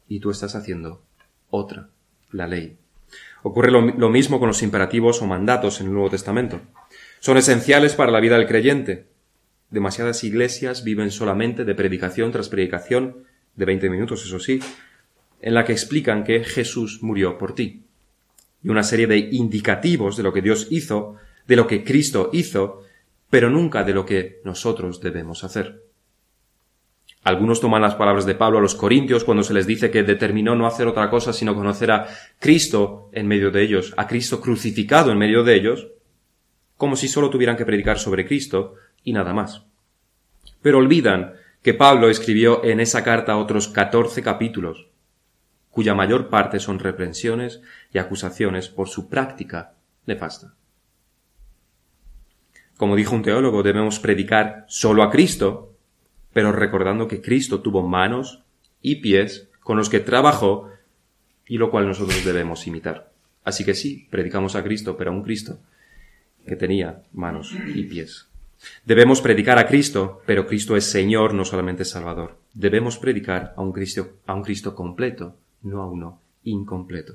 y 0.08 0.20
tú 0.20 0.32
estás 0.32 0.56
haciendo 0.56 1.04
otra, 1.50 1.90
la 2.32 2.48
ley. 2.48 2.78
Ocurre 3.44 3.72
lo, 3.72 4.10
mismo 4.10 4.40
con 4.40 4.48
los 4.48 4.64
imperativos 4.64 5.22
o 5.22 5.28
mandatos 5.28 5.82
en 5.82 5.88
el 5.88 5.94
Nuevo 5.94 6.10
Testamento. 6.10 6.62
Son 7.20 7.38
esenciales 7.38 7.94
para 7.96 8.12
la 8.12 8.20
vida 8.20 8.38
del 8.38 8.48
creyente, 8.48 9.12
Demasiadas 9.72 10.26
iglesias 10.26 10.84
viven 10.84 11.12
solamente 11.12 11.64
de 11.64 11.74
predicación 11.74 12.34
tras 12.34 12.50
predicación, 12.50 13.24
de 13.56 13.66
20 13.66 13.90
minutos, 13.90 14.26
eso 14.26 14.38
sí, 14.38 14.60
en 15.42 15.54
la 15.54 15.64
que 15.64 15.72
explican 15.72 16.26
que 16.26 16.44
Jesús 16.44 17.00
murió 17.02 17.38
por 17.38 17.56
ti. 17.56 17.84
Y 18.64 18.70
una 18.70 18.84
serie 18.84 19.08
de 19.08 19.18
indicativos 19.18 20.18
de 20.18 20.24
lo 20.24 20.34
que 20.34 20.42
Dios 20.42 20.68
hizo, 20.72 21.16
de 21.48 21.56
lo 21.56 21.68
que 21.68 21.86
Cristo 21.86 22.30
hizo, 22.34 22.84
pero 23.32 23.50
nunca 23.50 23.84
de 23.84 23.94
lo 23.94 24.06
que 24.06 24.42
nosotros 24.44 25.02
debemos 25.02 25.44
hacer. 25.44 25.82
Algunos 27.24 27.62
toman 27.62 27.82
las 27.82 27.96
palabras 27.96 28.26
de 28.26 28.36
Pablo 28.36 28.60
a 28.60 28.62
los 28.62 28.76
Corintios 28.76 29.24
cuando 29.24 29.44
se 29.44 29.54
les 29.54 29.66
dice 29.66 29.90
que 29.90 30.04
determinó 30.04 30.56
no 30.56 30.68
hacer 30.68 30.86
otra 30.88 31.10
cosa 31.10 31.34
sino 31.34 31.56
conocer 31.56 31.92
a 31.92 32.08
Cristo 32.40 33.10
en 33.14 33.28
medio 33.28 33.50
de 33.50 33.64
ellos, 33.64 33.94
a 33.96 34.06
Cristo 34.06 34.42
crucificado 34.42 35.12
en 35.12 35.18
medio 35.18 35.44
de 35.44 35.56
ellos, 35.56 35.88
como 36.76 36.96
si 36.96 37.08
solo 37.08 37.30
tuvieran 37.30 37.56
que 37.56 37.66
predicar 37.66 38.00
sobre 38.00 38.26
Cristo, 38.26 38.76
y 39.04 39.14
nada 39.14 39.34
más. 39.34 39.64
Pero 40.62 40.80
olvidan 40.80 41.36
que 41.62 41.74
Pablo 41.74 42.10
escribió 42.10 42.64
en 42.66 42.80
esa 42.80 43.04
carta 43.04 43.38
otros 43.38 43.70
catorce 43.70 44.22
capítulos, 44.22 44.88
cuya 45.70 45.96
mayor 45.96 46.30
parte 46.30 46.60
son 46.60 46.80
reprensiones 46.80 47.62
y 47.94 48.00
acusaciones 48.00 48.68
por 48.68 48.90
su 48.90 49.08
práctica 49.08 49.74
nefasta. 50.06 50.56
Como 52.82 52.96
dijo 52.96 53.14
un 53.14 53.22
teólogo, 53.22 53.62
debemos 53.62 54.00
predicar 54.00 54.66
solo 54.68 55.04
a 55.04 55.12
Cristo, 55.12 55.76
pero 56.34 56.52
recordando 56.52 57.08
que 57.08 57.22
Cristo 57.22 57.60
tuvo 57.60 57.88
manos 57.88 58.42
y 58.82 58.96
pies 58.96 59.50
con 59.60 59.78
los 59.78 59.88
que 59.88 60.00
trabajó 60.00 60.68
y 61.46 61.60
lo 61.60 61.70
cual 61.70 61.86
nosotros 61.86 62.26
debemos 62.26 62.66
imitar. 62.66 63.12
Así 63.44 63.64
que 63.64 63.76
sí, 63.76 64.08
predicamos 64.10 64.56
a 64.56 64.64
Cristo, 64.64 64.98
pero 64.98 65.12
a 65.12 65.14
un 65.14 65.22
Cristo 65.22 65.60
que 66.44 66.56
tenía 66.56 67.04
manos 67.14 67.54
y 67.68 67.84
pies. 67.84 68.26
Debemos 68.84 69.22
predicar 69.22 69.60
a 69.60 69.68
Cristo, 69.68 70.24
pero 70.26 70.48
Cristo 70.48 70.76
es 70.76 70.86
Señor, 70.86 71.36
no 71.36 71.46
solamente 71.46 71.86
Salvador. 71.86 72.40
Debemos 72.52 72.98
predicar 72.98 73.54
a 73.58 73.62
un 73.62 73.74
Cristo, 73.74 74.14
a 74.26 74.34
un 74.34 74.42
Cristo 74.42 74.74
completo, 74.74 75.36
no 75.62 75.84
a 75.84 75.88
uno 75.88 76.20
incompleto. 76.46 77.14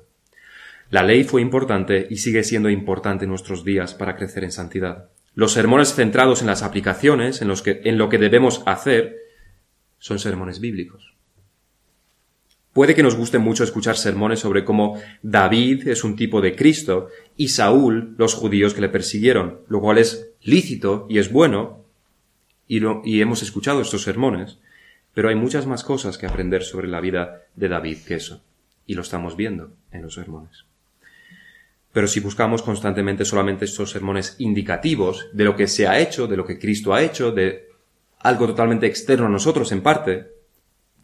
La 0.91 1.03
ley 1.03 1.25
fue 1.25 1.43
importante 1.43 2.07
y 2.09 2.19
sigue 2.19 2.45
siendo 2.45 2.71
importante 2.71 3.25
en 3.25 3.31
nuestros 3.31 3.65
días 3.65 3.95
para 3.95 4.15
crecer 4.15 4.45
en 4.45 4.53
santidad. 4.53 5.09
Los 5.37 5.53
sermones 5.53 5.95
centrados 5.95 6.41
en 6.41 6.47
las 6.47 6.63
aplicaciones, 6.63 7.43
en, 7.43 7.49
los 7.49 7.61
que, 7.61 7.83
lo 7.93 8.09
que 8.09 8.17
debemos 8.17 8.63
hacer, 8.65 9.17
son 9.99 10.19
sermones 10.19 10.61
bíblicos. 10.61 11.15
Puede 12.73 12.95
que 12.95 13.03
nos 13.03 13.17
guste 13.17 13.37
mucho 13.39 13.63
escuchar 13.63 13.99
sermones 13.99 14.41
sobre 14.41 14.65
cómo 14.65 14.99
David 15.23 15.89
es 15.89 16.05
un 16.05 16.17
tipo 16.17 16.41
de 16.41 16.57
Cristo 16.57 17.09
y 17.37 17.49
Saúl 17.49 18.15
los 18.17 18.33
judíos 18.33 18.73
que 18.73 18.81
le 18.81 18.89
persiguieron, 18.89 19.61
lo 19.69 19.83
cual 19.83 19.99
es 19.99 20.31
lícito 20.41 21.07
y 21.11 21.19
es 21.19 21.31
bueno, 21.31 21.85
y 22.67 23.21
hemos 23.21 23.43
escuchado 23.43 23.83
estos 23.83 24.05
sermones, 24.05 24.59
pero 25.13 25.29
hay 25.29 25.35
muchas 25.35 25.67
más 25.67 25.85
cosas 25.85 26.17
que 26.17 26.27
aprender 26.27 26.63
sobre 26.63 26.89
la 26.89 27.03
vida 27.03 27.43
de 27.57 27.69
David 27.69 27.99
que 28.07 28.15
eso, 28.15 28.43
y 28.87 28.95
lo 28.95 29.03
estamos 29.03 29.37
viendo 29.37 29.75
en 29.93 30.01
los 30.01 30.15
sermones. 30.15 30.65
Pero 31.97 32.09
si 32.09 32.21
buscamos 32.21 32.61
constantemente 32.61 33.25
solamente 33.25 33.65
estos 33.65 33.91
sermones 33.91 34.37
indicativos 34.39 35.31
de 35.33 35.45
lo 35.45 35.57
que 35.57 35.67
se 35.67 35.89
ha 35.89 35.99
hecho, 35.99 36.27
de 36.27 36.37
lo 36.37 36.45
que 36.45 36.59
Cristo 36.59 36.93
ha 36.93 37.03
hecho, 37.03 37.33
de 37.33 37.71
algo 38.19 38.47
totalmente 38.47 38.85
externo 38.85 39.25
a 39.25 39.31
nosotros 39.31 39.73
en 39.73 39.83
parte, 39.83 40.27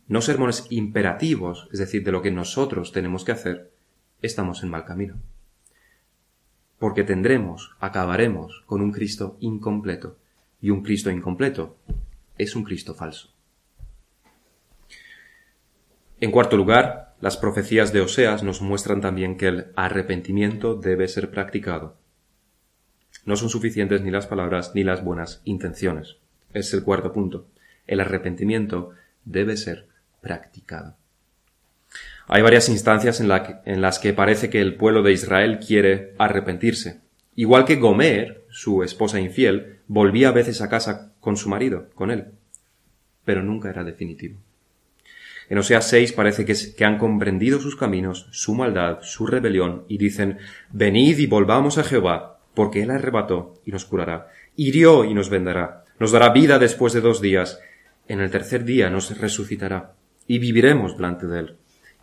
no 0.09 0.21
sermones 0.21 0.67
imperativos, 0.69 1.67
es 1.73 1.79
decir, 1.79 2.05
de 2.05 2.13
lo 2.13 2.21
que 2.21 2.31
nosotros 2.31 2.93
tenemos 2.93 3.25
que 3.25 3.33
hacer, 3.33 3.73
estamos 4.21 4.63
en 4.63 4.69
mal 4.69 4.85
camino. 4.85 5.19
Porque 6.79 7.05
tendremos, 7.05 7.75
acabaremos 7.81 8.63
con 8.67 8.83
un 8.83 8.93
Cristo 8.93 9.39
incompleto, 9.41 10.19
y 10.61 10.69
un 10.69 10.83
Cristo 10.83 11.11
incompleto 11.11 11.79
es 12.37 12.55
un 12.55 12.65
Cristo 12.65 12.93
falso. 12.93 13.31
En 16.21 16.31
cuarto 16.31 16.59
lugar, 16.59 17.12
las 17.23 17.37
profecías 17.37 17.93
de 17.93 18.01
Oseas 18.01 18.43
nos 18.43 18.63
muestran 18.63 19.01
también 19.01 19.37
que 19.37 19.47
el 19.47 19.67
arrepentimiento 19.77 20.75
debe 20.75 21.07
ser 21.07 21.31
practicado. 21.31 21.97
No 23.25 23.37
son 23.37 23.49
suficientes 23.49 24.03
ni 24.03 24.11
las 24.11 24.27
palabras 24.27 24.73
ni 24.75 24.83
las 24.83 25.05
buenas 25.05 25.41
intenciones. 25.45 26.17
Es 26.53 26.75
el 26.75 26.83
cuarto 26.83 27.13
punto. 27.13 27.47
El 27.87 28.01
arrepentimiento 28.01 28.91
debe 29.25 29.57
ser 29.57 29.87
practicado. 30.21 30.97
Hay 32.27 32.43
varias 32.43 32.69
instancias 32.69 33.21
en, 33.21 33.29
las 33.81 34.01
que 34.01 34.13
parece 34.13 34.51
que 34.51 34.61
el 34.61 34.75
pueblo 34.75 35.05
de 35.05 35.13
Israel 35.13 35.61
quiere 35.65 36.15
arrepentirse. 36.19 37.03
Igual 37.37 37.67
que 37.67 37.77
Gomer, 37.77 38.47
su 38.51 38.83
esposa 38.83 39.21
infiel, 39.21 39.79
volvía 39.87 40.31
a 40.31 40.33
veces 40.33 40.61
a 40.61 40.69
casa 40.69 41.13
con 41.21 41.37
su 41.37 41.49
marido, 41.49 41.89
con 41.95 42.11
él, 42.11 42.33
pero 43.25 43.45
nunca 43.45 43.71
era 43.71 43.85
definitivo. 43.85 44.41
En 45.49 45.59
Oseas 45.59 45.89
6 45.89 46.13
parece 46.13 46.45
que, 46.45 46.55
que, 46.77 46.85
han 46.85 46.99
comprendido 46.99 47.61
sus 47.61 47.77
caminos, 47.77 48.29
su 48.31 48.55
maldad, 48.55 48.99
su 49.03 49.27
rebelión, 49.27 49.85
y 49.89 49.99
dicen, 49.99 50.39
Venid 50.71 51.19
y 51.19 51.27
volvamos 51.27 51.79
a 51.79 51.85
Jehová, 51.85 52.41
porque 52.55 52.83
él 52.83 52.91
arrebató 52.91 53.55
y 53.65 53.71
nos 53.71 53.85
curará, 53.85 54.29
hirió 54.57 55.05
y 55.05 55.15
nos 55.15 55.31
vendará, 55.31 55.85
nos 55.99 56.13
dará 56.13 56.31
vida 56.31 56.59
después 56.59 56.93
de 56.93 57.01
dos 57.01 57.21
días, 57.21 57.61
en 58.09 58.21
el 58.21 58.31
tercer 58.31 58.65
día 58.65 58.91
nos 58.91 59.19
resucitará 59.19 59.95
y 60.27 60.39
viviremos 60.39 60.97
delante 60.97 61.27
de 61.27 61.41
él. 61.41 61.57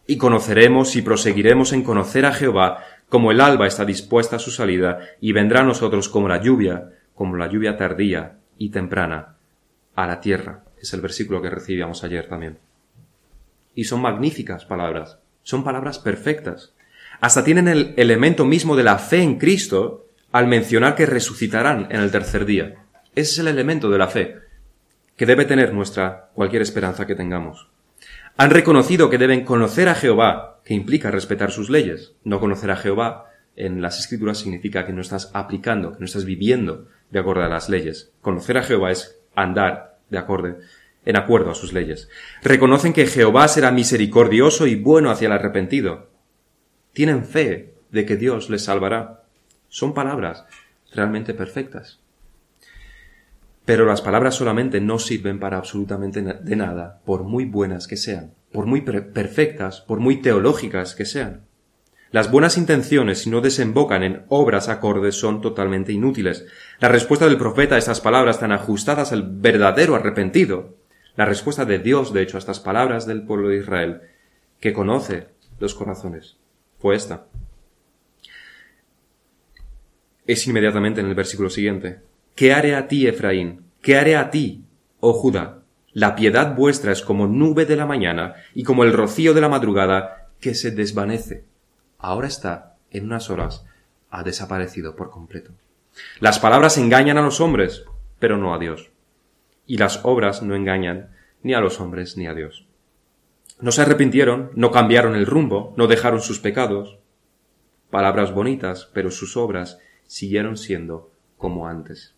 Y 0.08 0.18
conoceremos 0.18 0.96
y 0.96 1.02
proseguiremos 1.02 1.74
en 1.74 1.84
conocer 1.84 2.26
a 2.26 2.34
Jehová, 2.34 2.84
como 3.10 3.32
el 3.32 3.42
alba 3.42 3.68
está 3.68 3.86
dispuesta 3.86 4.38
a 4.38 4.40
su 4.40 4.52
salida, 4.52 5.00
y 5.20 5.34
vendrá 5.34 5.62
a 5.62 5.66
nosotros 5.66 6.10
como 6.10 6.28
la 6.28 6.42
lluvia, 6.42 6.90
como 7.14 7.36
la 7.36 7.48
lluvia 7.48 7.78
tardía 7.78 8.38
y 8.58 8.70
temprana, 8.70 9.36
a 9.96 10.08
la 10.08 10.20
tierra. 10.20 10.64
Es 10.82 10.94
el 10.94 11.02
versículo 11.02 11.42
que 11.42 11.50
recibíamos 11.50 12.04
ayer 12.04 12.28
también. 12.28 12.58
Y 13.80 13.86
son 13.86 14.02
magníficas 14.02 14.66
palabras, 14.66 15.20
son 15.42 15.64
palabras 15.64 16.00
perfectas. 16.00 16.74
Hasta 17.22 17.46
tienen 17.46 17.70
el 17.70 17.94
elemento 17.96 18.44
mismo 18.44 18.76
de 18.76 18.84
la 18.84 18.98
fe 18.98 19.22
en 19.22 19.40
Cristo 19.40 20.06
al 20.34 20.48
mencionar 20.48 20.96
que 20.96 21.06
resucitarán 21.06 21.88
en 21.90 22.02
el 22.02 22.12
tercer 22.12 22.44
día. 22.44 22.84
Ese 23.16 23.32
es 23.32 23.40
el 23.40 23.48
elemento 23.48 23.90
de 23.90 23.98
la 23.98 24.08
fe 24.08 24.36
que 25.16 25.26
debe 25.26 25.46
tener 25.46 25.74
nuestra 25.74 26.30
cualquier 26.34 26.62
esperanza 26.62 27.08
que 27.08 27.16
tengamos. 27.16 27.70
Han 28.36 28.50
reconocido 28.50 29.10
que 29.10 29.18
deben 29.18 29.46
conocer 29.46 29.88
a 29.88 29.96
Jehová, 29.96 30.60
que 30.66 30.74
implica 30.74 31.10
respetar 31.10 31.52
sus 31.52 31.70
leyes. 31.70 32.16
No 32.26 32.42
conocer 32.42 32.72
a 32.72 32.76
Jehová 32.76 33.32
en 33.56 33.82
las 33.82 33.98
escrituras 33.98 34.40
significa 34.40 34.86
que 34.86 34.92
no 34.92 35.00
estás 35.00 35.32
aplicando, 35.34 35.94
que 35.94 36.00
no 36.00 36.06
estás 36.06 36.26
viviendo 36.26 36.90
de 37.12 37.20
acuerdo 37.20 37.44
a 37.44 37.48
las 37.48 37.70
leyes. 37.70 38.12
Conocer 38.20 38.58
a 38.58 38.64
Jehová 38.64 38.92
es 38.92 39.22
andar 39.36 40.00
de 40.10 40.18
acuerdo, 40.18 40.58
en 41.06 41.16
acuerdo 41.16 41.52
a 41.52 41.56
sus 41.56 41.74
leyes. 41.74 42.10
Reconocen 42.44 42.94
que 42.94 43.08
Jehová 43.08 43.48
será 43.48 43.72
misericordioso 43.72 44.68
y 44.68 44.76
bueno 44.76 45.10
hacia 45.12 45.28
el 45.28 45.34
arrepentido. 45.34 46.10
Tienen 46.94 47.24
fe 47.24 47.74
de 47.92 48.06
que 48.06 48.18
Dios 48.18 48.50
les 48.50 48.64
salvará. 48.64 49.24
Son 49.68 49.94
palabras 49.94 50.46
realmente 50.94 51.34
perfectas. 51.34 52.00
Pero 53.66 53.86
las 53.86 54.02
palabras 54.02 54.36
solamente 54.36 54.82
no 54.82 54.98
sirven 54.98 55.40
para 55.40 55.58
absolutamente 55.58 56.22
de 56.22 56.56
nada, 56.56 57.02
por 57.06 57.24
muy 57.24 57.46
buenas 57.46 57.88
que 57.88 57.98
sean, 57.98 58.34
por 58.52 58.66
muy 58.66 58.82
perfectas, 58.82 59.82
por 59.82 60.00
muy 60.00 60.22
teológicas 60.22 60.96
que 60.96 61.06
sean. 61.06 61.46
Las 62.12 62.32
buenas 62.32 62.58
intenciones, 62.58 63.20
si 63.20 63.30
no 63.30 63.42
desembocan 63.42 64.02
en 64.02 64.24
obras 64.30 64.68
acordes, 64.68 65.14
son 65.14 65.42
totalmente 65.42 65.92
inútiles. 65.92 66.48
La 66.80 66.88
respuesta 66.90 67.28
del 67.28 67.38
profeta 67.38 67.76
a 67.76 67.78
estas 67.78 68.02
palabras 68.02 68.40
tan 68.40 68.52
ajustadas 68.52 69.12
al 69.12 69.30
verdadero 69.30 69.94
arrepentido, 69.94 70.79
la 71.20 71.26
respuesta 71.26 71.66
de 71.66 71.80
Dios, 71.80 72.14
de 72.14 72.22
hecho, 72.22 72.38
a 72.38 72.40
estas 72.40 72.62
palabras 72.62 73.06
del 73.06 73.24
pueblo 73.24 73.50
de 73.50 73.58
Israel, 73.58 74.04
que 74.62 74.72
conoce 74.72 75.28
los 75.60 75.76
corazones, 75.76 76.38
fue 76.78 76.96
esta. 76.96 77.26
Es 80.26 80.48
inmediatamente 80.48 81.02
en 81.02 81.08
el 81.08 81.16
versículo 81.16 81.50
siguiente. 81.50 82.00
¿Qué 82.36 82.54
haré 82.54 82.74
a 82.74 82.88
ti, 82.88 83.06
Efraín? 83.06 83.66
¿Qué 83.82 83.98
haré 83.98 84.16
a 84.16 84.32
ti, 84.32 84.64
oh 85.02 85.12
Judá? 85.12 85.64
La 85.92 86.16
piedad 86.16 86.56
vuestra 86.56 86.94
es 86.94 87.02
como 87.02 87.28
nube 87.28 87.66
de 87.66 87.76
la 87.76 87.86
mañana 87.86 88.36
y 88.56 88.64
como 88.64 88.86
el 88.86 88.94
rocío 88.94 89.34
de 89.34 89.42
la 89.42 89.50
madrugada 89.50 90.30
que 90.40 90.56
se 90.56 90.72
desvanece. 90.72 91.44
Ahora 91.98 92.30
está, 92.30 92.78
en 92.92 93.04
unas 93.04 93.30
horas, 93.30 93.66
ha 94.10 94.24
desaparecido 94.24 94.96
por 94.96 95.10
completo. 95.10 95.52
Las 96.22 96.40
palabras 96.40 96.78
engañan 96.78 97.18
a 97.18 97.22
los 97.22 97.42
hombres, 97.42 97.84
pero 98.20 98.38
no 98.38 98.54
a 98.54 98.58
Dios. 98.58 98.90
Y 99.70 99.78
las 99.78 100.04
obras 100.04 100.42
no 100.42 100.56
engañan 100.56 101.12
ni 101.44 101.54
a 101.54 101.62
los 101.62 101.80
hombres 101.80 102.18
ni 102.18 102.26
a 102.26 102.34
Dios. 102.34 102.66
No 103.62 103.72
se 103.72 103.84
arrepintieron, 103.84 104.50
no 104.56 104.72
cambiaron 104.72 105.14
el 105.14 105.28
rumbo, 105.28 105.76
no 105.78 105.86
dejaron 105.86 106.22
sus 106.22 106.40
pecados. 106.40 106.98
Palabras 107.92 108.34
bonitas, 108.34 108.90
pero 108.96 109.12
sus 109.12 109.38
obras 109.38 109.78
siguieron 110.08 110.58
siendo 110.58 111.12
como 111.38 111.68
antes. 111.68 112.16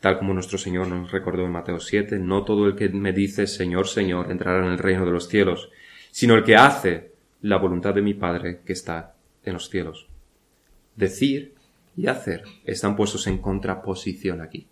Tal 0.00 0.16
como 0.16 0.32
nuestro 0.32 0.56
Señor 0.56 0.88
nos 0.88 1.12
recordó 1.12 1.44
en 1.44 1.52
Mateo 1.52 1.78
7, 1.78 2.18
no 2.18 2.42
todo 2.42 2.68
el 2.68 2.74
que 2.74 2.88
me 2.88 3.12
dice 3.12 3.46
Señor, 3.46 3.86
Señor 3.86 4.30
entrará 4.30 4.64
en 4.64 4.72
el 4.72 4.78
reino 4.78 5.04
de 5.04 5.12
los 5.12 5.28
cielos, 5.28 5.68
sino 6.10 6.36
el 6.36 6.44
que 6.44 6.56
hace 6.56 7.12
la 7.42 7.58
voluntad 7.58 7.92
de 7.92 8.00
mi 8.00 8.14
Padre 8.14 8.62
que 8.64 8.72
está 8.72 9.14
en 9.42 9.52
los 9.52 9.68
cielos. 9.68 10.08
Decir 10.96 11.52
y 11.94 12.06
hacer 12.06 12.44
están 12.64 12.96
puestos 12.96 13.26
en 13.26 13.36
contraposición 13.36 14.40
aquí. 14.40 14.68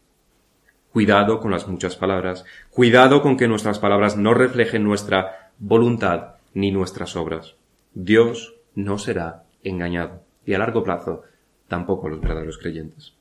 Cuidado 0.92 1.40
con 1.40 1.50
las 1.50 1.66
muchas 1.68 1.96
palabras, 1.96 2.44
cuidado 2.70 3.22
con 3.22 3.38
que 3.38 3.48
nuestras 3.48 3.78
palabras 3.78 4.16
no 4.16 4.34
reflejen 4.34 4.84
nuestra 4.84 5.50
voluntad 5.58 6.34
ni 6.52 6.70
nuestras 6.70 7.16
obras. 7.16 7.54
Dios 7.94 8.54
no 8.74 8.98
será 8.98 9.44
engañado 9.62 10.22
y 10.44 10.52
a 10.52 10.58
largo 10.58 10.84
plazo 10.84 11.22
tampoco 11.68 12.10
los 12.10 12.20
verdaderos 12.20 12.58
creyentes. 12.58 13.14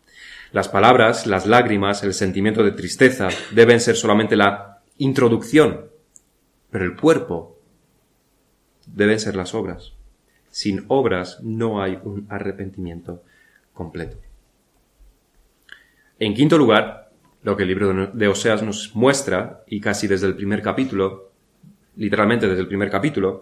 Las 0.51 0.67
palabras, 0.67 1.27
las 1.27 1.45
lágrimas, 1.45 2.03
el 2.03 2.13
sentimiento 2.13 2.61
de 2.63 2.73
tristeza 2.73 3.29
deben 3.51 3.79
ser 3.79 3.95
solamente 3.95 4.35
la 4.35 4.81
introducción, 4.97 5.85
pero 6.69 6.83
el 6.83 6.97
cuerpo 6.97 7.57
deben 8.85 9.19
ser 9.19 9.37
las 9.37 9.53
obras. 9.53 9.93
Sin 10.49 10.83
obras 10.89 11.39
no 11.41 11.81
hay 11.81 11.97
un 12.03 12.27
arrepentimiento 12.29 13.23
completo. 13.73 14.17
En 16.19 16.33
quinto 16.33 16.57
lugar, 16.57 17.00
lo 17.43 17.57
que 17.57 17.63
el 17.63 17.69
libro 17.69 18.07
de 18.07 18.27
Oseas 18.27 18.61
nos 18.61 18.95
muestra, 18.95 19.63
y 19.67 19.81
casi 19.81 20.07
desde 20.07 20.27
el 20.27 20.35
primer 20.35 20.61
capítulo, 20.61 21.31
literalmente 21.95 22.47
desde 22.47 22.61
el 22.61 22.67
primer 22.67 22.91
capítulo, 22.91 23.41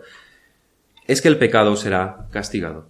es 1.05 1.21
que 1.21 1.27
el 1.27 1.37
pecado 1.37 1.75
será 1.75 2.27
castigado. 2.31 2.87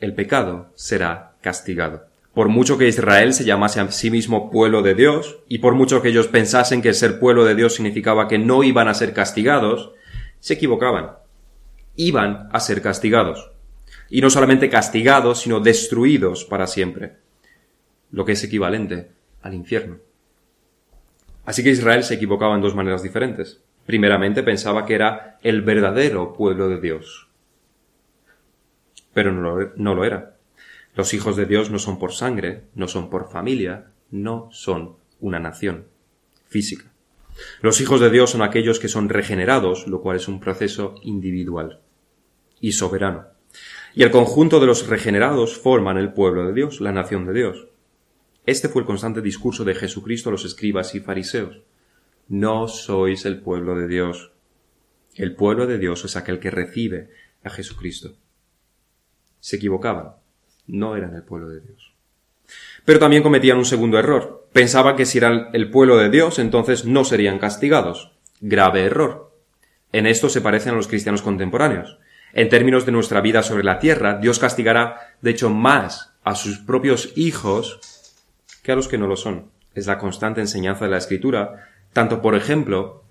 El 0.00 0.14
pecado 0.14 0.70
será 0.74 1.34
castigado. 1.42 2.06
Por 2.32 2.48
mucho 2.48 2.78
que 2.78 2.88
Israel 2.88 3.32
se 3.32 3.44
llamase 3.44 3.80
a 3.80 3.90
sí 3.92 4.10
mismo 4.10 4.50
pueblo 4.50 4.82
de 4.82 4.94
Dios, 4.94 5.38
y 5.46 5.58
por 5.58 5.74
mucho 5.74 6.00
que 6.00 6.08
ellos 6.08 6.28
pensasen 6.28 6.80
que 6.80 6.94
ser 6.94 7.20
pueblo 7.20 7.44
de 7.44 7.54
Dios 7.54 7.74
significaba 7.74 8.28
que 8.28 8.38
no 8.38 8.64
iban 8.64 8.88
a 8.88 8.94
ser 8.94 9.12
castigados, 9.12 9.92
se 10.40 10.54
equivocaban. 10.54 11.12
Iban 11.96 12.48
a 12.50 12.60
ser 12.60 12.82
castigados. 12.82 13.52
Y 14.08 14.20
no 14.20 14.30
solamente 14.30 14.70
castigados, 14.70 15.40
sino 15.40 15.60
destruidos 15.60 16.44
para 16.44 16.66
siempre. 16.66 17.18
Lo 18.10 18.24
que 18.24 18.32
es 18.32 18.42
equivalente 18.42 19.10
al 19.44 19.54
infierno. 19.54 19.98
Así 21.44 21.62
que 21.62 21.70
Israel 21.70 22.02
se 22.02 22.14
equivocaba 22.14 22.56
en 22.56 22.62
dos 22.62 22.74
maneras 22.74 23.02
diferentes. 23.02 23.62
Primeramente 23.84 24.42
pensaba 24.42 24.86
que 24.86 24.94
era 24.94 25.38
el 25.42 25.60
verdadero 25.60 26.32
pueblo 26.32 26.68
de 26.68 26.80
Dios. 26.80 27.28
Pero 29.12 29.30
no 29.32 29.42
lo, 29.42 29.72
no 29.76 29.94
lo 29.94 30.04
era. 30.04 30.36
Los 30.96 31.12
hijos 31.12 31.36
de 31.36 31.44
Dios 31.44 31.70
no 31.70 31.78
son 31.78 31.98
por 31.98 32.12
sangre, 32.12 32.62
no 32.74 32.88
son 32.88 33.10
por 33.10 33.30
familia, 33.30 33.90
no 34.10 34.48
son 34.50 34.96
una 35.20 35.38
nación 35.38 35.84
física. 36.48 36.90
Los 37.60 37.80
hijos 37.82 38.00
de 38.00 38.10
Dios 38.10 38.30
son 38.30 38.42
aquellos 38.42 38.78
que 38.78 38.88
son 38.88 39.10
regenerados, 39.10 39.86
lo 39.86 40.00
cual 40.00 40.16
es 40.16 40.26
un 40.26 40.40
proceso 40.40 40.94
individual 41.02 41.80
y 42.60 42.72
soberano. 42.72 43.26
Y 43.94 44.04
el 44.04 44.10
conjunto 44.10 44.58
de 44.58 44.66
los 44.66 44.86
regenerados 44.86 45.58
forman 45.58 45.98
el 45.98 46.12
pueblo 46.12 46.46
de 46.46 46.54
Dios, 46.54 46.80
la 46.80 46.92
nación 46.92 47.26
de 47.26 47.34
Dios. 47.34 47.66
Este 48.46 48.68
fue 48.68 48.82
el 48.82 48.86
constante 48.86 49.22
discurso 49.22 49.64
de 49.64 49.74
Jesucristo 49.74 50.28
a 50.28 50.32
los 50.32 50.44
escribas 50.44 50.94
y 50.94 51.00
fariseos. 51.00 51.62
No 52.28 52.68
sois 52.68 53.24
el 53.24 53.40
pueblo 53.40 53.74
de 53.74 53.88
Dios. 53.88 54.32
El 55.14 55.34
pueblo 55.34 55.66
de 55.66 55.78
Dios 55.78 56.04
es 56.04 56.16
aquel 56.16 56.40
que 56.40 56.50
recibe 56.50 57.10
a 57.42 57.50
Jesucristo. 57.50 58.12
Se 59.40 59.56
equivocaban. 59.56 60.12
No 60.66 60.96
eran 60.96 61.14
el 61.14 61.22
pueblo 61.22 61.48
de 61.48 61.60
Dios. 61.60 61.94
Pero 62.84 62.98
también 62.98 63.22
cometían 63.22 63.56
un 63.56 63.64
segundo 63.64 63.98
error. 63.98 64.48
Pensaban 64.52 64.96
que 64.96 65.06
si 65.06 65.18
eran 65.18 65.48
el 65.52 65.70
pueblo 65.70 65.96
de 65.96 66.10
Dios, 66.10 66.38
entonces 66.38 66.84
no 66.84 67.04
serían 67.04 67.38
castigados. 67.38 68.12
Grave 68.40 68.84
error. 68.84 69.34
En 69.92 70.06
esto 70.06 70.28
se 70.28 70.40
parecen 70.40 70.72
a 70.72 70.76
los 70.76 70.88
cristianos 70.88 71.22
contemporáneos. 71.22 71.98
En 72.34 72.48
términos 72.48 72.84
de 72.84 72.92
nuestra 72.92 73.20
vida 73.20 73.42
sobre 73.42 73.64
la 73.64 73.78
tierra, 73.78 74.18
Dios 74.18 74.38
castigará, 74.38 75.16
de 75.22 75.30
hecho, 75.30 75.50
más 75.50 76.14
a 76.24 76.34
sus 76.34 76.58
propios 76.58 77.12
hijos 77.16 77.93
que 78.64 78.72
a 78.72 78.76
los 78.76 78.88
que 78.88 78.98
no 78.98 79.06
lo 79.06 79.16
son. 79.16 79.50
Es 79.74 79.86
la 79.86 79.98
constante 79.98 80.40
enseñanza 80.40 80.86
de 80.86 80.90
la 80.90 80.96
Escritura, 80.96 81.68
tanto 81.92 82.20
por 82.20 82.34
ejemplo, 82.34 83.04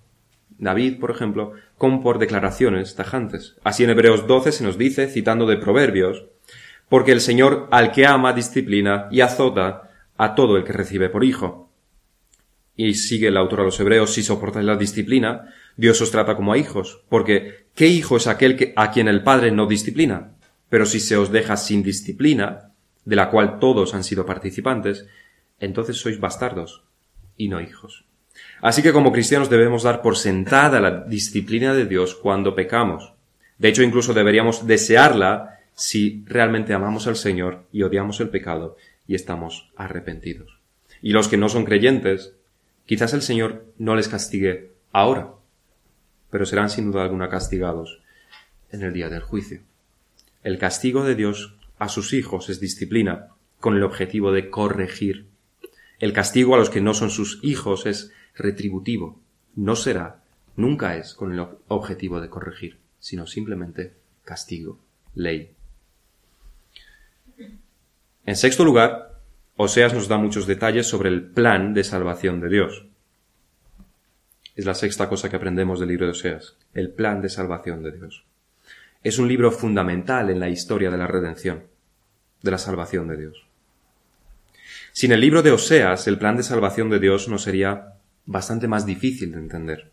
David, 0.57 0.99
por 0.99 1.11
ejemplo, 1.11 1.53
como 1.77 2.01
por 2.01 2.19
declaraciones 2.19 2.95
tajantes. 2.95 3.55
Así 3.63 3.83
en 3.83 3.91
Hebreos 3.91 4.27
12 4.27 4.51
se 4.51 4.63
nos 4.63 4.77
dice, 4.77 5.07
citando 5.07 5.45
de 5.45 5.57
Proverbios, 5.57 6.25
porque 6.89 7.11
el 7.11 7.21
Señor 7.21 7.67
al 7.71 7.91
que 7.91 8.05
ama 8.05 8.33
disciplina 8.33 9.07
y 9.11 9.21
azota 9.21 9.91
a 10.17 10.35
todo 10.35 10.57
el 10.57 10.63
que 10.63 10.73
recibe 10.73 11.09
por 11.09 11.23
hijo. 11.23 11.69
Y 12.75 12.95
sigue 12.95 13.27
el 13.27 13.37
autor 13.37 13.61
a 13.61 13.63
los 13.63 13.79
hebreos, 13.79 14.13
si 14.13 14.23
soportáis 14.23 14.65
la 14.65 14.75
disciplina, 14.75 15.53
Dios 15.77 16.01
os 16.01 16.09
trata 16.09 16.35
como 16.35 16.53
a 16.53 16.57
hijos, 16.57 17.03
porque 17.09 17.67
¿qué 17.75 17.87
hijo 17.87 18.17
es 18.17 18.25
aquel 18.25 18.57
que, 18.57 18.73
a 18.75 18.89
quien 18.91 19.07
el 19.07 19.21
Padre 19.23 19.51
no 19.51 19.67
disciplina? 19.67 20.31
Pero 20.69 20.87
si 20.87 20.99
se 20.99 21.15
os 21.15 21.31
deja 21.31 21.57
sin 21.57 21.83
disciplina, 21.83 22.71
de 23.05 23.15
la 23.15 23.29
cual 23.29 23.59
todos 23.59 23.93
han 23.93 24.03
sido 24.03 24.25
participantes, 24.25 25.05
entonces 25.65 25.97
sois 25.97 26.19
bastardos 26.19 26.83
y 27.37 27.47
no 27.47 27.61
hijos. 27.61 28.05
Así 28.61 28.81
que 28.81 28.93
como 28.93 29.11
cristianos 29.11 29.49
debemos 29.49 29.83
dar 29.83 30.01
por 30.01 30.17
sentada 30.17 30.79
la 30.79 31.01
disciplina 31.05 31.73
de 31.73 31.85
Dios 31.85 32.15
cuando 32.15 32.55
pecamos. 32.55 33.13
De 33.57 33.69
hecho, 33.69 33.83
incluso 33.83 34.13
deberíamos 34.13 34.67
desearla 34.67 35.59
si 35.75 36.23
realmente 36.27 36.73
amamos 36.73 37.07
al 37.07 37.15
Señor 37.15 37.65
y 37.71 37.83
odiamos 37.83 38.19
el 38.19 38.29
pecado 38.29 38.77
y 39.07 39.15
estamos 39.15 39.71
arrepentidos. 39.75 40.59
Y 41.01 41.11
los 41.11 41.27
que 41.27 41.37
no 41.37 41.49
son 41.49 41.65
creyentes, 41.65 42.33
quizás 42.85 43.13
el 43.13 43.21
Señor 43.21 43.65
no 43.77 43.95
les 43.95 44.07
castigue 44.07 44.71
ahora, 44.91 45.29
pero 46.29 46.45
serán 46.45 46.69
sin 46.69 46.91
duda 46.91 47.03
alguna 47.03 47.29
castigados 47.29 48.01
en 48.71 48.81
el 48.81 48.93
día 48.93 49.09
del 49.09 49.21
juicio. 49.21 49.61
El 50.43 50.57
castigo 50.57 51.03
de 51.03 51.15
Dios 51.15 51.55
a 51.79 51.89
sus 51.89 52.13
hijos 52.13 52.49
es 52.49 52.59
disciplina 52.59 53.27
con 53.59 53.75
el 53.75 53.83
objetivo 53.83 54.31
de 54.31 54.49
corregir 54.49 55.27
el 56.03 56.11
castigo 56.11 56.53
a 56.53 56.57
los 56.57 56.69
que 56.69 56.81
no 56.81 56.93
son 56.93 57.09
sus 57.09 57.39
hijos 57.43 57.85
es 57.85 58.11
retributivo. 58.35 59.21
No 59.55 59.77
será, 59.77 60.21
nunca 60.57 60.97
es 60.97 61.13
con 61.13 61.31
el 61.31 61.47
objetivo 61.69 62.19
de 62.19 62.27
corregir, 62.27 62.77
sino 62.99 63.25
simplemente 63.25 63.93
castigo, 64.25 64.79
ley. 65.15 65.55
En 68.25 68.35
sexto 68.35 68.65
lugar, 68.65 69.21
Oseas 69.55 69.93
nos 69.93 70.09
da 70.09 70.17
muchos 70.17 70.45
detalles 70.45 70.87
sobre 70.87 71.07
el 71.07 71.23
plan 71.23 71.73
de 71.73 71.85
salvación 71.85 72.41
de 72.41 72.49
Dios. 72.49 72.85
Es 74.57 74.65
la 74.65 74.73
sexta 74.73 75.07
cosa 75.07 75.29
que 75.29 75.37
aprendemos 75.37 75.79
del 75.79 75.87
libro 75.87 76.07
de 76.07 76.11
Oseas, 76.11 76.57
el 76.73 76.89
plan 76.91 77.21
de 77.21 77.29
salvación 77.29 77.81
de 77.81 77.93
Dios. 77.93 78.25
Es 79.03 79.19
un 79.19 79.29
libro 79.29 79.51
fundamental 79.51 80.29
en 80.29 80.41
la 80.41 80.49
historia 80.49 80.91
de 80.91 80.97
la 80.97 81.07
redención, 81.07 81.63
de 82.41 82.51
la 82.51 82.57
salvación 82.57 83.07
de 83.07 83.15
Dios. 83.15 83.52
Sin 84.95 85.11
el 85.11 85.21
libro 85.21 85.41
de 85.41 85.49
Oseas, 85.49 86.07
el 86.07 86.19
plan 86.19 86.37
de 86.37 86.43
salvación 86.43 86.91
de 86.91 86.99
Dios 86.99 87.27
nos 87.27 87.41
sería 87.41 87.95
bastante 88.27 88.67
más 88.67 88.85
difícil 88.85 89.31
de 89.31 89.39
entender, 89.39 89.89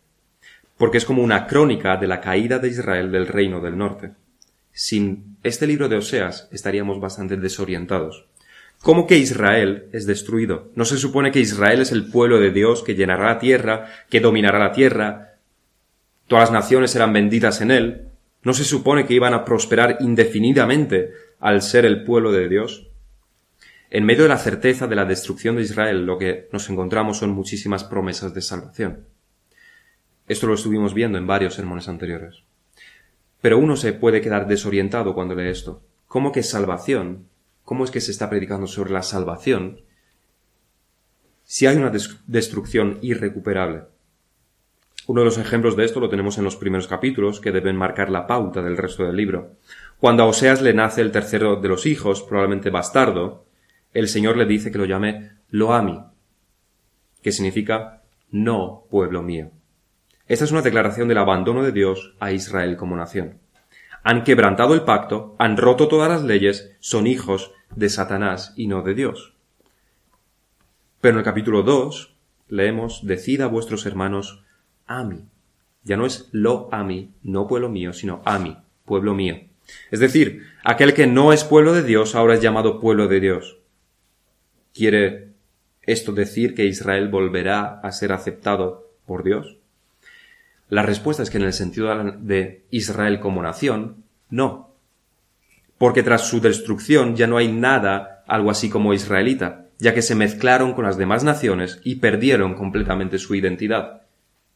porque 0.77 0.99
es 0.99 1.05
como 1.05 1.23
una 1.23 1.47
crónica 1.47 1.97
de 1.97 2.05
la 2.05 2.21
caída 2.21 2.59
de 2.59 2.67
Israel 2.67 3.11
del 3.11 3.25
reino 3.25 3.61
del 3.61 3.79
norte. 3.79 4.11
Sin 4.71 5.37
este 5.41 5.65
libro 5.65 5.89
de 5.89 5.95
Oseas 5.95 6.47
estaríamos 6.51 6.99
bastante 6.99 7.35
desorientados. 7.35 8.27
¿Cómo 8.83 9.07
que 9.07 9.17
Israel 9.17 9.87
es 9.91 10.05
destruido? 10.05 10.69
¿No 10.75 10.85
se 10.85 10.97
supone 10.97 11.31
que 11.31 11.39
Israel 11.39 11.81
es 11.81 11.91
el 11.91 12.05
pueblo 12.11 12.39
de 12.39 12.51
Dios 12.51 12.83
que 12.83 12.93
llenará 12.93 13.25
la 13.25 13.39
tierra, 13.39 13.87
que 14.07 14.19
dominará 14.19 14.59
la 14.59 14.71
tierra? 14.71 15.33
Todas 16.27 16.51
las 16.51 16.63
naciones 16.63 16.91
serán 16.91 17.11
benditas 17.11 17.59
en 17.61 17.71
él. 17.71 18.07
¿No 18.43 18.53
se 18.53 18.65
supone 18.65 19.07
que 19.07 19.15
iban 19.15 19.33
a 19.33 19.45
prosperar 19.45 19.97
indefinidamente 20.01 21.09
al 21.39 21.63
ser 21.63 21.85
el 21.85 22.03
pueblo 22.03 22.31
de 22.31 22.47
Dios? 22.47 22.90
En 23.93 24.05
medio 24.05 24.23
de 24.23 24.29
la 24.29 24.37
certeza 24.37 24.87
de 24.87 24.95
la 24.95 25.03
destrucción 25.03 25.57
de 25.57 25.63
Israel, 25.63 26.05
lo 26.05 26.17
que 26.17 26.47
nos 26.53 26.69
encontramos 26.69 27.17
son 27.17 27.31
muchísimas 27.31 27.83
promesas 27.83 28.33
de 28.33 28.41
salvación. 28.41 29.05
Esto 30.29 30.47
lo 30.47 30.53
estuvimos 30.53 30.93
viendo 30.93 31.17
en 31.17 31.27
varios 31.27 31.55
sermones 31.55 31.89
anteriores. 31.89 32.43
Pero 33.41 33.57
uno 33.57 33.75
se 33.75 33.91
puede 33.91 34.21
quedar 34.21 34.47
desorientado 34.47 35.13
cuando 35.13 35.35
lee 35.35 35.49
esto. 35.49 35.83
¿Cómo 36.07 36.31
que 36.31 36.41
salvación? 36.41 37.27
¿Cómo 37.65 37.83
es 37.83 37.91
que 37.91 37.99
se 37.99 38.11
está 38.11 38.29
predicando 38.29 38.65
sobre 38.65 38.91
la 38.91 39.03
salvación 39.03 39.81
si 41.43 41.67
hay 41.67 41.75
una 41.75 41.91
destrucción 42.27 42.97
irrecuperable? 43.01 43.81
Uno 45.07 45.19
de 45.19 45.25
los 45.25 45.37
ejemplos 45.37 45.75
de 45.75 45.83
esto 45.83 45.99
lo 45.99 46.07
tenemos 46.07 46.37
en 46.37 46.45
los 46.45 46.55
primeros 46.55 46.87
capítulos, 46.87 47.41
que 47.41 47.51
deben 47.51 47.75
marcar 47.75 48.09
la 48.09 48.25
pauta 48.25 48.61
del 48.61 48.77
resto 48.77 49.03
del 49.03 49.17
libro. 49.17 49.57
Cuando 49.99 50.23
a 50.23 50.27
Oseas 50.27 50.61
le 50.61 50.73
nace 50.73 51.01
el 51.01 51.11
tercero 51.11 51.57
de 51.57 51.67
los 51.67 51.85
hijos, 51.85 52.21
probablemente 52.21 52.69
bastardo, 52.69 53.50
el 53.93 54.07
Señor 54.07 54.37
le 54.37 54.45
dice 54.45 54.71
que 54.71 54.77
lo 54.77 54.85
llame 54.85 55.31
Loami, 55.49 55.99
que 57.21 57.31
significa 57.31 58.01
no 58.31 58.85
pueblo 58.89 59.21
mío. 59.21 59.51
Esta 60.27 60.45
es 60.45 60.51
una 60.51 60.61
declaración 60.61 61.07
del 61.07 61.17
abandono 61.17 61.63
de 61.63 61.71
Dios 61.71 62.15
a 62.19 62.31
Israel 62.31 62.77
como 62.77 62.95
nación. 62.95 63.39
Han 64.03 64.23
quebrantado 64.23 64.73
el 64.73 64.83
pacto, 64.83 65.35
han 65.37 65.57
roto 65.57 65.87
todas 65.87 66.09
las 66.09 66.23
leyes, 66.23 66.71
son 66.79 67.05
hijos 67.05 67.51
de 67.75 67.89
Satanás 67.89 68.53
y 68.55 68.67
no 68.67 68.81
de 68.81 68.95
Dios. 68.95 69.33
Pero 71.01 71.15
en 71.15 71.19
el 71.19 71.25
capítulo 71.25 71.63
2 71.63 72.15
leemos, 72.47 73.05
decid 73.05 73.41
a 73.41 73.47
vuestros 73.47 73.85
hermanos 73.85 74.43
a 74.87 75.03
mí. 75.03 75.25
Ya 75.83 75.97
no 75.97 76.05
es 76.05 76.29
lo 76.31 76.69
a 76.71 76.83
mí, 76.83 77.11
no 77.23 77.47
pueblo 77.47 77.69
mío, 77.69 77.91
sino 77.91 78.21
a 78.25 78.39
mí, 78.39 78.55
pueblo 78.85 79.13
mío. 79.13 79.39
Es 79.89 79.99
decir, 79.99 80.47
aquel 80.63 80.93
que 80.93 81.07
no 81.07 81.33
es 81.33 81.43
pueblo 81.43 81.73
de 81.73 81.83
Dios 81.83 82.15
ahora 82.15 82.35
es 82.35 82.41
llamado 82.41 82.79
pueblo 82.79 83.07
de 83.07 83.19
Dios. 83.19 83.57
¿Quiere 84.73 85.29
esto 85.83 86.11
decir 86.11 86.55
que 86.55 86.65
Israel 86.65 87.09
volverá 87.09 87.79
a 87.81 87.91
ser 87.91 88.11
aceptado 88.11 88.89
por 89.05 89.23
Dios? 89.23 89.57
La 90.69 90.83
respuesta 90.83 91.21
es 91.21 91.29
que 91.29 91.37
en 91.37 91.43
el 91.43 91.53
sentido 91.53 91.93
de 92.19 92.63
Israel 92.71 93.19
como 93.19 93.41
nación, 93.41 94.05
no. 94.29 94.73
Porque 95.77 96.03
tras 96.03 96.27
su 96.27 96.39
destrucción 96.39 97.15
ya 97.15 97.27
no 97.27 97.37
hay 97.37 97.51
nada 97.51 98.23
algo 98.27 98.49
así 98.49 98.69
como 98.69 98.93
israelita, 98.93 99.65
ya 99.79 99.93
que 99.93 100.01
se 100.01 100.15
mezclaron 100.15 100.73
con 100.73 100.85
las 100.85 100.95
demás 100.95 101.25
naciones 101.25 101.81
y 101.83 101.95
perdieron 101.95 102.53
completamente 102.53 103.17
su 103.17 103.35
identidad. 103.35 104.03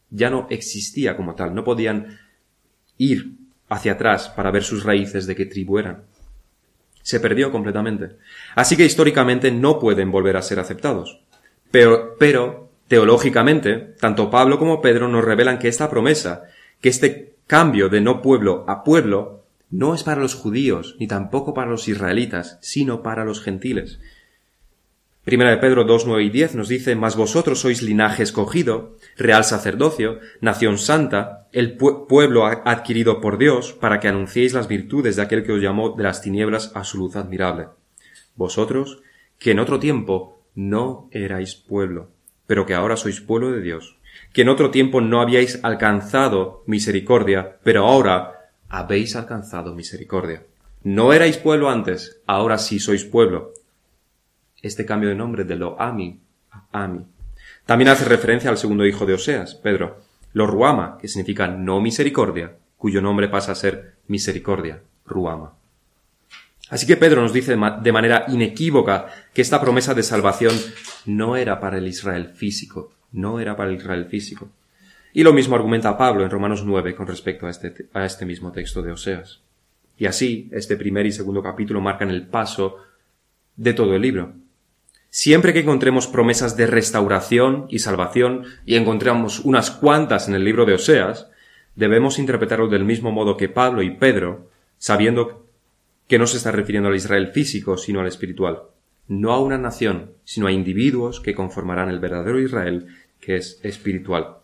Ya 0.10 0.30
no 0.30 0.47
existía 0.49 1.17
como 1.17 1.36
tal, 1.36 1.54
no 1.54 1.65
podían 1.65 2.19
ir 2.97 3.34
hacia 3.67 3.93
atrás 3.93 4.30
para 4.30 4.51
ver 4.51 4.63
sus 4.63 4.86
raíces 4.86 5.28
de 5.28 5.36
qué 5.36 5.45
tribu 5.45 5.80
eran. 5.80 6.04
Se 7.06 7.20
perdió 7.20 7.52
completamente. 7.52 8.15
Así 8.56 8.76
que 8.76 8.84
históricamente 8.84 9.52
no 9.52 9.78
pueden 9.78 10.10
volver 10.10 10.38
a 10.38 10.41
ser 10.41 10.60
aceptados. 10.60 11.22
Pero, 11.70 12.15
pero, 12.18 12.72
teológicamente, 12.88 13.94
tanto 14.00 14.32
Pablo 14.32 14.58
como 14.58 14.82
Pedro 14.82 15.08
nos 15.08 15.24
revelan 15.24 15.60
que 15.60 15.68
esta 15.68 15.88
promesa, 15.88 16.46
que 16.82 16.89
este 16.89 17.36
cambio 17.46 17.89
de 17.89 18.02
no 18.02 18.24
pueblo 18.24 18.65
a 18.68 18.84
pueblo, 18.84 19.46
no 19.70 19.94
es 19.94 20.02
para 20.02 20.20
los 20.20 20.34
judíos, 20.34 20.96
ni 21.00 21.06
tampoco 21.06 21.54
para 21.54 21.70
los 21.70 21.88
israelitas, 21.88 22.58
sino 22.62 23.04
para 23.04 23.24
los 23.24 23.39
gentiles. 23.39 24.00
Primera 25.25 25.49
de 25.49 25.57
Pedro 25.57 25.85
2, 25.85 26.05
9 26.05 26.23
y 26.23 26.29
10 26.29 26.53
nos 26.53 26.67
dice, 26.67 26.95
Mas 26.95 27.15
vosotros 27.15 27.59
sois 27.59 27.81
linaje 27.81 28.21
escogido, 28.21 28.95
real 29.17 29.43
sacerdocio, 29.43 30.19
nación 30.39 30.77
santa, 30.77 31.47
el 31.51 31.77
pueblo 31.77 32.45
adquirido 32.45 33.21
por 33.21 33.39
Dios, 33.39 33.73
para 33.73 33.99
que 33.99 34.07
anunciéis 34.07 34.53
las 34.53 34.67
virtudes 34.67 35.15
de 35.15 35.23
aquel 35.23 35.43
que 35.43 35.51
os 35.51 35.61
llamó 35.63 35.95
de 35.97 36.03
las 36.03 36.21
tinieblas 36.21 36.71
a 36.75 36.83
su 36.83 36.99
luz 36.99 37.15
admirable. 37.15 37.69
Vosotros, 38.35 39.01
que 39.39 39.49
en 39.49 39.57
otro 39.57 39.79
tiempo 39.79 40.43
no 40.53 41.09
erais 41.09 41.55
pueblo, 41.55 42.11
pero 42.45 42.67
que 42.67 42.75
ahora 42.75 42.95
sois 42.95 43.19
pueblo 43.19 43.51
de 43.51 43.61
Dios, 43.61 43.97
que 44.31 44.43
en 44.43 44.49
otro 44.49 44.69
tiempo 44.69 45.01
no 45.01 45.21
habíais 45.21 45.59
alcanzado 45.63 46.63
misericordia, 46.67 47.57
pero 47.63 47.88
ahora 47.88 48.51
habéis 48.69 49.15
alcanzado 49.15 49.73
misericordia. 49.73 50.43
No 50.83 51.13
erais 51.13 51.39
pueblo 51.39 51.71
antes, 51.71 52.21
ahora 52.27 52.59
sí 52.59 52.77
sois 52.77 53.03
pueblo 53.05 53.53
este 54.67 54.86
cambio 54.86 55.10
de 55.10 55.15
nombre 55.15 55.43
de 55.43 55.56
lo 55.56 55.80
Ami 55.80 56.19
a 56.51 56.84
Ami. 56.84 57.06
También 57.65 57.89
hace 57.89 58.06
referencia 58.06 58.49
al 58.49 58.58
segundo 58.58 58.86
hijo 58.86 59.06
de 59.06 59.13
Oseas, 59.13 59.56
Pedro, 59.56 60.01
lo 60.34 60.47
Ruama, 60.47 60.97
que 60.99 61.08
significa 61.08 61.47
no 61.47 61.82
misericordia, 61.82 62.58
cuyo 62.78 63.01
nombre 63.01 63.28
pasa 63.30 63.51
a 63.51 63.56
ser 63.56 63.95
misericordia, 64.08 64.82
Ruama. 65.06 65.54
Así 66.69 66.88
que 66.88 66.97
Pedro 66.97 67.21
nos 67.21 67.32
dice 67.32 67.56
de 67.56 67.91
manera 67.91 68.25
inequívoca 68.28 69.08
que 69.34 69.41
esta 69.41 69.62
promesa 69.62 69.93
de 69.93 70.04
salvación 70.04 70.54
no 71.06 71.36
era 71.36 71.60
para 71.60 71.78
el 71.78 71.88
Israel 71.88 72.30
físico, 72.34 72.91
no 73.12 73.39
era 73.39 73.56
para 73.56 73.69
el 73.69 73.75
Israel 73.75 74.06
físico. 74.06 74.49
Y 75.13 75.23
lo 75.23 75.32
mismo 75.32 75.56
argumenta 75.56 75.97
Pablo 75.97 76.23
en 76.23 76.32
Romanos 76.32 76.63
9 76.65 76.95
con 76.95 77.08
respecto 77.08 77.45
a 77.45 77.51
este, 77.51 77.88
a 77.93 78.06
este 78.06 78.25
mismo 78.25 78.51
texto 78.51 78.82
de 78.82 78.91
Oseas. 78.91 79.41
Y 79.97 80.08
así, 80.08 80.49
este 80.51 80.75
primer 80.75 81.06
y 81.06 81.12
segundo 81.12 81.41
capítulo 81.41 81.80
marcan 81.82 82.10
el 82.10 82.28
paso 82.28 82.78
de 83.56 83.73
todo 83.73 83.95
el 83.95 84.01
libro. 84.01 84.34
Siempre 85.17 85.54
que 85.54 85.62
encontremos 85.62 86.08
promesas 86.08 86.58
de 86.58 86.67
restauración 86.67 87.67
y 87.69 87.80
salvación, 87.80 88.43
y 88.65 88.75
encontramos 88.75 89.39
unas 89.39 89.71
cuantas 89.71 90.28
en 90.28 90.36
el 90.36 90.43
libro 90.43 90.65
de 90.65 90.73
Oseas, 90.73 91.30
debemos 91.78 92.19
interpretarlo 92.19 92.67
del 92.67 92.84
mismo 92.84 93.13
modo 93.13 93.38
que 93.38 93.47
Pablo 93.47 93.82
y 93.82 93.91
Pedro, 93.91 94.49
sabiendo 94.78 95.47
que 96.10 96.19
no 96.19 96.28
se 96.28 96.36
está 96.36 96.51
refiriendo 96.51 96.89
al 96.89 96.97
Israel 96.97 97.28
físico, 97.28 97.78
sino 97.78 98.01
al 98.01 98.08
espiritual. 98.08 98.63
No 99.08 99.32
a 99.32 99.39
una 99.39 99.58
nación, 99.58 100.12
sino 100.25 100.47
a 100.47 100.51
individuos 100.51 101.21
que 101.21 101.34
conformarán 101.34 101.88
el 101.88 101.99
verdadero 101.99 102.41
Israel, 102.41 102.88
que 103.21 103.38
es 103.38 103.62
espiritual. 103.63 104.39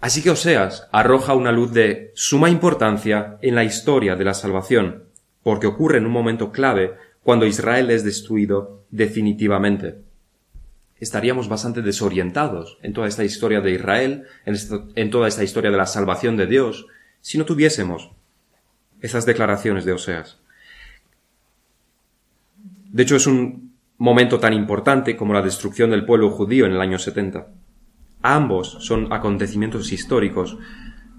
Así 0.00 0.24
que 0.24 0.30
Oseas 0.30 0.88
arroja 0.90 1.34
una 1.34 1.52
luz 1.52 1.72
de 1.72 2.10
suma 2.16 2.50
importancia 2.50 3.38
en 3.42 3.54
la 3.54 3.62
historia 3.62 4.16
de 4.16 4.24
la 4.24 4.34
salvación, 4.34 5.04
porque 5.44 5.68
ocurre 5.68 5.98
en 5.98 6.06
un 6.06 6.12
momento 6.12 6.50
clave 6.50 6.96
cuando 7.28 7.44
Israel 7.44 7.90
es 7.90 8.04
destruido 8.04 8.86
definitivamente. 8.90 10.00
Estaríamos 10.98 11.46
bastante 11.46 11.82
desorientados 11.82 12.78
en 12.80 12.94
toda 12.94 13.06
esta 13.06 13.22
historia 13.22 13.60
de 13.60 13.72
Israel, 13.72 14.24
en, 14.46 15.10
toda 15.10 15.28
esta 15.28 15.44
historia 15.44 15.70
de 15.70 15.76
la 15.76 15.84
salvación 15.84 16.38
de 16.38 16.46
Dios, 16.46 16.86
si 17.20 17.36
no 17.36 17.44
tuviésemos 17.44 18.12
esas 19.02 19.26
declaraciones 19.26 19.84
de 19.84 19.92
Oseas. 19.92 20.38
De 22.90 23.02
hecho, 23.02 23.16
es 23.16 23.26
un 23.26 23.74
momento 23.98 24.40
tan 24.40 24.54
importante 24.54 25.14
como 25.14 25.34
la 25.34 25.42
destrucción 25.42 25.90
del 25.90 26.06
pueblo 26.06 26.30
judío 26.30 26.64
en 26.64 26.72
el 26.72 26.80
año 26.80 26.98
70. 26.98 27.46
Ambos 28.22 28.78
son 28.80 29.12
acontecimientos 29.12 29.92
históricos 29.92 30.56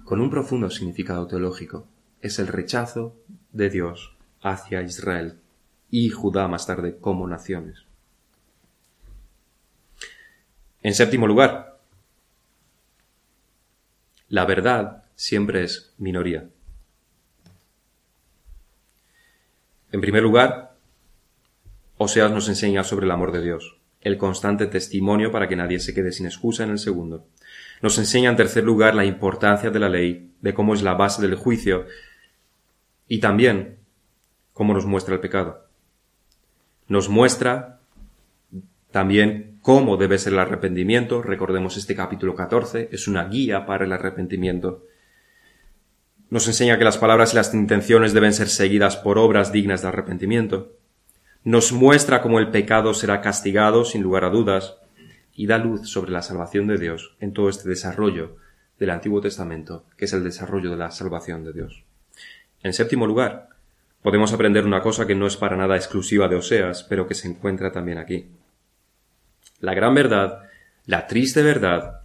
con 0.05 0.21
un 0.21 0.31
profundo 0.31 0.71
significado 0.71 1.27
teológico. 1.27 1.85
Es 2.19 2.39
el 2.39 2.47
rechazo 2.47 3.15
de 3.53 3.69
Dios 3.69 4.15
hacia 4.41 4.81
Israel 4.81 5.38
y 5.91 6.09
Judá 6.09 6.47
más 6.47 6.67
tarde 6.67 6.97
como 6.99 7.27
naciones. 7.27 7.85
En 10.81 10.93
séptimo 10.93 11.27
lugar, 11.27 11.79
la 14.29 14.45
verdad 14.45 15.03
siempre 15.15 15.63
es 15.63 15.93
minoría. 15.97 16.47
En 19.91 20.01
primer 20.01 20.23
lugar, 20.23 20.75
Oseas 21.97 22.31
nos 22.31 22.47
enseña 22.47 22.83
sobre 22.83 23.05
el 23.05 23.11
amor 23.11 23.31
de 23.31 23.41
Dios, 23.41 23.77
el 24.01 24.17
constante 24.17 24.67
testimonio 24.67 25.31
para 25.31 25.49
que 25.49 25.57
nadie 25.57 25.79
se 25.79 25.93
quede 25.93 26.11
sin 26.11 26.27
excusa 26.27 26.63
en 26.63 26.69
el 26.69 26.79
segundo. 26.79 27.25
Nos 27.81 27.97
enseña 27.97 28.29
en 28.29 28.37
tercer 28.37 28.63
lugar 28.63 28.95
la 28.95 29.03
importancia 29.03 29.71
de 29.71 29.79
la 29.79 29.89
ley, 29.89 30.31
de 30.39 30.53
cómo 30.53 30.73
es 30.73 30.83
la 30.83 30.93
base 30.93 31.21
del 31.21 31.35
juicio 31.35 31.87
y 33.07 33.19
también 33.19 33.79
cómo 34.53 34.73
nos 34.73 34.85
muestra 34.85 35.15
el 35.15 35.21
pecado 35.21 35.68
nos 36.89 37.07
muestra 37.07 37.79
también 38.91 39.59
cómo 39.61 39.95
debe 39.95 40.17
ser 40.17 40.33
el 40.33 40.39
arrepentimiento. 40.39 41.21
Recordemos 41.21 41.77
este 41.77 41.95
capítulo 41.95 42.35
14, 42.35 42.89
es 42.91 43.07
una 43.07 43.25
guía 43.29 43.65
para 43.65 43.85
el 43.85 43.93
arrepentimiento. 43.93 44.85
Nos 46.31 46.47
enseña 46.47 46.77
que 46.77 46.83
las 46.83 46.97
palabras 46.97 47.33
y 47.33 47.37
las 47.37 47.53
intenciones 47.53 48.13
deben 48.13 48.33
ser 48.33 48.49
seguidas 48.49 48.97
por 48.97 49.17
obras 49.17 49.51
dignas 49.51 49.83
de 49.83 49.87
arrepentimiento. 49.87 50.73
Nos 51.43 51.71
muestra 51.71 52.21
cómo 52.21 52.39
el 52.39 52.49
pecado 52.49 52.93
será 52.93 53.21
castigado 53.21 53.85
sin 53.85 54.01
lugar 54.01 54.25
a 54.25 54.29
dudas 54.29 54.77
y 55.33 55.47
da 55.47 55.57
luz 55.57 55.89
sobre 55.89 56.11
la 56.11 56.21
salvación 56.21 56.67
de 56.67 56.77
Dios 56.77 57.15
en 57.19 57.33
todo 57.33 57.49
este 57.49 57.69
desarrollo 57.69 58.37
del 58.79 58.89
Antiguo 58.89 59.21
Testamento, 59.21 59.85
que 59.95 60.05
es 60.05 60.13
el 60.13 60.23
desarrollo 60.23 60.71
de 60.71 60.77
la 60.77 60.91
salvación 60.91 61.43
de 61.43 61.53
Dios. 61.53 61.83
En 62.61 62.73
séptimo 62.73 63.05
lugar, 63.07 63.49
podemos 64.01 64.33
aprender 64.33 64.65
una 64.65 64.81
cosa 64.81 65.05
que 65.05 65.15
no 65.15 65.27
es 65.27 65.37
para 65.37 65.57
nada 65.57 65.75
exclusiva 65.75 66.27
de 66.27 66.35
Oseas, 66.35 66.83
pero 66.83 67.07
que 67.07 67.15
se 67.15 67.27
encuentra 67.27 67.71
también 67.71 67.97
aquí. 67.97 68.27
La 69.59 69.73
gran 69.73 69.93
verdad, 69.93 70.43
la 70.85 71.07
triste 71.07 71.43
verdad, 71.43 72.01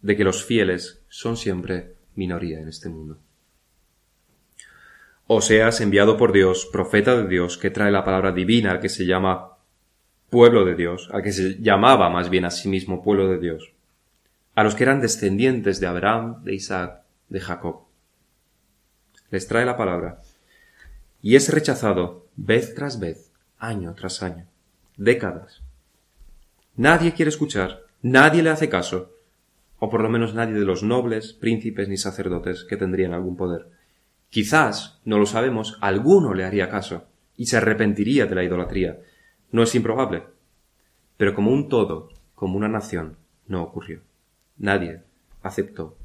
de 0.00 0.16
que 0.16 0.24
los 0.24 0.44
fieles 0.44 1.02
son 1.08 1.36
siempre 1.36 1.94
minoría 2.16 2.60
en 2.60 2.68
este 2.68 2.88
mundo. 2.88 3.18
Oseas, 5.28 5.80
enviado 5.80 6.16
por 6.16 6.32
Dios, 6.32 6.68
profeta 6.70 7.16
de 7.16 7.28
Dios, 7.28 7.56
que 7.56 7.70
trae 7.70 7.92
la 7.92 8.04
palabra 8.04 8.32
divina 8.32 8.72
al 8.72 8.80
que 8.80 8.88
se 8.88 9.06
llama 9.06 9.56
pueblo 10.28 10.64
de 10.64 10.74
Dios, 10.74 11.08
al 11.12 11.22
que 11.22 11.32
se 11.32 11.62
llamaba 11.62 12.10
más 12.10 12.28
bien 12.28 12.44
a 12.44 12.50
sí 12.50 12.68
mismo 12.68 13.02
pueblo 13.02 13.28
de 13.28 13.38
Dios, 13.38 13.72
a 14.54 14.64
los 14.64 14.74
que 14.74 14.82
eran 14.82 15.00
descendientes 15.00 15.78
de 15.78 15.86
Abraham, 15.86 16.42
de 16.42 16.54
Isaac, 16.54 17.02
de 17.28 17.40
Jacob. 17.40 17.82
Les 19.30 19.46
trae 19.46 19.64
la 19.64 19.76
palabra 19.76 20.20
y 21.22 21.36
es 21.36 21.48
rechazado 21.50 22.26
vez 22.36 22.74
tras 22.74 22.98
vez, 22.98 23.30
año 23.58 23.94
tras 23.94 24.22
año, 24.22 24.46
décadas. 24.96 25.62
Nadie 26.76 27.12
quiere 27.12 27.28
escuchar, 27.28 27.82
nadie 28.02 28.42
le 28.42 28.50
hace 28.50 28.68
caso, 28.68 29.12
o 29.78 29.88
por 29.88 30.02
lo 30.02 30.08
menos 30.08 30.34
nadie 30.34 30.54
de 30.54 30.64
los 30.64 30.82
nobles, 30.82 31.32
príncipes 31.32 31.88
ni 31.88 31.96
sacerdotes 31.96 32.64
que 32.64 32.76
tendrían 32.76 33.14
algún 33.14 33.36
poder. 33.36 33.68
Quizás, 34.30 35.00
no 35.04 35.18
lo 35.18 35.26
sabemos, 35.26 35.78
alguno 35.80 36.34
le 36.34 36.44
haría 36.44 36.68
caso 36.68 37.04
y 37.36 37.46
se 37.46 37.56
arrepentiría 37.56 38.26
de 38.26 38.34
la 38.34 38.44
idolatría. 38.44 38.98
No 39.50 39.62
es 39.62 39.74
improbable. 39.74 40.24
Pero 41.16 41.34
como 41.34 41.50
un 41.50 41.68
todo, 41.68 42.10
como 42.34 42.56
una 42.56 42.68
nación, 42.68 43.16
no 43.46 43.62
ocurrió. 43.62 44.00
Nadie 44.58 45.02
aceptó 45.42 45.96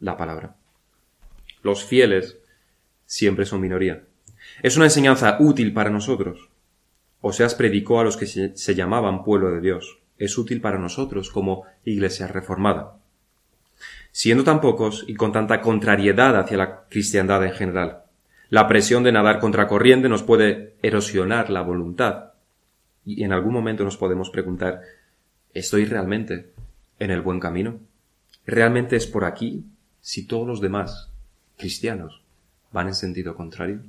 la 0.00 0.16
palabra. 0.16 0.56
Los 1.62 1.84
fieles 1.84 2.38
siempre 3.06 3.44
son 3.44 3.60
minoría. 3.60 4.04
Es 4.62 4.76
una 4.76 4.86
enseñanza 4.86 5.36
útil 5.40 5.72
para 5.72 5.90
nosotros. 5.90 6.50
Oseas 7.20 7.54
predicó 7.54 8.00
a 8.00 8.04
los 8.04 8.16
que 8.16 8.26
se, 8.26 8.74
llamaban 8.74 9.24
pueblo 9.24 9.50
de 9.50 9.60
Dios. 9.60 9.98
Es 10.18 10.38
útil 10.38 10.60
para 10.60 10.78
nosotros 10.78 11.30
como 11.30 11.64
iglesia 11.84 12.26
reformada. 12.26 12.96
Siendo 14.12 14.44
tan 14.44 14.60
pocos 14.60 15.04
y 15.06 15.14
con 15.14 15.32
tanta 15.32 15.60
contrariedad 15.60 16.38
hacia 16.38 16.56
la 16.56 16.84
cristiandad 16.88 17.44
en 17.44 17.52
general, 17.52 18.02
la 18.48 18.66
presión 18.66 19.04
de 19.04 19.12
nadar 19.12 19.38
contra 19.38 19.68
corriente 19.68 20.08
nos 20.08 20.22
puede 20.22 20.74
erosionar 20.82 21.50
la 21.50 21.62
voluntad. 21.62 22.32
Y 23.04 23.22
en 23.22 23.32
algún 23.32 23.52
momento 23.52 23.84
nos 23.84 23.96
podemos 23.96 24.30
preguntar, 24.30 24.82
¿estoy 25.54 25.84
realmente 25.84 26.50
en 26.98 27.10
el 27.10 27.20
buen 27.20 27.38
camino? 27.38 27.78
¿Realmente 28.46 28.96
es 28.96 29.06
por 29.06 29.24
aquí 29.24 29.64
si 30.00 30.26
todos 30.26 30.46
los 30.46 30.60
demás 30.60 31.10
cristianos 31.56 32.22
van 32.72 32.88
en 32.88 32.94
sentido 32.94 33.36
contrario? 33.36 33.80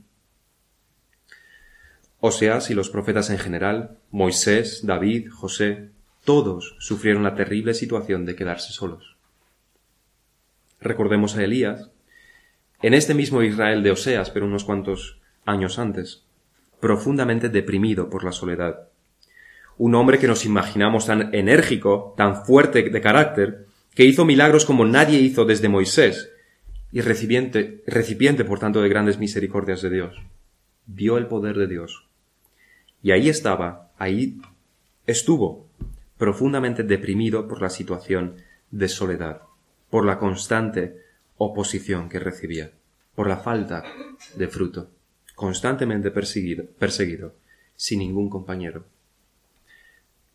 Oseas 2.23 2.69
y 2.69 2.75
los 2.75 2.91
profetas 2.91 3.31
en 3.31 3.39
general, 3.39 3.97
Moisés, 4.11 4.85
David, 4.85 5.31
José, 5.31 5.89
todos 6.23 6.75
sufrieron 6.77 7.23
la 7.23 7.33
terrible 7.33 7.73
situación 7.73 8.27
de 8.27 8.35
quedarse 8.35 8.71
solos. 8.71 9.17
Recordemos 10.79 11.35
a 11.35 11.43
Elías, 11.43 11.89
en 12.83 12.93
este 12.93 13.15
mismo 13.15 13.41
Israel 13.41 13.81
de 13.81 13.89
Oseas, 13.89 14.29
pero 14.29 14.45
unos 14.45 14.63
cuantos 14.63 15.19
años 15.45 15.79
antes, 15.79 16.23
profundamente 16.79 17.49
deprimido 17.49 18.11
por 18.11 18.23
la 18.23 18.31
soledad. 18.31 18.89
Un 19.79 19.95
hombre 19.95 20.19
que 20.19 20.27
nos 20.27 20.45
imaginamos 20.45 21.07
tan 21.07 21.33
enérgico, 21.33 22.13
tan 22.15 22.45
fuerte 22.45 22.83
de 22.87 23.01
carácter, 23.01 23.65
que 23.95 24.05
hizo 24.05 24.25
milagros 24.25 24.65
como 24.65 24.85
nadie 24.85 25.19
hizo 25.19 25.43
desde 25.43 25.69
Moisés, 25.69 26.29
y 26.91 27.01
recipiente, 27.01 27.83
recipiente 27.87 28.45
por 28.45 28.59
tanto 28.59 28.79
de 28.83 28.89
grandes 28.89 29.17
misericordias 29.17 29.81
de 29.81 29.89
Dios. 29.89 30.21
Vio 30.85 31.17
el 31.17 31.25
poder 31.25 31.57
de 31.57 31.65
Dios, 31.65 32.10
y 33.01 33.11
ahí 33.11 33.29
estaba, 33.29 33.91
ahí 33.97 34.39
estuvo, 35.07 35.67
profundamente 36.17 36.83
deprimido 36.83 37.47
por 37.47 37.61
la 37.61 37.69
situación 37.69 38.35
de 38.69 38.87
soledad, 38.87 39.41
por 39.89 40.05
la 40.05 40.19
constante 40.19 40.97
oposición 41.37 42.09
que 42.09 42.19
recibía, 42.19 42.71
por 43.15 43.27
la 43.27 43.37
falta 43.37 43.83
de 44.35 44.47
fruto, 44.47 44.91
constantemente 45.35 46.11
perseguido, 46.11 47.33
sin 47.75 47.99
ningún 47.99 48.29
compañero. 48.29 48.85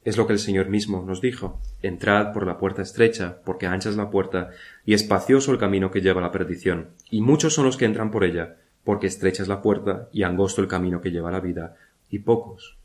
Es 0.03 0.17
lo 0.17 0.27
que 0.27 0.33
el 0.33 0.39
Señor 0.39 0.69
mismo 0.69 1.03
nos 1.05 1.21
dijo. 1.21 1.61
Entrad 1.83 2.33
por 2.33 2.47
la 2.47 2.59
puerta 2.59 2.83
estrecha, 2.83 3.41
porque 3.45 3.67
ancha 3.67 3.89
es 3.89 3.97
la 3.97 4.11
puerta, 4.11 4.51
y 4.85 4.95
espacioso 4.95 5.51
el 5.51 5.59
camino 5.59 5.91
que 5.91 6.01
lleva 6.01 6.21
a 6.21 6.25
la 6.25 6.33
perdición, 6.33 6.91
y 7.11 7.23
muchos 7.23 7.55
son 7.55 7.65
los 7.65 7.77
que 7.77 7.87
entran 7.87 8.11
por 8.13 8.25
ella, 8.25 8.57
porque 8.85 9.09
estrecha 9.09 9.43
es 9.43 9.49
la 9.49 9.63
puerta 9.63 10.09
y 10.13 10.23
angosto 10.23 10.63
el 10.63 10.69
camino 10.69 11.01
que 11.01 11.11
lleva 11.11 11.29
a 11.29 11.33
la 11.33 11.41
vida, 11.41 11.77
y 12.11 12.21
pocos 12.21 12.77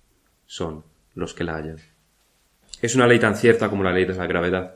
son 0.45 0.83
los 1.15 1.33
que 1.33 1.43
la 1.43 1.55
hallan. 1.55 1.77
Es 2.81 2.95
una 2.95 3.07
ley 3.07 3.19
tan 3.19 3.35
cierta 3.35 3.69
como 3.69 3.83
la 3.83 3.93
ley 3.93 4.05
de 4.05 4.15
la 4.15 4.27
gravedad. 4.27 4.75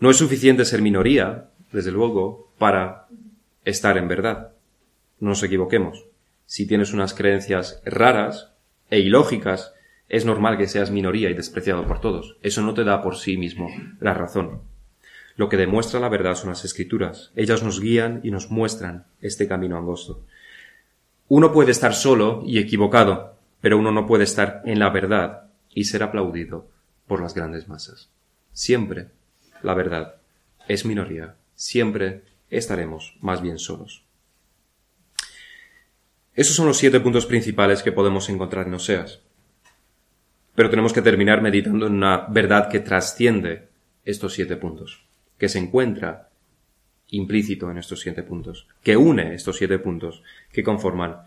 No 0.00 0.10
es 0.10 0.16
suficiente 0.16 0.64
ser 0.64 0.82
minoría, 0.82 1.50
desde 1.72 1.92
luego, 1.92 2.52
para 2.58 3.06
estar 3.64 3.96
en 3.96 4.08
verdad. 4.08 4.52
No 5.20 5.30
nos 5.30 5.42
equivoquemos. 5.42 6.04
Si 6.46 6.66
tienes 6.66 6.92
unas 6.92 7.14
creencias 7.14 7.80
raras 7.84 8.52
e 8.90 8.98
ilógicas, 9.00 9.72
es 10.08 10.24
normal 10.24 10.58
que 10.58 10.66
seas 10.66 10.90
minoría 10.90 11.30
y 11.30 11.34
despreciado 11.34 11.86
por 11.86 12.00
todos. 12.00 12.36
Eso 12.42 12.60
no 12.62 12.74
te 12.74 12.84
da 12.84 13.02
por 13.02 13.16
sí 13.16 13.36
mismo 13.36 13.70
la 14.00 14.14
razón. 14.14 14.62
Lo 15.36 15.48
que 15.48 15.56
demuestra 15.56 16.00
la 16.00 16.08
verdad 16.08 16.34
son 16.34 16.50
las 16.50 16.64
escrituras. 16.64 17.32
Ellas 17.34 17.62
nos 17.62 17.80
guían 17.80 18.20
y 18.22 18.30
nos 18.30 18.50
muestran 18.50 19.06
este 19.20 19.48
camino 19.48 19.76
angosto. 19.76 20.24
Uno 21.28 21.52
puede 21.52 21.70
estar 21.70 21.94
solo 21.94 22.42
y 22.46 22.58
equivocado, 22.58 23.38
pero 23.60 23.78
uno 23.78 23.90
no 23.90 24.06
puede 24.06 24.24
estar 24.24 24.62
en 24.64 24.78
la 24.78 24.90
verdad 24.90 25.50
y 25.70 25.84
ser 25.84 26.02
aplaudido 26.02 26.68
por 27.06 27.22
las 27.22 27.34
grandes 27.34 27.68
masas. 27.68 28.10
Siempre 28.52 29.08
la 29.62 29.74
verdad 29.74 30.16
es 30.68 30.84
minoría, 30.84 31.36
siempre 31.54 32.22
estaremos 32.50 33.16
más 33.20 33.40
bien 33.40 33.58
solos. 33.58 34.04
Esos 36.34 36.56
son 36.56 36.66
los 36.66 36.76
siete 36.76 37.00
puntos 37.00 37.26
principales 37.26 37.82
que 37.82 37.92
podemos 37.92 38.28
encontrar 38.28 38.66
en 38.66 38.74
Oseas. 38.74 39.20
Pero 40.54 40.70
tenemos 40.70 40.92
que 40.92 41.02
terminar 41.02 41.42
meditando 41.42 41.86
en 41.86 41.94
una 41.94 42.26
verdad 42.28 42.68
que 42.68 42.80
trasciende 42.80 43.68
estos 44.04 44.34
siete 44.34 44.56
puntos, 44.56 45.06
que 45.38 45.48
se 45.48 45.58
encuentra 45.58 46.30
implícito 47.08 47.70
en 47.70 47.78
estos 47.78 48.00
siete 48.00 48.22
puntos, 48.22 48.66
que 48.82 48.96
une 48.96 49.34
estos 49.34 49.56
siete 49.56 49.78
puntos 49.78 50.22
que 50.52 50.62
conforman 50.62 51.18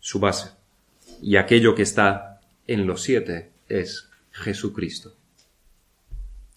su 0.00 0.18
base. 0.20 0.50
Y 1.20 1.36
aquello 1.36 1.74
que 1.74 1.82
está 1.82 2.40
en 2.66 2.86
los 2.86 3.02
siete 3.02 3.50
es 3.68 4.10
Jesucristo. 4.32 5.14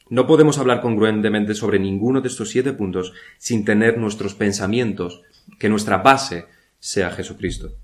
No 0.09 0.27
podemos 0.27 0.59
hablar 0.59 0.81
congruentemente 0.81 1.55
sobre 1.55 1.79
ninguno 1.79 2.21
de 2.21 2.27
estos 2.27 2.49
siete 2.49 2.73
puntos 2.73 3.13
sin 3.37 3.65
tener 3.65 3.97
nuestros 3.97 4.35
pensamientos, 4.35 5.23
que 5.57 5.69
nuestra 5.69 5.97
base 5.97 6.45
sea 6.79 7.09
Jesucristo. 7.09 7.75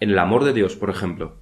En 0.00 0.10
el 0.10 0.18
amor 0.18 0.44
de 0.44 0.52
Dios, 0.52 0.74
por 0.74 0.90
ejemplo, 0.90 1.36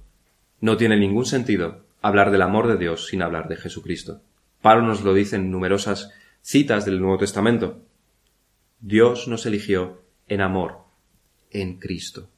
no 0.59 0.77
tiene 0.77 0.97
ningún 0.97 1.25
sentido 1.25 1.85
hablar 2.01 2.31
del 2.31 2.41
amor 2.41 2.67
de 2.67 2.77
Dios 2.77 3.07
sin 3.07 3.21
hablar 3.21 3.47
de 3.47 3.55
Jesucristo. 3.55 4.21
Pablo 4.61 4.85
nos 4.85 5.01
lo 5.01 5.13
dice 5.13 5.37
en 5.37 5.51
numerosas 5.51 6.11
citas 6.41 6.85
del 6.85 6.99
Nuevo 6.99 7.17
Testamento. 7.17 7.79
Dios 8.81 9.27
nos 9.27 9.45
eligió 9.45 10.01
en 10.27 10.41
amor, 10.41 10.79
en 11.51 11.77
Cristo. 11.77 12.31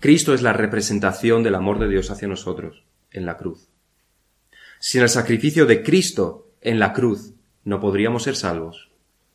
Cristo 0.00 0.32
es 0.32 0.40
la 0.40 0.54
representación 0.54 1.42
del 1.42 1.54
amor 1.54 1.78
de 1.78 1.86
Dios 1.86 2.10
hacia 2.10 2.28
nosotros, 2.28 2.84
en 3.10 3.26
la 3.26 3.36
cruz. 3.36 3.68
Sin 4.78 5.02
el 5.02 5.10
sacrificio 5.10 5.66
de 5.66 5.82
Cristo 5.82 6.50
en 6.62 6.78
la 6.78 6.94
cruz, 6.94 7.34
no 7.64 7.78
podríamos 7.78 8.22
ser 8.22 8.36
salvos. 8.36 8.90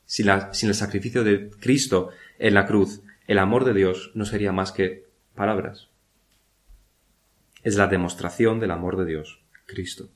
Sin, 0.08 0.30
el 0.30 0.76
sacrificio 0.76 1.24
de 1.24 1.52
Cristo 1.52 2.10
en 2.40 2.56
la 2.56 2.66
cruz, 2.66 3.02
el 3.28 3.38
amor 3.38 3.64
de 3.64 3.76
Dios 3.76 4.12
no 4.16 4.26
sería 4.26 4.52
más 4.52 4.72
que 4.72 5.06
palabras. 5.36 5.90
Es 7.62 7.76
la 7.76 7.86
demostración 7.86 8.60
del 8.60 8.72
amor 8.72 8.98
de 8.98 9.06
Dios, 9.06 9.44
Cristo. 9.68 10.10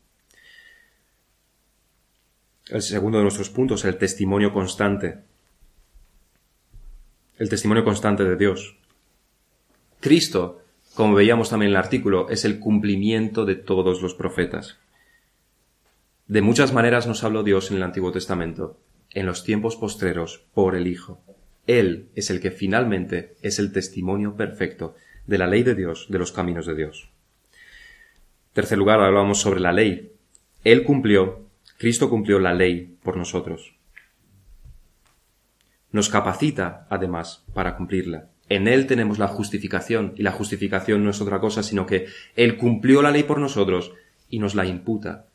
El 2.68 2.82
segundo 2.82 3.20
de 3.20 3.24
nuestros 3.24 3.52
puntos, 3.52 3.86
el 3.86 3.98
testimonio 3.98 4.52
constante 4.52 5.27
el 7.38 7.50
testimonio 7.50 7.84
constante 7.84 8.24
de 8.24 8.36
Dios. 8.36 8.76
Cristo, 10.00 10.62
como 10.96 11.16
veíamos 11.16 11.50
también 11.50 11.72
en 11.72 11.76
el 11.76 11.84
artículo, 11.84 12.30
es 12.30 12.46
el 12.46 12.60
cumplimiento 12.60 13.46
de 13.46 13.56
todos 13.56 14.02
los 14.02 14.16
profetas. 14.16 14.78
De 16.28 16.42
muchas 16.42 16.74
maneras 16.74 17.08
nos 17.08 17.24
habló 17.24 17.44
Dios 17.44 17.72
en 17.72 17.78
el 17.78 17.84
Antiguo 17.84 18.12
Testamento, 18.12 18.78
en 19.12 19.26
los 19.26 19.44
tiempos 19.44 19.76
postreros, 19.76 20.44
por 20.54 20.76
el 20.76 20.88
Hijo. 20.88 21.22
Él 21.68 22.10
es 22.16 22.30
el 22.30 22.42
que 22.42 22.52
finalmente 22.52 23.36
es 23.42 23.60
el 23.60 23.72
testimonio 23.72 24.36
perfecto 24.36 24.96
de 25.26 25.38
la 25.38 25.48
ley 25.48 25.64
de 25.64 25.76
Dios, 25.76 26.08
de 26.10 26.20
los 26.20 26.32
caminos 26.32 26.66
de 26.66 26.76
Dios. 26.76 27.10
tercer 28.54 28.78
lugar, 28.78 29.00
hablamos 29.00 29.40
sobre 29.40 29.60
la 29.60 29.72
ley. 29.72 30.12
Él 30.64 30.84
cumplió, 30.84 31.46
Cristo 31.78 32.10
cumplió 32.10 32.40
la 32.40 32.54
ley 32.54 32.98
por 33.04 33.16
nosotros 33.16 33.77
nos 35.92 36.10
capacita, 36.10 36.88
además, 36.90 37.44
para 37.54 37.76
cumplirla. 37.76 38.30
En 38.50 38.68
Él 38.68 38.88
tenemos 38.88 39.20
la 39.20 39.28
justificación, 39.28 40.14
y 40.16 40.24
la 40.24 40.32
justificación 40.32 41.04
no 41.04 41.10
es 41.10 41.22
otra 41.22 41.40
cosa, 41.40 41.64
sino 41.64 41.86
que 41.86 42.08
Él 42.36 42.58
cumplió 42.58 43.02
la 43.02 43.12
ley 43.12 43.24
por 43.24 43.40
nosotros 43.40 43.94
y 44.30 44.40
nos 44.40 44.56
la 44.56 44.66
imputa 44.66 45.28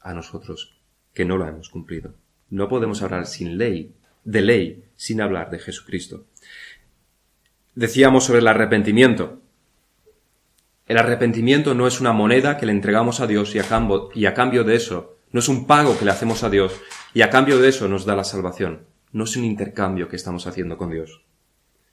a 0.00 0.14
nosotros, 0.14 0.76
que 1.14 1.24
no 1.24 1.38
la 1.38 1.48
hemos 1.48 1.68
cumplido. 1.68 2.14
No 2.50 2.68
podemos 2.68 3.02
hablar 3.02 3.26
sin 3.26 3.58
ley, 3.58 3.94
de 4.24 4.40
ley, 4.40 4.84
sin 4.96 5.20
hablar 5.20 5.50
de 5.50 5.58
Jesucristo. 5.58 6.24
Decíamos 7.74 8.24
sobre 8.24 8.40
el 8.40 8.48
arrepentimiento. 8.48 9.40
El 10.86 10.98
arrepentimiento 10.98 11.74
no 11.74 11.86
es 11.86 12.00
una 12.00 12.12
moneda 12.12 12.56
que 12.56 12.66
le 12.66 12.72
entregamos 12.72 13.20
a 13.20 13.26
Dios 13.26 13.54
y 13.54 13.58
a, 13.58 13.64
cambio, 13.64 14.10
y 14.14 14.26
a 14.26 14.34
cambio 14.34 14.64
de 14.64 14.76
eso, 14.76 15.18
no 15.32 15.40
es 15.40 15.48
un 15.48 15.66
pago 15.66 15.98
que 15.98 16.04
le 16.04 16.12
hacemos 16.12 16.44
a 16.44 16.50
Dios 16.50 16.80
y 17.12 17.22
a 17.22 17.30
cambio 17.30 17.58
de 17.58 17.68
eso 17.68 17.88
nos 17.88 18.04
da 18.04 18.14
la 18.14 18.24
salvación 18.24 18.86
no 19.16 19.24
es 19.24 19.34
un 19.34 19.46
intercambio 19.46 20.10
que 20.10 20.16
estamos 20.16 20.46
haciendo 20.46 20.76
con 20.76 20.90
Dios. 20.90 21.22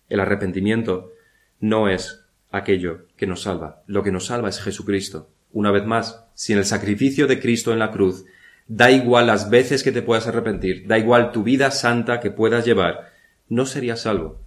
El 0.10 0.20
arrepentimiento 0.20 1.14
no 1.62 1.88
es 1.88 2.26
aquello 2.52 3.08
que 3.16 3.28
nos 3.28 3.44
salva. 3.44 3.82
Lo 3.88 4.04
que 4.04 4.12
nos 4.12 4.26
salva 4.26 4.50
es 4.50 4.60
Jesucristo. 4.60 5.30
Una 5.54 5.72
vez 5.72 5.86
más, 5.86 6.26
sin 6.34 6.58
el 6.58 6.66
sacrificio 6.66 7.26
de 7.26 7.40
Cristo 7.40 7.72
en 7.72 7.80
la 7.80 7.92
cruz, 7.92 8.26
da 8.68 8.92
igual 8.92 9.28
las 9.28 9.50
veces 9.50 9.84
que 9.84 9.94
te 9.94 10.02
puedas 10.02 10.28
arrepentir, 10.28 10.86
da 10.86 10.98
igual 10.98 11.32
tu 11.32 11.44
vida 11.44 11.72
santa 11.72 12.20
que 12.20 12.30
puedas 12.30 12.66
llevar, 12.66 13.14
no 13.48 13.66
serías 13.66 14.02
salvo. 14.02 14.42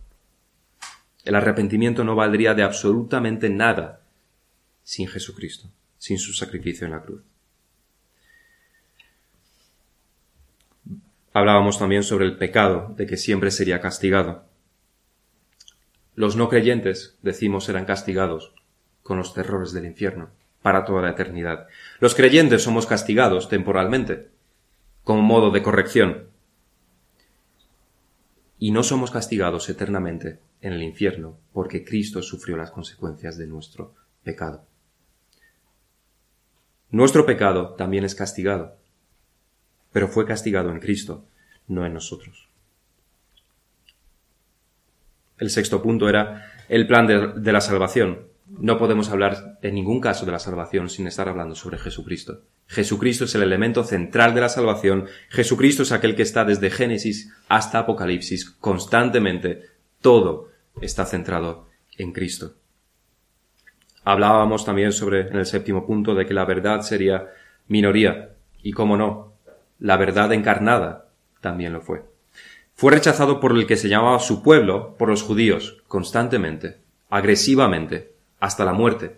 El 1.24 1.34
arrepentimiento 1.34 2.04
no 2.04 2.14
valdría 2.14 2.52
de 2.52 2.62
absolutamente 2.62 3.48
nada 3.48 4.02
sin 4.82 5.08
Jesucristo, 5.08 5.70
sin 5.96 6.18
su 6.18 6.34
sacrificio 6.34 6.84
en 6.84 6.92
la 6.92 7.00
cruz. 7.00 7.22
Hablábamos 11.36 11.78
también 11.78 12.02
sobre 12.02 12.24
el 12.24 12.38
pecado, 12.38 12.94
de 12.96 13.06
que 13.06 13.18
siempre 13.18 13.50
sería 13.50 13.82
castigado. 13.82 14.44
Los 16.14 16.34
no 16.34 16.48
creyentes, 16.48 17.18
decimos, 17.20 17.64
serán 17.64 17.84
castigados 17.84 18.54
con 19.02 19.18
los 19.18 19.34
terrores 19.34 19.72
del 19.74 19.84
infierno 19.84 20.30
para 20.62 20.86
toda 20.86 21.02
la 21.02 21.10
eternidad. 21.10 21.66
Los 22.00 22.14
creyentes 22.14 22.62
somos 22.62 22.86
castigados 22.86 23.50
temporalmente, 23.50 24.30
como 25.04 25.20
modo 25.20 25.50
de 25.50 25.62
corrección. 25.62 26.30
Y 28.58 28.70
no 28.70 28.82
somos 28.82 29.10
castigados 29.10 29.68
eternamente 29.68 30.38
en 30.62 30.72
el 30.72 30.82
infierno, 30.82 31.36
porque 31.52 31.84
Cristo 31.84 32.22
sufrió 32.22 32.56
las 32.56 32.70
consecuencias 32.70 33.36
de 33.36 33.46
nuestro 33.46 33.94
pecado. 34.24 34.64
Nuestro 36.90 37.26
pecado 37.26 37.74
también 37.74 38.04
es 38.04 38.14
castigado, 38.14 38.78
pero 39.96 40.08
fue 40.08 40.26
castigado 40.26 40.70
en 40.70 40.78
Cristo, 40.78 41.24
no 41.68 41.86
en 41.86 41.94
nosotros. 41.94 42.50
El 45.38 45.48
sexto 45.48 45.80
punto 45.80 46.06
era 46.10 46.52
el 46.68 46.86
plan 46.86 47.06
de, 47.06 47.50
la 47.50 47.62
salvación. 47.62 48.26
No 48.46 48.76
podemos 48.76 49.08
hablar 49.08 49.58
en 49.62 49.74
ningún 49.74 50.02
caso 50.02 50.26
de 50.26 50.32
la 50.32 50.38
salvación 50.38 50.90
sin 50.90 51.06
estar 51.06 51.30
hablando 51.30 51.54
sobre 51.54 51.78
Jesucristo. 51.78 52.42
Jesucristo 52.66 53.24
es 53.24 53.34
el 53.36 53.42
elemento 53.42 53.84
central 53.84 54.34
de 54.34 54.42
la 54.42 54.50
salvación. 54.50 55.06
Jesucristo 55.30 55.82
es 55.82 55.92
aquel 55.92 56.14
que 56.14 56.24
está 56.24 56.44
desde 56.44 56.68
Génesis 56.68 57.32
hasta 57.48 57.78
Apocalipsis 57.78 58.50
constantemente. 58.50 59.62
Todo 60.02 60.50
está 60.78 61.06
centrado 61.06 61.70
en 61.96 62.12
Cristo. 62.12 62.52
Hablábamos 64.04 64.66
también 64.66 64.92
sobre, 64.92 65.28
en 65.28 65.36
el 65.36 65.46
séptimo 65.46 65.86
punto, 65.86 66.14
de 66.14 66.26
que 66.26 66.34
la 66.34 66.44
verdad 66.44 66.82
sería 66.82 67.28
minoría. 67.66 68.34
Y 68.62 68.72
cómo 68.72 68.98
no, 68.98 69.35
la 69.78 69.96
verdad 69.96 70.32
encarnada 70.32 71.08
también 71.40 71.72
lo 71.72 71.80
fue. 71.80 72.04
Fue 72.74 72.92
rechazado 72.92 73.40
por 73.40 73.52
el 73.52 73.66
que 73.66 73.76
se 73.76 73.88
llamaba 73.88 74.18
su 74.18 74.42
pueblo, 74.42 74.96
por 74.98 75.08
los 75.08 75.22
judíos, 75.22 75.82
constantemente, 75.88 76.76
agresivamente, 77.08 78.12
hasta 78.38 78.64
la 78.64 78.74
muerte. 78.74 79.16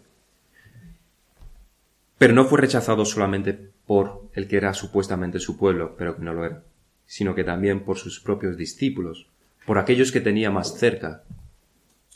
Pero 2.18 2.34
no 2.34 2.44
fue 2.44 2.60
rechazado 2.60 3.04
solamente 3.04 3.70
por 3.86 4.22
el 4.34 4.46
que 4.46 4.56
era 4.56 4.74
supuestamente 4.74 5.40
su 5.40 5.56
pueblo, 5.56 5.94
pero 5.96 6.16
que 6.16 6.22
no 6.22 6.34
lo 6.34 6.44
era, 6.44 6.62
sino 7.06 7.34
que 7.34 7.44
también 7.44 7.84
por 7.84 7.98
sus 7.98 8.20
propios 8.20 8.56
discípulos, 8.56 9.26
por 9.66 9.78
aquellos 9.78 10.12
que 10.12 10.20
tenía 10.20 10.50
más 10.50 10.78
cerca. 10.78 11.22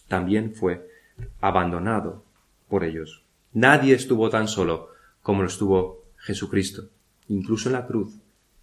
También 0.08 0.54
fue 0.54 0.88
abandonado 1.40 2.24
por 2.68 2.84
ellos. 2.84 3.22
Nadie 3.52 3.94
estuvo 3.94 4.30
tan 4.30 4.48
solo 4.48 4.90
como 5.22 5.42
lo 5.42 5.48
estuvo 5.48 6.04
Jesucristo. 6.18 6.88
Incluso 7.28 7.68
en 7.68 7.74
la 7.74 7.86
cruz 7.86 8.14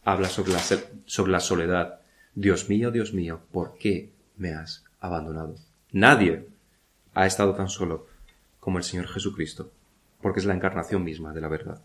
habla 0.04 0.30
sobre 0.30 0.54
la, 0.54 0.60
sobre 1.06 1.32
la 1.32 1.40
soledad. 1.40 2.00
Dios 2.36 2.70
mío, 2.70 2.92
Dios 2.92 3.14
mío, 3.14 3.42
¿por 3.52 3.78
qué 3.78 4.12
me 4.38 4.54
has 4.54 4.84
abandonado? 5.00 5.56
Nadie 5.92 6.48
ha 7.14 7.26
estado 7.26 7.54
tan 7.56 7.70
solo 7.70 8.08
como 8.60 8.78
el 8.78 8.84
Señor 8.84 9.08
Jesucristo, 9.08 9.72
porque 10.22 10.40
es 10.40 10.46
la 10.46 10.54
encarnación 10.54 11.04
misma 11.04 11.34
de 11.34 11.42
la 11.42 11.48
verdad. 11.48 11.82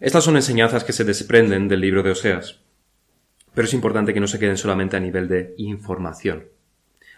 Estas 0.00 0.24
son 0.24 0.36
enseñanzas 0.36 0.84
que 0.84 0.92
se 0.92 1.04
desprenden 1.04 1.68
del 1.68 1.80
libro 1.80 2.02
de 2.02 2.10
Oseas, 2.10 2.60
pero 3.54 3.66
es 3.66 3.74
importante 3.74 4.12
que 4.12 4.20
no 4.20 4.26
se 4.26 4.38
queden 4.38 4.56
solamente 4.56 4.96
a 4.96 5.00
nivel 5.00 5.28
de 5.28 5.54
información. 5.58 6.46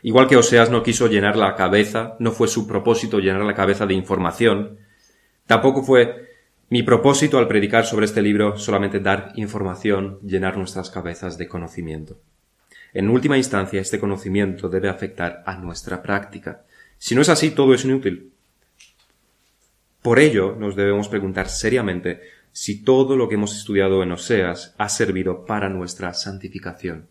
Igual 0.03 0.29
que 0.29 0.37
Oseas 0.37 0.71
no 0.71 0.83
quiso 0.83 1.07
llenar 1.07 1.37
la 1.37 1.55
cabeza, 1.55 2.17
no 2.19 2.31
fue 2.33 2.47
su 2.47 2.67
propósito 2.67 3.21
llenar 3.21 3.43
la 3.43 3.55
cabeza 3.55 3.87
de 3.87 3.95
información, 3.95 4.79
tampoco 5.47 5.83
fue 5.83 6.34
mi 6.75 6.83
propósito 6.83 7.39
al 7.39 7.47
predicar 7.47 7.87
sobre 7.87 8.07
este 8.07 8.21
libro 8.21 8.59
solamente 8.59 8.99
dar 8.99 9.33
información, 9.37 10.19
llenar 10.25 10.57
nuestras 10.57 10.91
cabezas 10.91 11.39
de 11.39 11.47
conocimiento. 11.47 12.19
En 12.93 13.11
última 13.11 13.39
instancia, 13.39 13.81
este 13.81 14.01
conocimiento 14.01 14.69
debe 14.69 14.89
afectar 14.89 15.45
a 15.47 15.57
nuestra 15.57 16.03
práctica. 16.03 16.65
Si 16.99 17.15
no 17.15 17.21
es 17.21 17.29
así, 17.29 17.53
todo 17.53 17.75
es 17.75 17.85
inútil. 17.85 18.33
Por 20.03 20.19
ello, 20.19 20.57
nos 20.59 20.75
debemos 20.75 21.07
preguntar 21.07 21.49
seriamente 21.49 22.23
si 22.51 22.83
todo 22.83 23.17
lo 23.17 23.29
que 23.29 23.37
hemos 23.37 23.57
estudiado 23.57 24.03
en 24.03 24.11
Oseas 24.11 24.75
ha 24.77 24.89
servido 24.89 25.47
para 25.47 25.69
nuestra 25.69 26.13
santificación. 26.13 27.07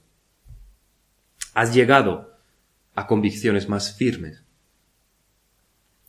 ¿Has 1.53 1.73
llegado 1.73 2.33
a 2.95 3.07
convicciones 3.07 3.69
más 3.69 3.95
firmes. 3.95 4.42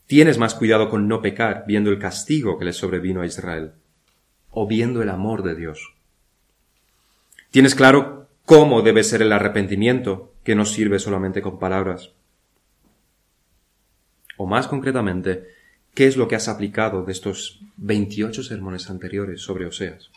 Tienes 0.07 0.37
más 0.37 0.53
cuidado 0.53 0.89
con 0.89 1.07
no 1.07 1.21
pecar 1.21 1.63
viendo 1.67 1.89
el 1.89 1.99
castigo 1.99 2.57
que 2.57 2.65
le 2.65 2.73
sobrevino 2.73 3.21
a 3.21 3.25
Israel 3.25 3.71
o 4.51 4.67
viendo 4.67 5.01
el 5.01 5.09
amor 5.09 5.43
de 5.43 5.55
Dios. 5.55 5.93
Tienes 7.51 7.75
claro 7.75 8.27
cómo 8.45 8.81
debe 8.81 9.03
ser 9.03 9.21
el 9.21 9.31
arrepentimiento 9.31 10.33
que 10.43 10.55
no 10.55 10.65
sirve 10.65 10.99
solamente 10.99 11.41
con 11.41 11.59
palabras. 11.59 12.11
O 14.37 14.45
más 14.45 14.67
concretamente, 14.67 15.47
¿qué 15.93 16.07
es 16.07 16.17
lo 16.17 16.27
que 16.27 16.35
has 16.35 16.47
aplicado 16.47 17.03
de 17.03 17.11
estos 17.11 17.61
28 17.77 18.43
sermones 18.43 18.89
anteriores 18.89 19.41
sobre 19.41 19.65
Oseas? 19.65 20.11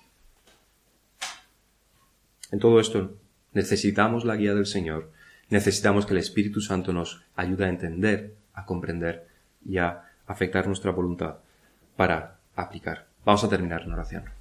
En 2.50 2.58
todo 2.58 2.80
esto 2.80 3.16
necesitamos 3.52 4.24
la 4.24 4.36
guía 4.36 4.54
del 4.54 4.66
Señor 4.66 5.10
Necesitamos 5.50 6.04
que 6.04 6.12
el 6.12 6.18
Espíritu 6.18 6.60
Santo 6.60 6.92
nos 6.92 7.22
ayude 7.34 7.64
a 7.64 7.70
entender, 7.70 8.34
a 8.52 8.66
comprender 8.66 9.26
y 9.64 9.78
a 9.78 10.04
afectar 10.26 10.66
nuestra 10.66 10.92
voluntad 10.92 11.36
para 11.96 12.38
aplicar. 12.54 13.06
Vamos 13.24 13.44
a 13.44 13.48
terminar 13.48 13.82
en 13.82 13.92
oración. 13.92 14.37